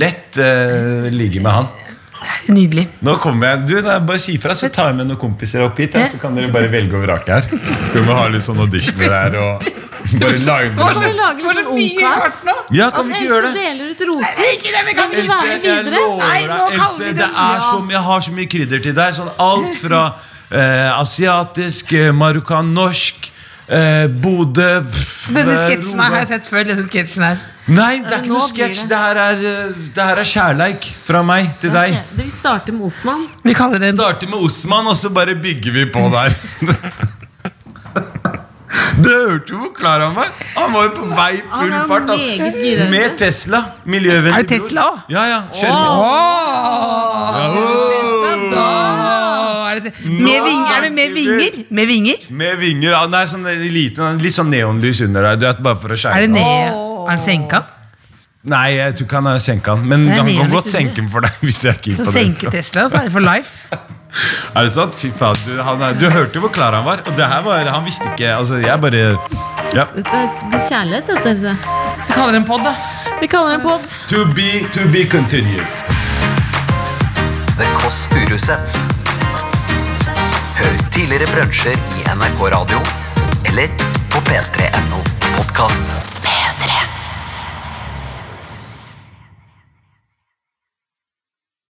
lett 0.02 0.38
eh, 0.42 1.10
ligget 1.14 1.44
med 1.46 1.52
han. 1.58 1.70
Nydelig. 2.52 2.88
Nå 3.06 3.16
kommer 3.22 3.54
jeg 3.54 3.68
Du, 3.70 3.76
det 3.80 3.92
er 3.94 4.02
Bare 4.06 4.20
si 4.22 4.36
fra, 4.42 4.56
så 4.58 4.70
tar 4.74 4.92
jeg 4.92 4.98
med 5.00 5.10
noen 5.12 5.20
kompiser 5.22 5.64
opp 5.66 5.80
hit. 5.80 5.96
Ja, 5.96 6.10
så 6.12 6.20
kan 6.22 6.36
dere 6.38 6.52
bare 6.54 6.72
velge 6.72 6.98
og 6.98 7.06
vrake 7.06 7.38
her. 7.38 7.48
Skal 7.48 8.06
vi 8.08 8.18
ha 8.18 8.26
litt 8.34 8.46
sånn 8.46 8.60
auditioner 8.64 9.16
her 9.16 9.38
og 9.40 9.70
bare 10.20 10.38
line 10.38 10.76
Kan 10.76 10.98
vi 10.98 11.06
det. 11.06 11.14
lage 11.20 11.38
litt 11.38 11.48
det 11.48 11.64
sånn 11.64 11.72
ungkar? 11.76 12.26
Ja, 12.76 12.90
kan 12.96 13.08
vi 13.08 13.16
ikke 13.16 13.30
gjøre 13.30 13.52
det? 13.52 13.54
deler 13.62 13.94
ut 13.94 14.04
roser? 14.10 14.44
Ikke 14.56 14.74
det, 14.74 14.84
vi 14.88 14.98
kan 14.98 15.14
ikke 15.14 15.22
vi 15.22 15.32
være 15.32 15.60
videre? 15.64 16.04
Nei, 16.22 16.42
nå 16.50 16.60
kaller 16.76 17.06
vi 17.06 17.16
det 17.22 17.28
er 17.30 17.56
ja. 17.56 17.70
så, 17.70 17.80
jeg 17.96 18.04
har 18.10 18.26
så 18.28 18.36
mye 18.40 18.52
krydder 18.56 18.84
til 18.88 18.98
deg. 18.98 19.16
Sånn 19.20 19.32
alt 19.48 19.80
fra 19.80 20.04
eh, 20.50 20.90
asiatisk, 20.98 21.96
eh, 22.00 22.12
marokkan-norsk, 22.18 23.32
eh, 23.68 24.06
Bodø 24.24 24.70
Denne 25.32 25.58
sketsjen 25.64 26.02
her 26.02 26.16
har 26.16 26.24
jeg 26.24 26.32
sett 26.36 26.50
før. 26.50 26.68
denne 26.74 26.88
sketsjen 26.90 27.28
her 27.30 27.42
Nei, 27.68 28.00
det 28.02 28.10
er 28.10 28.24
ikke 28.24 28.32
noe 28.34 28.42
sketsj. 28.48 28.82
det. 28.82 28.90
Det 28.90 28.98
her 28.98 29.20
er, 29.22 29.44
eh, 29.52 29.86
det 29.96 30.04
her 30.10 30.18
er 30.24 30.28
kjærleik 30.28 30.88
fra 31.06 31.22
meg 31.24 31.52
til 31.62 31.72
deg. 31.76 31.94
Det 32.16 32.26
Vi 32.26 32.32
starter 32.34 32.74
med 32.74 32.88
Osman. 32.90 33.28
Vi 33.44 33.54
kaller 33.54 33.78
det 33.80 33.92
en 33.92 33.98
Starter 34.00 34.28
med 34.28 34.40
Osman, 34.50 34.88
og 34.88 34.98
så 34.98 35.14
bare 35.14 35.36
bygger 35.36 35.72
vi 35.72 35.86
på 35.94 36.10
der. 36.12 36.36
Du 39.02 39.10
hørte 39.10 39.52
jo 39.52 39.58
hvor 39.60 39.72
klar 39.76 40.00
han 40.00 40.14
var! 40.16 40.30
Han 40.56 40.74
var 40.74 40.84
jo 40.86 40.92
på 40.96 41.06
vei 41.16 41.32
full 41.52 41.72
er 41.74 41.88
fart. 41.90 42.10
han. 42.12 42.20
Med 42.92 43.18
Tesla. 43.20 43.60
Miljøvennlig. 43.84 44.38
Er 44.38 44.46
det 44.46 44.52
Tesla 44.52 44.86
òg? 44.88 45.00
Ja, 45.12 45.24
ja. 45.28 45.40
Kjør 45.58 45.72
med. 45.76 45.88
Oh, 48.62 49.72
er, 49.72 49.80
det, 49.80 49.92
med 50.06 50.40
vinger, 50.46 50.72
er 50.76 50.82
det 50.86 50.92
med 50.96 51.16
vinger? 51.16 51.60
Med 51.70 51.88
vinger? 51.88 52.24
Med 52.30 52.58
vinger. 52.60 52.92
ja, 52.92 53.02
Det 53.08 53.20
er 53.22 53.28
sånn 53.34 53.48
liten, 53.72 54.22
litt 54.24 54.36
sånn 54.36 54.52
neonlys 54.52 55.02
under 55.08 55.30
der. 55.32 55.40
Du 55.40 55.46
vet, 55.48 55.62
bare 55.64 55.80
for 55.82 55.96
å 55.96 56.00
Er 56.12 56.28
det 56.28 56.32
ned? 56.36 56.91
Er 57.08 57.16
den 57.16 57.24
senka? 57.26 57.62
Nei, 58.52 58.68
jeg 58.74 58.96
tror 58.98 59.06
ikke 59.06 59.16
han 59.20 59.28
har 59.30 59.40
senka 59.44 59.76
den. 59.78 59.88
Men 59.92 60.08
han 60.10 60.26
kan 60.34 60.50
godt 60.50 60.70
senke 60.72 60.96
den 60.98 61.10
for 61.14 61.22
deg. 61.26 61.36
Hvis 61.46 61.60
jeg 61.66 61.78
ikke 61.78 61.94
Så 62.00 62.06
på 62.08 62.14
senke 62.16 62.50
Tesla, 62.54 62.88
så 62.90 62.98
er 63.02 63.10
det 63.10 63.14
for 63.18 63.26
life. 63.26 63.68
Er 64.60 64.66
det 64.68 64.74
sant? 64.76 64.96
Fy 65.00 65.08
faen, 65.16 65.38
du, 65.46 65.54
han, 65.64 65.80
er- 65.88 65.94
du 65.96 66.10
hørte 66.12 66.36
jo 66.36 66.42
hvor 66.44 66.52
klar 66.52 66.76
han 66.76 66.84
var. 66.84 67.00
Og 67.08 67.14
det 67.16 67.28
her 67.32 67.46
var, 67.46 67.64
han 67.72 67.86
visste 67.86 68.10
ikke 68.10 68.28
Altså, 68.36 68.58
jeg 68.60 68.82
bare 68.84 69.04
Ja. 69.72 69.86
Dette 69.96 70.24
blir 70.52 70.60
kjærlighet, 70.66 71.08
dette. 71.24 71.54
Vi 72.10 72.14
kaller 72.18 72.34
det 72.36 72.42
en 72.42 72.48
pod, 72.50 72.66
da. 72.66 72.74
Vi 73.22 73.30
kaller 73.32 73.54
det 73.56 73.62
en 73.62 73.64
pod. 73.70 73.86
To 74.12 74.26
be, 74.36 74.50
to 74.76 74.84
be 74.92 75.06
continued. 75.08 75.64
The 77.56 77.70
Kåss 77.78 78.02
Furuseths. 78.12 78.76
Hør 80.60 80.76
tidligere 80.92 81.30
brunsjer 81.32 81.80
i 82.02 82.04
NRK 82.12 82.44
Radio 82.58 82.82
eller 83.48 83.72
på 84.12 84.20
p3.no 84.28 85.00
podkast. 85.38 86.21